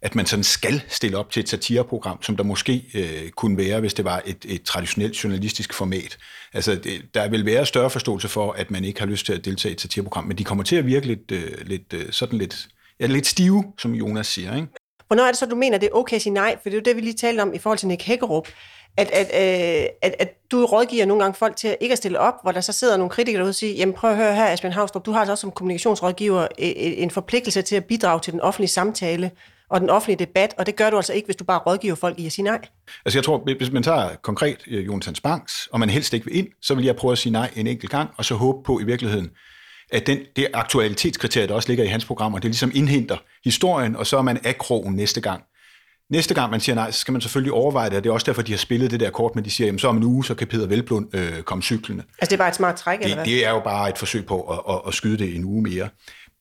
at 0.01 0.15
man 0.15 0.25
sådan 0.25 0.43
skal 0.43 0.81
stille 0.87 1.17
op 1.17 1.31
til 1.31 1.39
et 1.39 1.49
satireprogram, 1.49 2.23
som 2.23 2.37
der 2.37 2.43
måske 2.43 2.83
øh, 2.93 3.29
kunne 3.29 3.57
være, 3.57 3.79
hvis 3.79 3.93
det 3.93 4.05
var 4.05 4.21
et, 4.25 4.45
et 4.45 4.63
traditionelt 4.63 5.23
journalistisk 5.23 5.73
format. 5.73 6.17
Altså, 6.53 6.75
det, 6.75 7.01
der 7.13 7.27
vil 7.29 7.45
være 7.45 7.65
større 7.65 7.89
forståelse 7.89 8.27
for, 8.27 8.51
at 8.51 8.71
man 8.71 8.83
ikke 8.83 8.99
har 8.99 9.07
lyst 9.07 9.25
til 9.25 9.33
at 9.33 9.45
deltage 9.45 9.71
i 9.71 9.73
et 9.73 9.81
satireprogram, 9.81 10.23
men 10.23 10.37
de 10.37 10.43
kommer 10.43 10.63
til 10.63 10.75
at 10.75 10.85
virke 10.85 11.07
lidt, 11.07 11.31
øh, 11.31 11.51
lidt 11.61 11.93
øh, 11.93 12.11
sådan 12.11 12.39
lidt, 12.39 12.67
ja, 12.99 13.05
lidt 13.05 13.27
stive, 13.27 13.63
som 13.77 13.95
Jonas 13.95 14.27
siger, 14.27 14.55
ikke? 14.55 14.67
Hvornår 15.07 15.23
er 15.23 15.27
det 15.27 15.37
så, 15.37 15.45
du 15.45 15.55
mener, 15.55 15.77
det 15.77 15.89
er 15.91 15.97
okay 15.97 16.15
at 16.15 16.21
sige 16.21 16.33
nej? 16.33 16.55
For 16.63 16.69
det 16.69 16.73
er 16.73 16.77
jo 16.77 16.83
det, 16.85 16.95
vi 16.95 17.01
lige 17.01 17.13
talte 17.13 17.41
om 17.41 17.53
i 17.53 17.57
forhold 17.57 17.77
til 17.77 17.87
Nick 17.87 18.03
Hækkerup. 18.03 18.47
At, 18.97 19.11
at, 19.11 19.27
øh, 19.27 19.87
at, 20.01 20.15
at 20.19 20.51
du 20.51 20.65
rådgiver 20.65 21.05
nogle 21.05 21.23
gange 21.23 21.37
folk 21.37 21.55
til 21.55 21.77
ikke 21.81 21.93
at 21.93 21.97
stille 21.97 22.19
op, 22.19 22.33
hvor 22.43 22.51
der 22.51 22.61
så 22.61 22.71
sidder 22.71 22.97
nogle 22.97 23.09
kritikere 23.09 23.39
derude 23.39 23.51
og 23.51 23.55
siger, 23.55 23.73
jamen 23.73 23.95
prøv 23.95 24.11
at 24.11 24.17
høre 24.17 24.35
her, 24.35 24.45
Asbjørn 24.45 24.73
Havstrup, 24.73 25.05
du 25.05 25.11
har 25.11 25.19
altså 25.19 25.31
også 25.31 25.41
som 25.41 25.51
kommunikationsrådgiver 25.51 26.41
øh, 26.41 26.47
øh, 26.59 26.73
en 26.77 27.11
forpligtelse 27.11 27.61
til 27.61 27.75
at 27.75 27.85
bidrage 27.85 28.19
til 28.19 28.33
den 28.33 28.41
offentlige 28.41 28.69
samtale 28.69 29.31
og 29.69 29.81
den 29.81 29.89
offentlige 29.89 30.25
debat, 30.25 30.53
og 30.57 30.65
det 30.65 30.75
gør 30.75 30.89
du 30.89 30.95
altså 30.95 31.13
ikke, 31.13 31.25
hvis 31.25 31.35
du 31.35 31.43
bare 31.43 31.59
rådgiver 31.59 31.95
folk 31.95 32.19
i 32.19 32.25
at 32.25 32.31
sige 32.31 32.45
nej. 32.45 32.59
Altså 33.05 33.17
jeg 33.19 33.23
tror, 33.23 33.55
hvis 33.57 33.71
man 33.71 33.83
tager 33.83 34.15
konkret 34.15 34.57
øh, 34.67 34.85
Jonas 34.85 35.21
Banks, 35.21 35.67
og 35.71 35.79
man 35.79 35.89
helst 35.89 36.13
ikke 36.13 36.25
vil 36.25 36.37
ind, 36.37 36.47
så 36.61 36.75
vil 36.75 36.85
jeg 36.85 36.95
prøve 36.95 37.11
at 37.11 37.17
sige 37.17 37.33
nej 37.33 37.51
en 37.55 37.67
enkelt 37.67 37.91
gang, 37.91 38.09
og 38.17 38.25
så 38.25 38.35
håbe 38.35 38.63
på 38.65 38.79
i 38.79 38.83
virkeligheden, 38.83 39.29
at 39.91 40.07
den, 40.07 40.19
det 40.35 40.47
aktualitetskriterie, 40.53 41.47
der 41.47 41.53
også 41.53 41.69
ligger 41.69 41.83
i 41.83 41.87
hans 41.87 42.05
programmer, 42.05 42.39
det 42.39 42.49
ligesom 42.49 42.71
indhenter 42.73 43.17
historien, 43.43 43.95
og 43.95 44.07
så 44.07 44.17
er 44.17 44.21
man 44.21 44.39
akrogen 44.45 44.95
næste 44.95 45.21
gang. 45.21 45.43
Næste 46.09 46.33
gang 46.33 46.51
man 46.51 46.59
siger 46.59 46.75
nej, 46.75 46.91
så 46.91 46.99
skal 46.99 47.11
man 47.11 47.21
selvfølgelig 47.21 47.53
overveje 47.53 47.89
det, 47.89 47.97
og 47.97 48.03
det 48.03 48.09
er 48.09 48.13
også 48.13 48.25
derfor, 48.25 48.41
de 48.41 48.51
har 48.51 48.57
spillet 48.57 48.91
det 48.91 48.99
der 48.99 49.09
kort 49.09 49.35
med, 49.35 49.43
de 49.43 49.49
siger, 49.49 49.67
jamen 49.67 49.79
så 49.79 49.87
om 49.87 49.97
en 49.97 50.03
uge, 50.03 50.25
så 50.25 50.35
kan 50.35 50.47
Peter 50.47 50.67
Velblund 50.67 51.15
øh, 51.15 51.41
komme 51.41 51.63
cyklende. 51.63 52.03
Altså 52.19 52.29
det 52.29 52.33
er 52.33 52.37
bare 52.37 52.49
et 52.49 52.55
smart 52.55 52.75
træk, 52.75 52.99
det, 52.99 53.03
eller 53.03 53.15
hvad? 53.15 53.25
Det 53.25 53.45
er 53.45 53.49
jo 53.49 53.59
bare 53.59 53.89
et 53.89 53.97
forsøg 53.97 54.25
på 54.25 54.41
at, 54.41 54.75
at, 54.75 54.81
at 54.87 54.93
skyde 54.93 55.17
det 55.17 55.35
en 55.35 55.43
uge 55.43 55.63
mere. 55.63 55.89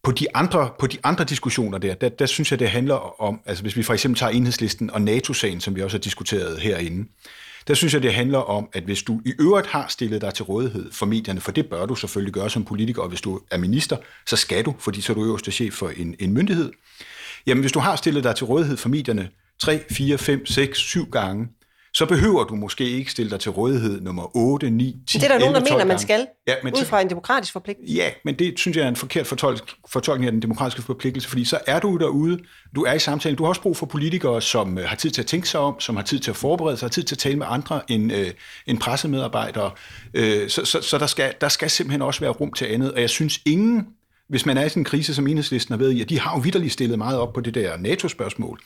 På 0.07 0.13
de 0.13 0.37
andre, 0.37 0.71
på 0.79 0.87
de 0.87 0.99
andre 1.05 1.25
diskussioner 1.25 1.79
der, 1.79 1.95
der, 1.95 2.09
der 2.09 2.27
synes 2.27 2.51
jeg, 2.51 2.59
det 2.59 2.69
handler 2.69 3.23
om, 3.23 3.41
altså 3.47 3.63
hvis 3.63 3.77
vi 3.77 3.83
for 3.83 3.93
eksempel 3.93 4.19
tager 4.19 4.31
enhedslisten 4.31 4.91
og 4.91 5.03
NATO-sagen, 5.03 5.61
som 5.61 5.77
vi 5.77 5.83
også 5.83 5.97
har 5.97 6.01
diskuteret 6.01 6.59
herinde, 6.59 7.09
der 7.69 7.75
synes 7.75 7.95
jeg, 7.95 8.03
det 8.03 8.15
handler 8.15 8.39
om, 8.39 8.69
at 8.73 8.83
hvis 8.83 9.03
du 9.03 9.21
i 9.25 9.33
øvrigt 9.39 9.67
har 9.67 9.87
stillet 9.89 10.21
dig 10.21 10.35
til 10.35 10.45
rådighed 10.45 10.93
for 10.93 11.07
medierne, 11.07 11.41
for 11.41 11.53
det 11.53 11.67
bør 11.67 11.87
du 11.87 11.95
selvfølgelig 11.95 12.35
gøre 12.35 12.51
som 12.51 12.65
politiker, 12.65 13.03
og 13.03 13.09
hvis 13.09 13.21
du 13.21 13.41
er 13.51 13.59
minister, 13.59 13.97
så 14.27 14.37
skal 14.37 14.65
du, 14.65 14.75
fordi 14.79 15.01
så 15.01 15.13
er 15.13 15.15
du 15.15 15.25
øverste 15.25 15.53
chef 15.53 15.75
for 15.75 15.89
en, 15.89 16.15
en 16.19 16.33
myndighed. 16.33 16.73
Jamen 17.47 17.61
hvis 17.61 17.73
du 17.73 17.79
har 17.79 17.97
stillet 17.97 18.25
dig 18.25 18.37
til 18.37 18.47
rådighed 18.47 18.77
for 18.77 18.89
medierne 18.89 19.29
3, 19.59 19.85
4, 19.91 20.19
5, 20.19 20.47
6, 20.47 20.79
7 20.79 21.11
gange, 21.11 21.49
så 21.97 22.07
behøver 22.07 22.45
du 22.45 22.55
måske 22.55 22.91
ikke 22.91 23.11
stille 23.11 23.31
dig 23.31 23.41
til 23.41 23.51
rådighed 23.51 24.01
nummer 24.01 24.37
8, 24.37 24.71
9, 24.71 24.97
10, 25.07 25.19
Det 25.19 25.25
er 25.25 25.29
der 25.29 25.35
11, 25.35 25.53
nogen, 25.53 25.67
der 25.67 25.73
mener, 25.73 25.85
man 25.85 25.99
skal, 25.99 26.27
ja, 26.49 26.55
men 26.65 26.75
ud 26.75 26.85
fra 26.85 27.01
en 27.01 27.11
demokratisk 27.11 27.53
forpligtelse. 27.53 27.95
Ja, 27.95 28.11
men 28.25 28.35
det 28.35 28.59
synes 28.59 28.77
jeg 28.77 28.85
er 28.85 28.89
en 28.89 28.97
forkert 28.97 29.27
fortolk, 29.27 29.73
fortolkning 29.89 30.27
af 30.27 30.33
den 30.33 30.43
demokratiske 30.43 30.83
forpligtelse, 30.83 31.29
fordi 31.29 31.45
så 31.45 31.59
er 31.67 31.81
du 31.81 31.97
derude, 31.97 32.39
du 32.75 32.83
er 32.83 32.93
i 32.93 32.99
samtalen, 32.99 33.37
du 33.37 33.43
har 33.43 33.49
også 33.49 33.61
brug 33.61 33.77
for 33.77 33.87
politikere, 33.87 34.43
som 34.43 34.79
øh, 34.79 34.85
har 34.85 34.97
tid 34.97 35.11
til 35.11 35.23
at 35.23 35.27
tænke 35.27 35.49
sig 35.49 35.61
om, 35.61 35.81
som 35.81 35.97
har 35.97 36.03
tid 36.03 36.19
til 36.19 36.31
at 36.31 36.37
forberede 36.37 36.77
sig, 36.77 36.87
har 36.87 36.91
tid 36.91 37.03
til 37.03 37.15
at 37.15 37.19
tale 37.19 37.37
med 37.37 37.47
andre 37.49 37.81
end, 37.89 38.13
øh, 38.13 38.31
end 38.67 38.79
pressemedarbejdere. 38.79 39.71
Øh, 40.15 40.49
så 40.49 40.65
så, 40.65 40.83
så 40.83 40.99
der, 40.99 41.07
skal, 41.07 41.35
der 41.41 41.49
skal 41.49 41.71
simpelthen 41.71 42.03
også 42.03 42.21
være 42.21 42.31
rum 42.31 42.53
til 42.53 42.65
andet, 42.65 42.93
og 42.93 43.01
jeg 43.01 43.11
synes 43.11 43.41
ingen, 43.47 43.87
hvis 44.29 44.47
man 44.47 44.59
er 44.59 44.65
i 44.65 44.69
sådan 44.69 44.81
en 44.81 44.85
krise, 44.85 45.15
som 45.15 45.27
enhedslisten 45.27 45.73
har 45.73 45.79
været 45.79 45.93
i, 45.93 46.01
at 46.01 46.09
de 46.09 46.21
har 46.21 46.37
jo 46.37 46.41
vidderligt 46.41 46.73
stillet 46.73 46.99
meget 46.99 47.19
op 47.19 47.33
på 47.33 47.41
det 47.41 47.55
der 47.55 47.77
NATO-spørgsmål. 47.77 48.61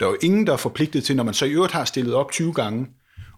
Der 0.00 0.06
er 0.06 0.10
jo 0.10 0.16
ingen, 0.22 0.46
der 0.46 0.52
er 0.52 0.56
forpligtet 0.56 1.04
til, 1.04 1.16
når 1.16 1.24
man 1.24 1.34
så 1.34 1.44
i 1.44 1.50
øvrigt 1.50 1.72
har 1.72 1.84
stillet 1.84 2.14
op 2.14 2.32
20 2.32 2.52
gange, 2.52 2.86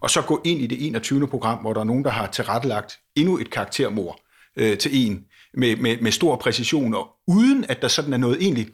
og 0.01 0.09
så 0.09 0.21
gå 0.21 0.41
ind 0.45 0.61
i 0.61 0.67
det 0.67 0.87
21. 0.87 1.27
program, 1.27 1.57
hvor 1.57 1.73
der 1.73 1.79
er 1.79 1.85
nogen, 1.85 2.03
der 2.03 2.09
har 2.09 2.27
tilrettelagt 2.27 2.99
endnu 3.15 3.37
et 3.37 3.49
karaktermord 3.49 4.19
øh, 4.57 4.77
til 4.77 5.07
en 5.07 5.23
med, 5.53 5.75
med, 5.75 5.97
med 6.01 6.11
stor 6.11 6.35
præcision, 6.35 6.93
og 6.93 7.07
uden 7.27 7.65
at 7.69 7.81
der 7.81 7.87
sådan 7.87 8.13
er 8.13 8.17
noget 8.17 8.37
egentlig 8.41 8.67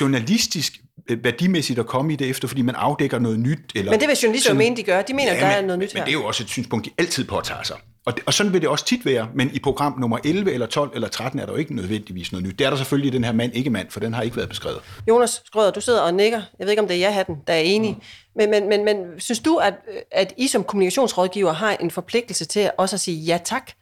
journalistisk 0.00 0.72
øh, 1.10 1.24
værdimæssigt 1.24 1.78
at 1.78 1.86
komme 1.86 2.12
i 2.12 2.16
det 2.16 2.30
efter, 2.30 2.48
fordi 2.48 2.62
man 2.62 2.74
afdækker 2.74 3.18
noget 3.18 3.40
nyt. 3.40 3.58
Eller 3.74 3.92
men 3.92 4.00
det 4.00 4.08
vil 4.08 4.16
journalister 4.22 4.52
jo 4.52 4.58
mene, 4.58 4.76
de 4.76 4.82
gør. 4.82 5.02
De 5.02 5.14
mener, 5.14 5.32
ja, 5.32 5.40
der 5.40 5.46
men, 5.46 5.56
er 5.56 5.60
noget 5.62 5.78
nyt 5.78 5.94
men 5.94 5.98
her. 5.98 6.04
det 6.04 6.14
er 6.14 6.18
jo 6.18 6.24
også 6.24 6.42
et 6.42 6.48
synspunkt, 6.48 6.84
de 6.86 6.90
altid 6.98 7.24
påtager 7.24 7.62
sig. 7.62 7.76
Og, 8.10 8.16
det, 8.16 8.24
og 8.26 8.34
sådan 8.34 8.52
vil 8.52 8.60
det 8.60 8.68
også 8.68 8.84
tit 8.84 9.04
være, 9.04 9.28
men 9.34 9.50
i 9.54 9.58
program 9.58 9.98
nummer 10.00 10.18
11 10.24 10.52
eller 10.52 10.66
12 10.66 10.90
eller 10.94 11.08
13 11.08 11.40
er 11.40 11.46
der 11.46 11.52
jo 11.52 11.58
ikke 11.58 11.76
nødvendigvis 11.76 12.32
noget 12.32 12.46
nyt. 12.46 12.58
Det 12.58 12.66
er 12.66 12.70
der 12.70 12.76
selvfølgelig 12.76 13.12
den 13.12 13.24
her 13.24 13.32
mand-ikke-mand, 13.32 13.90
for 13.90 14.00
den 14.00 14.14
har 14.14 14.22
ikke 14.22 14.36
været 14.36 14.48
beskrevet. 14.48 14.80
Jonas 15.08 15.42
Skrøder, 15.44 15.70
du 15.70 15.80
sidder 15.80 16.00
og 16.00 16.14
nikker. 16.14 16.42
Jeg 16.58 16.66
ved 16.66 16.70
ikke, 16.70 16.82
om 16.82 16.88
det 16.88 16.96
er 16.96 17.00
ja-hatten, 17.00 17.36
der 17.46 17.52
er 17.52 17.58
enig. 17.58 17.92
Mm. 17.92 18.02
Men, 18.36 18.50
men, 18.50 18.68
men, 18.68 18.84
men 18.84 19.20
synes 19.20 19.38
du, 19.40 19.56
at, 19.56 19.74
at 20.10 20.34
I 20.36 20.48
som 20.48 20.64
kommunikationsrådgiver 20.64 21.52
har 21.52 21.72
en 21.76 21.90
forpligtelse 21.90 22.44
til 22.44 22.70
også 22.78 22.96
at 22.96 23.00
sige 23.00 23.16
ja 23.16 23.38
tak, 23.44 23.72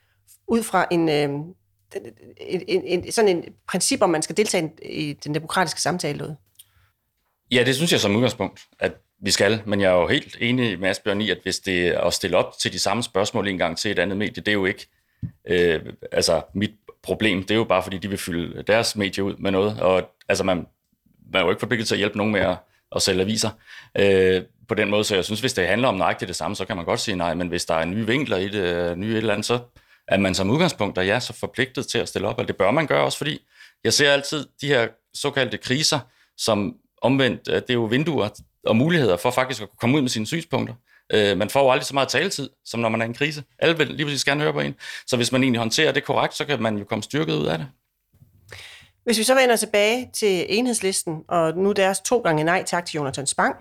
ud 0.48 0.62
fra 0.62 0.86
en, 0.90 1.08
øh, 1.08 1.28
en, 2.40 2.62
en, 2.68 2.82
en, 2.84 3.12
sådan 3.12 3.36
en 3.36 3.44
princip, 3.68 4.02
om 4.02 4.10
man 4.10 4.22
skal 4.22 4.36
deltage 4.36 4.70
i 4.82 5.12
den 5.12 5.34
demokratiske 5.34 5.80
samtale? 5.80 6.36
Ja, 7.50 7.62
det 7.66 7.76
synes 7.76 7.92
jeg 7.92 8.00
som 8.00 8.16
udgangspunkt, 8.16 8.60
at 8.78 8.92
vi 9.20 9.30
skal, 9.30 9.62
men 9.66 9.80
jeg 9.80 9.90
er 9.90 10.00
jo 10.00 10.06
helt 10.06 10.36
enig 10.40 10.80
med 10.80 10.88
Asbjørn 10.88 11.20
i, 11.20 11.30
at 11.30 11.38
hvis 11.42 11.58
det 11.58 11.88
er 11.88 12.00
at 12.00 12.14
stille 12.14 12.36
op 12.36 12.54
til 12.58 12.72
de 12.72 12.78
samme 12.78 13.02
spørgsmål 13.02 13.48
en 13.48 13.58
gang 13.58 13.78
til 13.78 13.90
et 13.90 13.98
andet 13.98 14.18
medie, 14.18 14.42
det 14.42 14.48
er 14.48 14.52
jo 14.52 14.66
ikke 14.66 14.86
øh, 15.48 15.80
altså 16.12 16.42
mit 16.54 16.70
problem. 17.02 17.42
Det 17.42 17.50
er 17.50 17.54
jo 17.54 17.64
bare, 17.64 17.82
fordi 17.82 17.98
de 17.98 18.08
vil 18.08 18.18
fylde 18.18 18.62
deres 18.62 18.96
medie 18.96 19.24
ud 19.24 19.36
med 19.38 19.50
noget, 19.50 19.80
og 19.80 20.10
altså 20.28 20.44
man, 20.44 20.66
man 21.32 21.40
er 21.40 21.44
jo 21.44 21.50
ikke 21.50 21.60
forpligtet 21.60 21.88
til 21.88 21.94
at 21.94 21.98
hjælpe 21.98 22.16
nogen 22.16 22.32
med 22.32 22.40
at, 22.40 22.56
at 22.96 23.02
sælge 23.02 23.22
aviser 23.22 23.50
øh, 23.98 24.42
på 24.68 24.74
den 24.74 24.90
måde, 24.90 25.04
så 25.04 25.14
jeg 25.14 25.24
synes, 25.24 25.40
hvis 25.40 25.52
det 25.52 25.66
handler 25.66 25.88
om 25.88 25.94
nøjagtigt 25.94 26.28
det 26.28 26.36
samme, 26.36 26.56
så 26.56 26.64
kan 26.64 26.76
man 26.76 26.84
godt 26.84 27.00
sige 27.00 27.16
nej, 27.16 27.34
men 27.34 27.48
hvis 27.48 27.64
der 27.64 27.74
er 27.74 27.84
nye 27.84 28.06
vinkler 28.06 28.36
i 28.36 28.48
det, 28.48 28.90
øh, 28.90 28.96
nye 28.96 29.10
et 29.10 29.16
eller 29.16 29.32
andet, 29.32 29.46
så 29.46 29.58
er 30.08 30.16
man 30.16 30.34
som 30.34 30.50
udgangspunkt, 30.50 30.96
der 30.96 31.02
ja, 31.02 31.20
så 31.20 31.32
forpligtet 31.32 31.86
til 31.86 31.98
at 31.98 32.08
stille 32.08 32.28
op, 32.28 32.38
og 32.38 32.48
det 32.48 32.56
bør 32.56 32.70
man 32.70 32.86
gøre 32.86 33.04
også, 33.04 33.18
fordi 33.18 33.40
jeg 33.84 33.92
ser 33.92 34.12
altid 34.12 34.46
de 34.60 34.66
her 34.66 34.88
såkaldte 35.14 35.58
kriser, 35.58 35.98
som 36.36 36.76
omvendt, 37.02 37.48
øh, 37.48 37.54
det 37.54 37.70
er 37.70 37.74
jo 37.74 37.84
vinduer 37.84 38.28
og 38.68 38.76
muligheder 38.76 39.16
for 39.16 39.30
faktisk 39.30 39.62
at 39.62 39.68
komme 39.80 39.96
ud 39.96 40.02
med 40.02 40.08
sine 40.08 40.26
synspunkter. 40.26 40.74
Øh, 41.12 41.38
man 41.38 41.50
får 41.50 41.62
jo 41.62 41.70
aldrig 41.70 41.86
så 41.86 41.94
meget 41.94 42.08
taletid, 42.08 42.50
som 42.64 42.80
når 42.80 42.88
man 42.88 43.00
er 43.00 43.04
i 43.04 43.08
en 43.08 43.14
krise. 43.14 43.44
Alle 43.58 43.78
vil 43.78 43.86
lige 43.86 44.06
præcis 44.06 44.24
gerne 44.24 44.40
høre 44.42 44.52
på 44.52 44.60
en. 44.60 44.74
Så 45.06 45.16
hvis 45.16 45.32
man 45.32 45.42
egentlig 45.42 45.58
håndterer 45.58 45.92
det 45.92 46.04
korrekt, 46.04 46.34
så 46.34 46.44
kan 46.44 46.62
man 46.62 46.78
jo 46.78 46.84
komme 46.84 47.02
styrket 47.02 47.34
ud 47.34 47.46
af 47.46 47.58
det. 47.58 47.66
Hvis 49.04 49.18
vi 49.18 49.22
så 49.22 49.34
vender 49.34 49.56
tilbage 49.56 50.10
til 50.14 50.46
enhedslisten, 50.48 51.22
og 51.28 51.56
nu 51.56 51.72
deres 51.72 52.00
to 52.00 52.18
gange 52.18 52.44
nej 52.44 52.64
tak 52.66 52.86
til 52.86 52.96
Jonathan 52.96 53.26
Spang, 53.26 53.56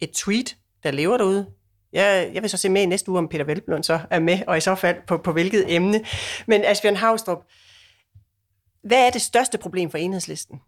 et 0.00 0.10
tweet, 0.10 0.56
der 0.82 0.90
lever 0.90 1.16
derude. 1.16 1.46
Jeg, 1.92 2.30
jeg 2.34 2.42
vil 2.42 2.50
så 2.50 2.56
se 2.56 2.68
med 2.68 2.82
i 2.82 2.86
næste 2.86 3.10
uge, 3.10 3.18
om 3.18 3.28
Peter 3.28 3.44
Velblund 3.44 3.84
så 3.84 4.00
er 4.10 4.18
med, 4.18 4.38
og 4.46 4.56
i 4.56 4.60
så 4.60 4.74
fald 4.74 4.96
på, 5.06 5.16
på 5.16 5.32
hvilket 5.32 5.64
emne. 5.74 6.04
Men 6.46 6.64
Asbjørn 6.64 6.96
Havstrup, 6.96 7.38
hvad 8.82 9.06
er 9.06 9.10
det 9.10 9.22
største 9.22 9.58
problem 9.58 9.90
for 9.90 9.98
enhedslisten? 9.98 10.60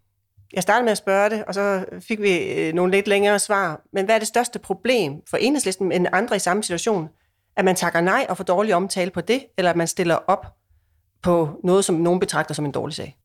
Jeg 0.53 0.63
startede 0.63 0.83
med 0.83 0.91
at 0.91 0.97
spørge 0.97 1.29
det, 1.29 1.45
og 1.45 1.53
så 1.53 1.85
fik 1.99 2.21
vi 2.21 2.37
øh, 2.37 2.73
nogle 2.73 2.91
lidt 2.91 3.07
længere 3.07 3.39
svar. 3.39 3.81
Men 3.93 4.05
hvad 4.05 4.15
er 4.15 4.19
det 4.19 4.27
største 4.27 4.59
problem 4.59 5.13
for 5.29 5.37
enhedslisten 5.37 5.91
end 5.91 6.07
andre 6.11 6.35
i 6.35 6.39
samme 6.39 6.63
situation? 6.63 7.09
At 7.55 7.65
man 7.65 7.75
takker 7.75 8.01
nej 8.01 8.25
og 8.29 8.37
får 8.37 8.43
dårlig 8.43 8.75
omtale 8.75 9.11
på 9.11 9.21
det, 9.21 9.45
eller 9.57 9.69
at 9.69 9.77
man 9.77 9.87
stiller 9.87 10.15
op 10.15 10.45
på 11.23 11.59
noget, 11.63 11.85
som 11.85 11.95
nogen 11.95 12.19
betragter 12.19 12.53
som 12.53 12.65
en 12.65 12.71
dårlig 12.71 12.95
sag? 12.95 13.17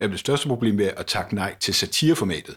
Jamen, 0.00 0.12
det 0.12 0.20
største 0.20 0.48
problem 0.48 0.78
ved 0.78 0.90
at 0.96 1.06
takke 1.06 1.34
nej 1.34 1.54
til 1.60 1.74
satireformatet, 1.74 2.56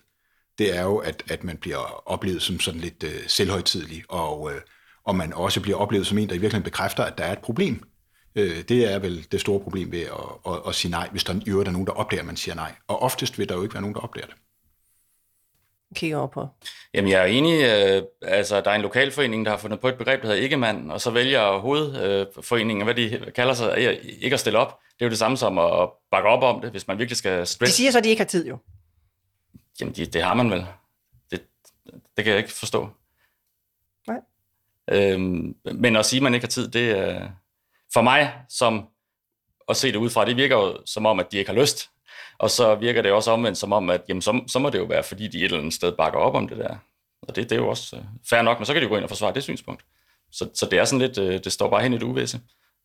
det 0.58 0.78
er 0.78 0.84
jo, 0.84 0.98
at, 0.98 1.24
at 1.30 1.44
man 1.44 1.58
bliver 1.58 2.10
oplevet 2.10 2.42
som 2.42 2.60
sådan 2.60 2.80
lidt 2.80 3.04
øh, 3.04 3.28
selvhøjtidlig, 3.28 4.04
og, 4.10 4.52
øh, 4.52 4.62
og 5.06 5.16
man 5.16 5.34
også 5.34 5.62
bliver 5.62 5.78
oplevet 5.78 6.08
som 6.08 6.18
en, 6.18 6.30
der 6.30 6.36
i 6.36 6.38
virkeligheden 6.38 6.64
bekræfter, 6.64 7.04
at 7.04 7.18
der 7.18 7.24
er 7.24 7.32
et 7.32 7.40
problem. 7.40 7.89
Øh, 8.36 8.64
det 8.70 8.94
er 8.94 9.00
vel 9.00 9.28
det 9.32 9.42
store 9.42 9.60
problem 9.60 9.92
ved 9.92 10.02
at, 10.02 10.54
at, 10.54 10.62
at 10.68 10.76
sige 10.76 10.92
nej, 10.92 11.10
hvis 11.12 11.24
der 11.24 11.34
i 11.46 11.50
øvrigt 11.50 11.68
er 11.68 11.72
nogen, 11.72 11.88
der 11.88 11.94
opdager, 11.94 12.22
at 12.22 12.28
man 12.28 12.38
siger 12.38 12.56
nej. 12.56 12.76
Og 12.88 13.02
oftest 13.02 13.40
vil 13.40 13.50
der 13.50 13.56
jo 13.56 13.64
ikke 13.64 13.74
være 13.74 13.82
nogen, 13.82 13.96
der 13.96 14.02
opdager 14.02 14.28
det. 14.28 14.36
Kigger 15.96 16.18
over 16.18 16.28
på. 16.28 16.48
Jamen, 16.94 17.12
jeg 17.12 17.22
er 17.22 17.26
enig. 17.26 17.64
Øh, 17.64 18.04
altså, 18.22 18.62
der 18.62 18.72
er 18.72 18.76
en 18.76 18.82
lokalforening, 18.82 19.46
der 19.46 19.52
har 19.52 19.58
fundet 19.58 19.80
på 19.80 19.88
et 19.88 19.98
begreb, 19.98 20.22
der 20.22 20.28
hedder 20.28 20.42
ikke-mand, 20.42 20.92
og 20.92 21.02
så 21.02 21.12
vælger 21.12 21.58
hovedforeningen, 21.58 22.84
hvad 22.84 22.96
de 22.96 23.32
kalder 23.36 23.54
sig, 23.54 23.78
ikke 24.22 24.34
at 24.34 24.40
stille 24.40 24.60
op. 24.60 24.80
Det 24.94 25.06
er 25.06 25.06
jo 25.06 25.10
det 25.10 25.18
samme 25.18 25.38
som 25.38 25.58
at 25.58 25.90
bakke 26.12 26.30
op 26.30 26.44
om 26.44 26.62
det, 26.62 26.72
hvis 26.72 26.88
man 26.88 26.98
virkelig 26.98 27.18
skal 27.18 27.48
stress. 27.48 27.72
De 27.72 27.76
siger 27.76 27.92
så, 27.92 27.98
at 27.98 28.04
de 28.04 28.10
ikke 28.10 28.20
har 28.20 28.28
tid, 28.28 28.48
jo. 28.48 28.58
Jamen, 29.80 29.96
det, 29.96 30.14
det 30.14 30.24
har 30.24 30.34
man 30.34 30.52
vel. 30.52 30.66
Det, 31.32 31.42
det 32.18 32.24
kan 32.24 32.28
jeg 32.28 32.38
ikke 32.38 32.54
forstå. 32.54 32.90
Nej. 34.08 34.20
Øhm, 34.92 35.56
men 35.74 35.96
at 35.96 36.06
sige, 36.06 36.18
at 36.18 36.24
man 36.24 36.34
ikke 36.34 36.44
har 36.44 36.50
tid, 36.50 36.68
det 36.68 36.90
er 36.90 37.30
for 37.94 38.02
mig, 38.02 38.34
som 38.50 38.88
at 39.70 39.78
se 39.78 39.92
det 39.92 39.96
udefra, 39.96 40.26
det 40.26 40.36
virker 40.36 40.56
jo 40.56 40.78
som 40.86 41.06
om, 41.06 41.20
at 41.20 41.32
de 41.32 41.38
ikke 41.38 41.52
har 41.52 41.60
lyst. 41.60 41.90
Og 42.38 42.50
så 42.50 42.76
virker 42.76 43.02
det 43.02 43.12
også 43.12 43.32
omvendt 43.32 43.58
som 43.58 43.74
om, 43.74 43.90
at 43.90 44.02
jamen, 44.10 44.22
så, 44.22 44.42
så 44.48 44.60
må 44.60 44.70
det 44.70 44.80
jo 44.80 44.84
være, 44.84 45.04
fordi 45.04 45.28
de 45.28 45.38
et 45.38 45.44
eller 45.44 45.58
andet 45.58 45.74
sted 45.74 45.92
bakker 45.92 46.20
op 46.20 46.36
om 46.36 46.48
det 46.48 46.58
der. 46.58 46.76
Og 47.22 47.36
det, 47.36 47.50
det 47.50 47.52
er 47.52 47.60
jo 47.60 47.68
også 47.70 47.96
uh, 47.96 48.02
fair 48.30 48.42
nok, 48.42 48.60
men 48.60 48.66
så 48.66 48.74
kan 48.74 48.82
de 48.82 48.84
jo 48.84 48.90
gå 48.90 48.96
ind 48.96 49.04
og 49.04 49.10
forsvare 49.10 49.34
det 49.34 49.44
synspunkt. 49.44 49.86
Så, 50.32 50.50
så 50.54 50.66
det 50.66 50.80
er 50.80 50.86
sådan 50.86 51.00
lidt, 51.00 51.18
uh, 51.18 51.26
det 51.26 51.52
står 51.52 51.70
bare 51.70 51.82
hen 51.82 51.94
i 51.94 51.98
det 51.98 52.04
uvisse. 52.04 52.42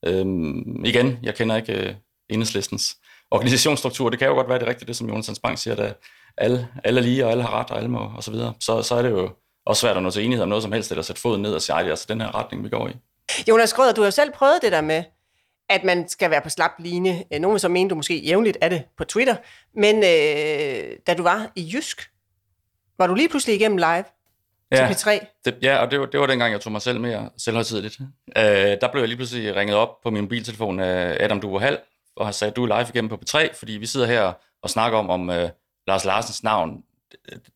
Øhm, 0.06 0.84
igen, 0.84 1.18
jeg 1.22 1.34
kender 1.34 1.56
ikke 1.56 1.90
uh, 1.90 1.96
enhedslistens 2.28 2.96
organisationsstruktur. 3.30 4.10
Det 4.10 4.18
kan 4.18 4.28
jo 4.28 4.34
godt 4.34 4.48
være 4.48 4.58
det 4.58 4.68
rigtige, 4.68 4.86
det 4.86 4.96
som 4.96 5.08
Jonas 5.08 5.38
Bang 5.42 5.58
siger, 5.58 5.76
at 5.76 5.96
alle, 6.36 6.68
alle 6.84 7.00
er 7.00 7.04
lige, 7.04 7.24
og 7.24 7.30
alle 7.30 7.42
har 7.42 7.60
ret, 7.60 7.70
og 7.70 7.76
alle 7.76 7.88
må, 7.88 8.12
og 8.16 8.22
så 8.22 8.30
videre. 8.30 8.54
Så, 8.60 8.82
så 8.82 8.94
er 8.94 9.02
det 9.02 9.10
jo 9.10 9.30
også 9.66 9.80
svært 9.80 9.96
at 9.96 10.02
nå 10.02 10.10
til 10.10 10.24
enighed 10.24 10.42
om 10.42 10.48
noget 10.48 10.62
som 10.62 10.72
helst, 10.72 10.90
eller 10.90 11.02
sætte 11.02 11.22
foden 11.22 11.42
ned 11.42 11.54
og 11.54 11.62
sige, 11.62 11.74
ej, 11.74 11.82
det 11.82 11.88
er 11.88 11.92
altså 11.92 12.06
den 12.08 12.20
her 12.20 12.34
retning, 12.34 12.64
vi 12.64 12.68
går 12.68 12.88
i. 12.88 12.92
Jonas 13.48 13.72
Grøder, 13.74 13.92
du 13.92 14.00
har 14.00 14.06
jo 14.06 14.10
selv 14.10 14.32
prøvet 14.32 14.58
det 14.62 14.72
der 14.72 14.80
med, 14.80 15.04
at 15.68 15.84
man 15.84 16.08
skal 16.08 16.30
være 16.30 16.40
på 16.40 16.48
slap 16.48 16.70
line. 16.78 17.24
Nogle 17.30 17.50
vil 17.50 17.60
så 17.60 17.68
mene, 17.68 17.90
du 17.90 17.94
måske 17.94 18.18
jævnligt 18.18 18.58
er 18.60 18.68
det 18.68 18.82
på 18.96 19.04
Twitter. 19.04 19.36
Men 19.74 19.96
øh, 19.96 20.98
da 21.06 21.14
du 21.14 21.22
var 21.22 21.52
i 21.56 21.70
Jysk, 21.74 22.10
var 22.98 23.06
du 23.06 23.14
lige 23.14 23.28
pludselig 23.28 23.56
igennem 23.56 23.76
live 23.76 24.04
ja, 24.72 24.92
til 24.92 24.94
P3? 24.94 25.26
Det, 25.44 25.56
ja, 25.62 25.76
og 25.76 25.90
det 25.90 26.00
var, 26.00 26.06
det 26.06 26.20
var 26.20 26.26
dengang, 26.26 26.52
jeg 26.52 26.60
tog 26.60 26.72
mig 26.72 26.82
selv 26.82 27.00
mere 27.00 27.30
selvhøjtidligt. 27.36 27.98
Øh, 28.36 28.44
der 28.80 28.88
blev 28.92 29.02
jeg 29.02 29.08
lige 29.08 29.16
pludselig 29.16 29.56
ringet 29.56 29.76
op 29.76 30.00
på 30.02 30.10
min 30.10 30.22
mobiltelefon 30.22 30.80
af 30.80 31.24
Adam 31.24 31.40
Duverhal, 31.40 31.78
og 32.16 32.26
har 32.26 32.32
sagt, 32.32 32.56
du 32.56 32.64
er 32.64 32.78
live 32.78 32.88
igennem 32.94 33.08
på 33.08 33.18
P3, 33.24 33.54
fordi 33.54 33.72
vi 33.72 33.86
sidder 33.86 34.06
her 34.06 34.32
og 34.62 34.70
snakker 34.70 34.98
om, 34.98 35.10
om 35.10 35.30
øh, 35.30 35.50
Lars 35.86 36.04
Larsens 36.04 36.42
navn. 36.42 36.82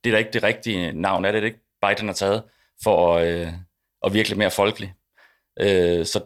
Det 0.05 0.11
er 0.11 0.11
da 0.11 0.19
ikke 0.19 0.33
det 0.33 0.43
rigtige 0.43 0.93
navn, 0.93 1.25
er 1.25 1.33
det, 1.33 1.43
det 1.43 1.49
ikke 1.49 1.61
Biden 1.87 2.09
har 2.09 2.15
taget 2.15 2.43
for 2.83 3.15
øh, 3.15 3.49
at 4.07 4.13
virkelig 4.13 4.39
mere 4.39 4.51
folkelig. 4.51 4.95
Øh, 5.61 6.07
så 6.07 6.21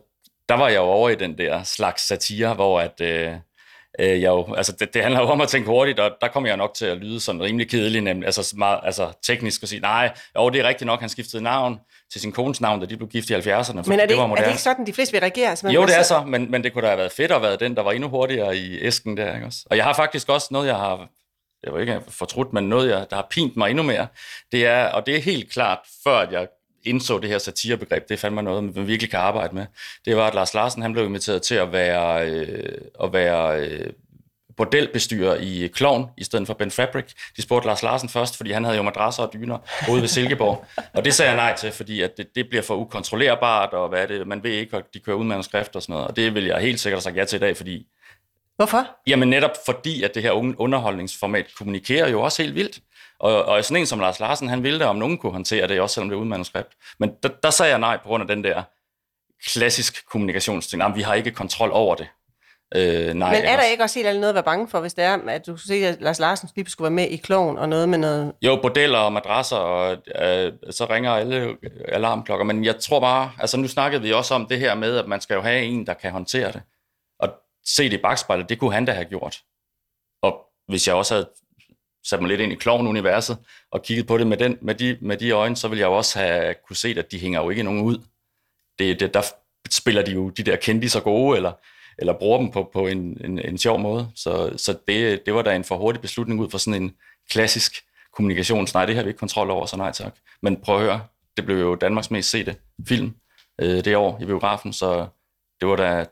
der 0.48 0.54
var 0.54 0.68
jeg 0.68 0.76
jo 0.76 0.82
over 0.82 1.08
i 1.08 1.14
den 1.14 1.38
der 1.38 1.62
slags 1.62 2.06
satire, 2.06 2.54
hvor 2.54 2.80
at, 2.80 3.00
øh, 3.00 3.32
øh, 3.98 4.20
jeg 4.20 4.28
jo, 4.28 4.54
altså 4.54 4.72
det, 4.72 4.94
det 4.94 5.02
handler 5.02 5.20
jo 5.20 5.26
om 5.26 5.40
at 5.40 5.48
tænke 5.48 5.68
hurtigt, 5.68 6.00
og 6.00 6.10
der 6.20 6.28
kommer 6.28 6.48
jeg 6.48 6.56
nok 6.56 6.74
til 6.74 6.86
at 6.86 6.98
lyde 6.98 7.20
sådan 7.20 7.42
rimelig 7.42 7.70
kedelig, 7.70 8.00
nemlig, 8.00 8.26
altså, 8.26 8.54
meget, 8.56 8.80
altså 8.82 9.12
teknisk 9.22 9.62
at 9.62 9.68
sige, 9.68 9.80
nej, 9.80 10.14
jo, 10.36 10.50
det 10.50 10.60
er 10.60 10.68
rigtigt 10.68 10.86
nok, 10.86 11.00
han 11.00 11.08
skiftede 11.08 11.42
navn 11.42 11.80
til 12.12 12.20
sin 12.20 12.32
kones 12.32 12.60
navn, 12.60 12.80
da 12.80 12.86
de 12.86 12.96
blev 12.96 13.08
gift 13.08 13.30
i 13.30 13.34
70'erne. 13.34 13.42
Men 13.42 13.92
er 13.92 13.96
det, 13.96 14.08
det 14.08 14.16
var 14.16 14.28
er 14.28 14.34
det 14.34 14.48
ikke 14.48 14.62
sådan, 14.62 14.86
de 14.86 14.92
fleste 14.92 15.12
vil 15.12 15.20
reagere? 15.20 15.48
Altså, 15.48 15.68
jo, 15.68 15.86
det 15.86 15.98
er 15.98 16.02
så, 16.02 16.22
men, 16.26 16.50
men 16.50 16.64
det 16.64 16.72
kunne 16.72 16.82
da 16.82 16.86
have 16.86 16.98
været 16.98 17.12
fedt 17.12 17.32
at 17.32 17.42
være 17.42 17.56
den, 17.56 17.76
der 17.76 17.82
var 17.82 17.92
endnu 17.92 18.08
hurtigere 18.08 18.56
i 18.56 18.78
æsken 18.80 19.16
der, 19.16 19.34
ikke 19.34 19.46
også? 19.46 19.60
Og 19.66 19.76
jeg 19.76 19.84
har 19.84 19.92
faktisk 19.92 20.28
også 20.28 20.48
noget, 20.50 20.66
jeg 20.66 20.76
har 20.76 21.08
jeg 21.64 21.72
var 21.72 21.80
ikke 21.80 22.00
fortrudt, 22.08 22.52
men 22.52 22.68
noget, 22.68 22.90
jeg, 22.90 23.06
der 23.10 23.16
har 23.16 23.26
pint 23.30 23.56
mig 23.56 23.70
endnu 23.70 23.82
mere, 23.82 24.06
det 24.52 24.66
er, 24.66 24.86
og 24.86 25.06
det 25.06 25.16
er 25.16 25.20
helt 25.20 25.52
klart, 25.52 25.78
før 26.04 26.30
jeg 26.30 26.48
indså 26.84 27.18
det 27.18 27.30
her 27.30 27.38
satirebegreb, 27.38 28.08
det 28.08 28.18
fandt 28.18 28.34
mig 28.34 28.44
noget, 28.44 28.76
man 28.76 28.86
virkelig 28.86 29.10
kan 29.10 29.20
arbejde 29.20 29.54
med, 29.54 29.66
det 30.04 30.16
var, 30.16 30.26
at 30.26 30.34
Lars 30.34 30.54
Larsen 30.54 30.82
han 30.82 30.92
blev 30.92 31.04
inviteret 31.04 31.42
til 31.42 31.54
at 31.54 31.72
være, 31.72 32.30
øh, 32.30 32.78
at 33.02 33.12
være 33.12 33.60
øh, 33.60 33.92
bordelbestyrer 34.56 35.34
i 35.34 35.70
Klovn, 35.74 36.06
i 36.16 36.24
stedet 36.24 36.46
for 36.46 36.54
Ben 36.54 36.70
Fabric. 36.70 37.04
De 37.36 37.42
spurgte 37.42 37.66
Lars 37.66 37.82
Larsen 37.82 38.08
først, 38.08 38.36
fordi 38.36 38.52
han 38.52 38.64
havde 38.64 38.76
jo 38.76 38.82
madrasser 38.82 39.22
og 39.22 39.32
dyner 39.32 39.58
ude 39.90 40.00
ved 40.00 40.08
Silkeborg. 40.08 40.64
Og 40.94 41.04
det 41.04 41.14
sagde 41.14 41.30
jeg 41.30 41.36
nej 41.36 41.56
til, 41.56 41.72
fordi 41.72 42.02
at 42.02 42.16
det, 42.16 42.26
det 42.34 42.48
bliver 42.48 42.62
for 42.62 42.76
ukontrollerbart, 42.76 43.72
og 43.72 43.88
hvad 43.88 44.02
er 44.02 44.06
det, 44.06 44.26
man 44.26 44.44
ved 44.44 44.50
ikke, 44.50 44.76
at 44.76 44.84
de 44.94 44.98
kører 44.98 45.16
ud 45.16 45.24
manuskript 45.24 45.76
og 45.76 45.82
sådan 45.82 45.92
noget. 45.92 46.08
Og 46.08 46.16
det 46.16 46.34
vil 46.34 46.44
jeg 46.44 46.58
helt 46.58 46.80
sikkert 46.80 46.96
have 46.96 47.02
sagt 47.02 47.16
ja 47.16 47.24
til 47.24 47.36
i 47.36 47.40
dag, 47.40 47.56
fordi... 47.56 47.86
Hvorfor? 48.62 48.86
Jamen 49.06 49.28
netop 49.28 49.50
fordi, 49.66 50.02
at 50.02 50.14
det 50.14 50.22
her 50.22 50.32
underholdningsformat 50.60 51.46
kommunikerer 51.58 52.08
jo 52.08 52.22
også 52.22 52.42
helt 52.42 52.54
vildt. 52.54 52.78
Og, 53.20 53.44
og 53.44 53.64
sådan 53.64 53.80
en 53.80 53.86
som 53.86 54.00
Lars 54.00 54.20
Larsen, 54.20 54.48
han 54.48 54.62
ville 54.62 54.78
det, 54.78 54.86
om 54.86 54.96
nogen 54.96 55.18
kunne 55.18 55.32
håndtere 55.32 55.68
det, 55.68 55.80
også 55.80 55.94
selvom 55.94 56.08
det 56.08 56.16
er 56.16 56.18
uden 56.18 56.28
manuskript. 56.28 56.68
Men 56.98 57.10
der, 57.22 57.28
der 57.42 57.50
sagde 57.50 57.70
jeg 57.70 57.78
nej 57.78 57.96
på 57.96 58.08
grund 58.08 58.22
af 58.22 58.28
den 58.28 58.44
der 58.44 58.62
klassisk 59.46 60.06
kommunikationsting. 60.06 60.82
Jamen, 60.82 60.96
vi 60.96 61.02
har 61.02 61.14
ikke 61.14 61.30
kontrol 61.30 61.70
over 61.72 61.94
det. 61.94 62.08
Øh, 62.74 63.14
nej, 63.14 63.32
Men 63.32 63.44
er 63.44 63.56
der 63.56 63.64
ikke 63.64 63.82
også 63.82 63.98
helt 63.98 64.20
noget 64.20 64.28
at 64.28 64.34
være 64.34 64.44
bange 64.44 64.68
for, 64.68 64.80
hvis 64.80 64.94
det 64.94 65.04
er, 65.04 65.18
at 65.28 65.46
du 65.46 65.56
siger, 65.56 65.88
at 65.88 66.00
Lars 66.00 66.18
Larsen 66.18 66.48
lige 66.56 66.70
skulle 66.70 66.86
være 66.86 66.94
med 66.94 67.08
i 67.08 67.16
kloven 67.16 67.58
og 67.58 67.68
noget 67.68 67.88
med 67.88 67.98
noget... 67.98 68.32
Jo, 68.42 68.58
bordeller 68.62 68.98
og 68.98 69.12
madrasser, 69.12 69.56
og 69.56 69.96
øh, 70.22 70.52
så 70.70 70.86
ringer 70.90 71.10
alle 71.10 71.56
alarmklokker. 71.88 72.44
Men 72.44 72.64
jeg 72.64 72.76
tror 72.76 73.00
bare, 73.00 73.30
altså 73.38 73.56
nu 73.56 73.68
snakkede 73.68 74.02
vi 74.02 74.12
også 74.12 74.34
om 74.34 74.46
det 74.46 74.58
her 74.58 74.74
med, 74.74 74.98
at 74.98 75.08
man 75.08 75.20
skal 75.20 75.34
jo 75.34 75.40
have 75.40 75.62
en, 75.62 75.86
der 75.86 75.94
kan 75.94 76.12
håndtere 76.12 76.52
det 76.52 76.62
set 77.64 77.76
se 77.76 77.84
det 77.84 77.98
i 77.98 78.02
bagspejlet, 78.02 78.48
det 78.48 78.58
kunne 78.58 78.72
han 78.72 78.84
da 78.84 78.92
have 78.92 79.04
gjort. 79.04 79.42
Og 80.22 80.46
hvis 80.68 80.88
jeg 80.88 80.94
også 80.94 81.14
havde 81.14 81.30
sat 82.04 82.20
mig 82.20 82.28
lidt 82.28 82.40
ind 82.40 82.52
i 82.52 82.56
klovn-universet 82.56 83.38
og 83.70 83.82
kigget 83.82 84.06
på 84.06 84.18
det 84.18 84.26
med, 84.26 84.36
den, 84.36 84.58
med, 84.62 84.74
de, 84.74 84.98
med 85.00 85.16
de 85.16 85.30
øjne, 85.30 85.56
så 85.56 85.68
ville 85.68 85.80
jeg 85.80 85.86
jo 85.86 85.96
også 85.96 86.18
have 86.18 86.54
kunne 86.66 86.76
se, 86.76 86.94
at 86.98 87.12
de 87.12 87.18
hænger 87.18 87.42
jo 87.42 87.50
ikke 87.50 87.62
nogen 87.62 87.82
ud. 87.82 87.98
Det, 88.78 89.00
det, 89.00 89.14
der 89.14 89.22
spiller 89.70 90.02
de 90.02 90.12
jo 90.12 90.28
de 90.28 90.42
der 90.42 90.56
kendte 90.56 90.88
så 90.88 91.00
gode, 91.00 91.36
eller, 91.36 91.52
eller 91.98 92.18
bruger 92.18 92.38
dem 92.38 92.50
på, 92.50 92.70
på 92.72 92.86
en, 92.86 93.24
en, 93.24 93.38
en 93.38 93.58
sjov 93.58 93.80
måde. 93.80 94.10
Så, 94.14 94.54
så 94.56 94.78
det, 94.88 95.26
det 95.26 95.34
var 95.34 95.42
da 95.42 95.56
en 95.56 95.64
for 95.64 95.76
hurtig 95.76 96.02
beslutning 96.02 96.40
ud 96.40 96.50
fra 96.50 96.58
sådan 96.58 96.82
en 96.82 96.96
klassisk 97.30 97.84
kommunikation. 98.12 98.68
Nej, 98.74 98.86
det 98.86 98.96
har 98.96 99.02
vi 99.02 99.08
ikke 99.08 99.18
kontrol 99.18 99.50
over, 99.50 99.66
så 99.66 99.76
nej 99.76 99.92
tak. 99.92 100.14
Men 100.42 100.56
prøv 100.56 100.76
at 100.76 100.82
høre, 100.82 101.06
det 101.36 101.44
blev 101.44 101.58
jo 101.58 101.74
Danmarks 101.74 102.10
mest 102.10 102.30
sete 102.30 102.56
film 102.88 103.14
øh, 103.60 103.84
det 103.84 103.96
år 103.96 104.18
i 104.22 104.24
biografen, 104.24 104.72
så 104.72 105.06
det 105.60 105.68
var 105.68 105.76
da, 105.76 106.06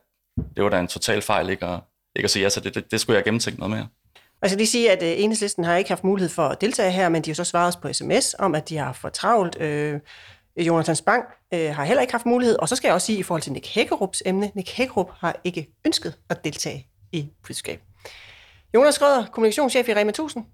det 0.57 0.65
var 0.65 0.71
da 0.71 0.81
en 0.81 0.87
total 0.87 1.23
fejl 1.23 1.51
ikke 1.51 1.67
at, 1.67 1.81
ikke 2.17 2.25
at 2.25 2.31
sige 2.31 2.43
ja, 2.43 2.49
så 2.49 2.61
det, 2.61 2.75
det, 2.75 2.91
det 2.91 3.01
skulle 3.01 3.17
jeg 3.17 3.25
gennemtænke 3.25 3.59
noget 3.61 3.71
mere. 3.71 3.89
Og 4.15 4.43
jeg 4.43 4.51
skal 4.51 4.59
lige 4.59 4.67
sige, 4.67 4.93
at 4.93 5.03
øh, 5.03 5.23
enhedslisten 5.23 5.65
har 5.65 5.77
ikke 5.77 5.91
haft 5.91 6.05
mulighed 6.05 6.31
for 6.31 6.43
at 6.43 6.61
deltage 6.61 6.91
her, 6.91 7.09
men 7.09 7.23
de 7.23 7.31
har 7.31 7.35
så 7.35 7.45
svaret 7.45 7.69
os 7.69 7.77
på 7.77 7.93
sms 7.93 8.35
om, 8.39 8.55
at 8.55 8.69
de 8.69 8.77
har 8.77 8.93
for 8.93 9.09
travlt. 9.09 9.61
Øh, 9.61 10.01
Jonathan 10.57 10.97
Spang 10.97 11.25
øh, 11.55 11.75
har 11.75 11.85
heller 11.85 12.01
ikke 12.01 12.13
haft 12.13 12.27
mulighed. 12.27 12.57
Og 12.59 12.69
så 12.69 12.77
skal 12.77 12.89
jeg 12.89 12.95
også 12.95 13.07
sige 13.07 13.19
i 13.19 13.23
forhold 13.23 13.43
til 13.43 13.53
Nick 13.53 13.75
Hækkerups 13.75 14.23
emne, 14.27 14.51
Nick 14.55 14.71
Hækkerup 14.71 15.11
har 15.19 15.41
ikke 15.45 15.75
ønsket 15.87 16.19
at 16.29 16.45
deltage 16.45 16.87
i 17.13 17.29
flyskab. 17.45 17.81
Jonas 18.75 18.99
Grøder, 18.99 19.27
kommunikationschef 19.27 19.89
i 19.89 19.95
Rema 19.95 20.09
1000. 20.09 20.45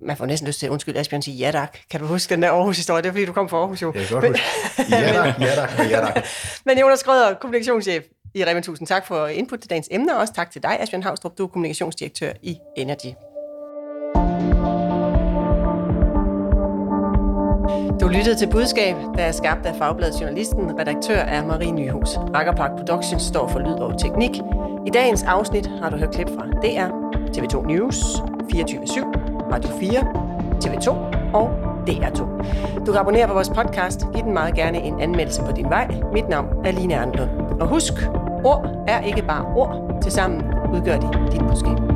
Man 0.00 0.16
får 0.16 0.26
næsten 0.26 0.46
lyst 0.46 0.60
til, 0.60 0.70
undskyld 0.70 0.96
Asbjørn, 0.96 1.22
sige 1.22 1.36
ja 1.36 1.50
tak. 1.50 1.76
Kan 1.90 2.00
du 2.00 2.06
huske 2.06 2.34
den 2.34 2.42
der 2.42 2.50
Aarhus-historie? 2.50 3.02
Det 3.02 3.08
er 3.08 3.12
fordi, 3.12 3.24
du 3.24 3.32
kom 3.32 3.48
fra 3.48 3.56
Aarhus 3.56 3.82
jo. 3.82 3.92
Jeg 3.94 4.06
kan 4.06 4.20
godt 4.20 4.26
huske. 4.26 4.42
Ja 4.90 5.12
tak, 5.12 5.40
ja 5.40 5.54
tak, 5.54 5.90
ja 5.90 6.00
tak. 6.00 6.24
Men 6.66 6.78
Jonas 6.78 7.02
Grøder, 7.02 7.34
kommunikationschef 7.34 8.04
i 8.34 8.44
Rema 8.44 8.58
1000. 8.58 8.86
Tak 8.86 9.06
for 9.06 9.26
input 9.26 9.60
til 9.60 9.70
dagens 9.70 9.88
emne, 9.90 10.14
og 10.14 10.20
også 10.20 10.32
tak 10.32 10.50
til 10.50 10.62
dig, 10.62 10.80
Asbjørn 10.80 11.02
Havstrup. 11.02 11.38
Du 11.38 11.44
er 11.44 11.48
kommunikationsdirektør 11.48 12.32
i 12.42 12.58
Energy. 12.76 13.12
Du 18.00 18.08
lyttede 18.08 18.36
til 18.36 18.50
Budskab, 18.50 18.96
der 19.16 19.22
er 19.22 19.32
skabt 19.32 19.66
af 19.66 19.76
Fagbladet 19.76 20.20
Journalisten. 20.20 20.78
Redaktør 20.78 21.16
er 21.18 21.46
Marie 21.46 21.72
Nyhus. 21.72 22.08
Rakkerpark 22.16 22.70
Productions 22.78 23.22
står 23.22 23.48
for 23.48 23.58
lyd 23.58 23.74
og 23.74 24.00
teknik. 24.00 24.30
I 24.86 24.90
dagens 24.90 25.22
afsnit 25.22 25.66
har 25.66 25.90
du 25.90 25.96
hørt 25.96 26.14
klip 26.14 26.28
fra 26.28 26.46
DR, 26.46 26.88
TV2 27.36 27.66
News, 27.66 27.96
24-7, 28.54 29.35
Radio 29.52 29.70
4, 29.80 30.00
TV2 30.64 30.90
og 31.34 31.50
DR2. 31.88 32.20
Du 32.86 32.92
kan 32.92 33.00
abonnere 33.00 33.26
på 33.26 33.32
vores 33.32 33.48
podcast. 33.48 34.06
Giv 34.14 34.24
den 34.24 34.32
meget 34.34 34.54
gerne 34.54 34.78
en 34.78 35.00
anmeldelse 35.00 35.42
på 35.42 35.52
din 35.52 35.64
vej. 35.64 35.88
Mit 36.12 36.28
navn 36.28 36.66
er 36.66 36.72
Line 36.72 36.96
Arnlund. 36.96 37.30
Og 37.60 37.68
husk, 37.68 37.92
ord 38.44 38.84
er 38.88 39.00
ikke 39.00 39.22
bare 39.22 39.44
ord. 39.56 39.98
Tilsammen 40.02 40.42
udgør 40.74 40.96
de 40.98 41.08
dit 41.32 41.40
budskab. 41.40 41.95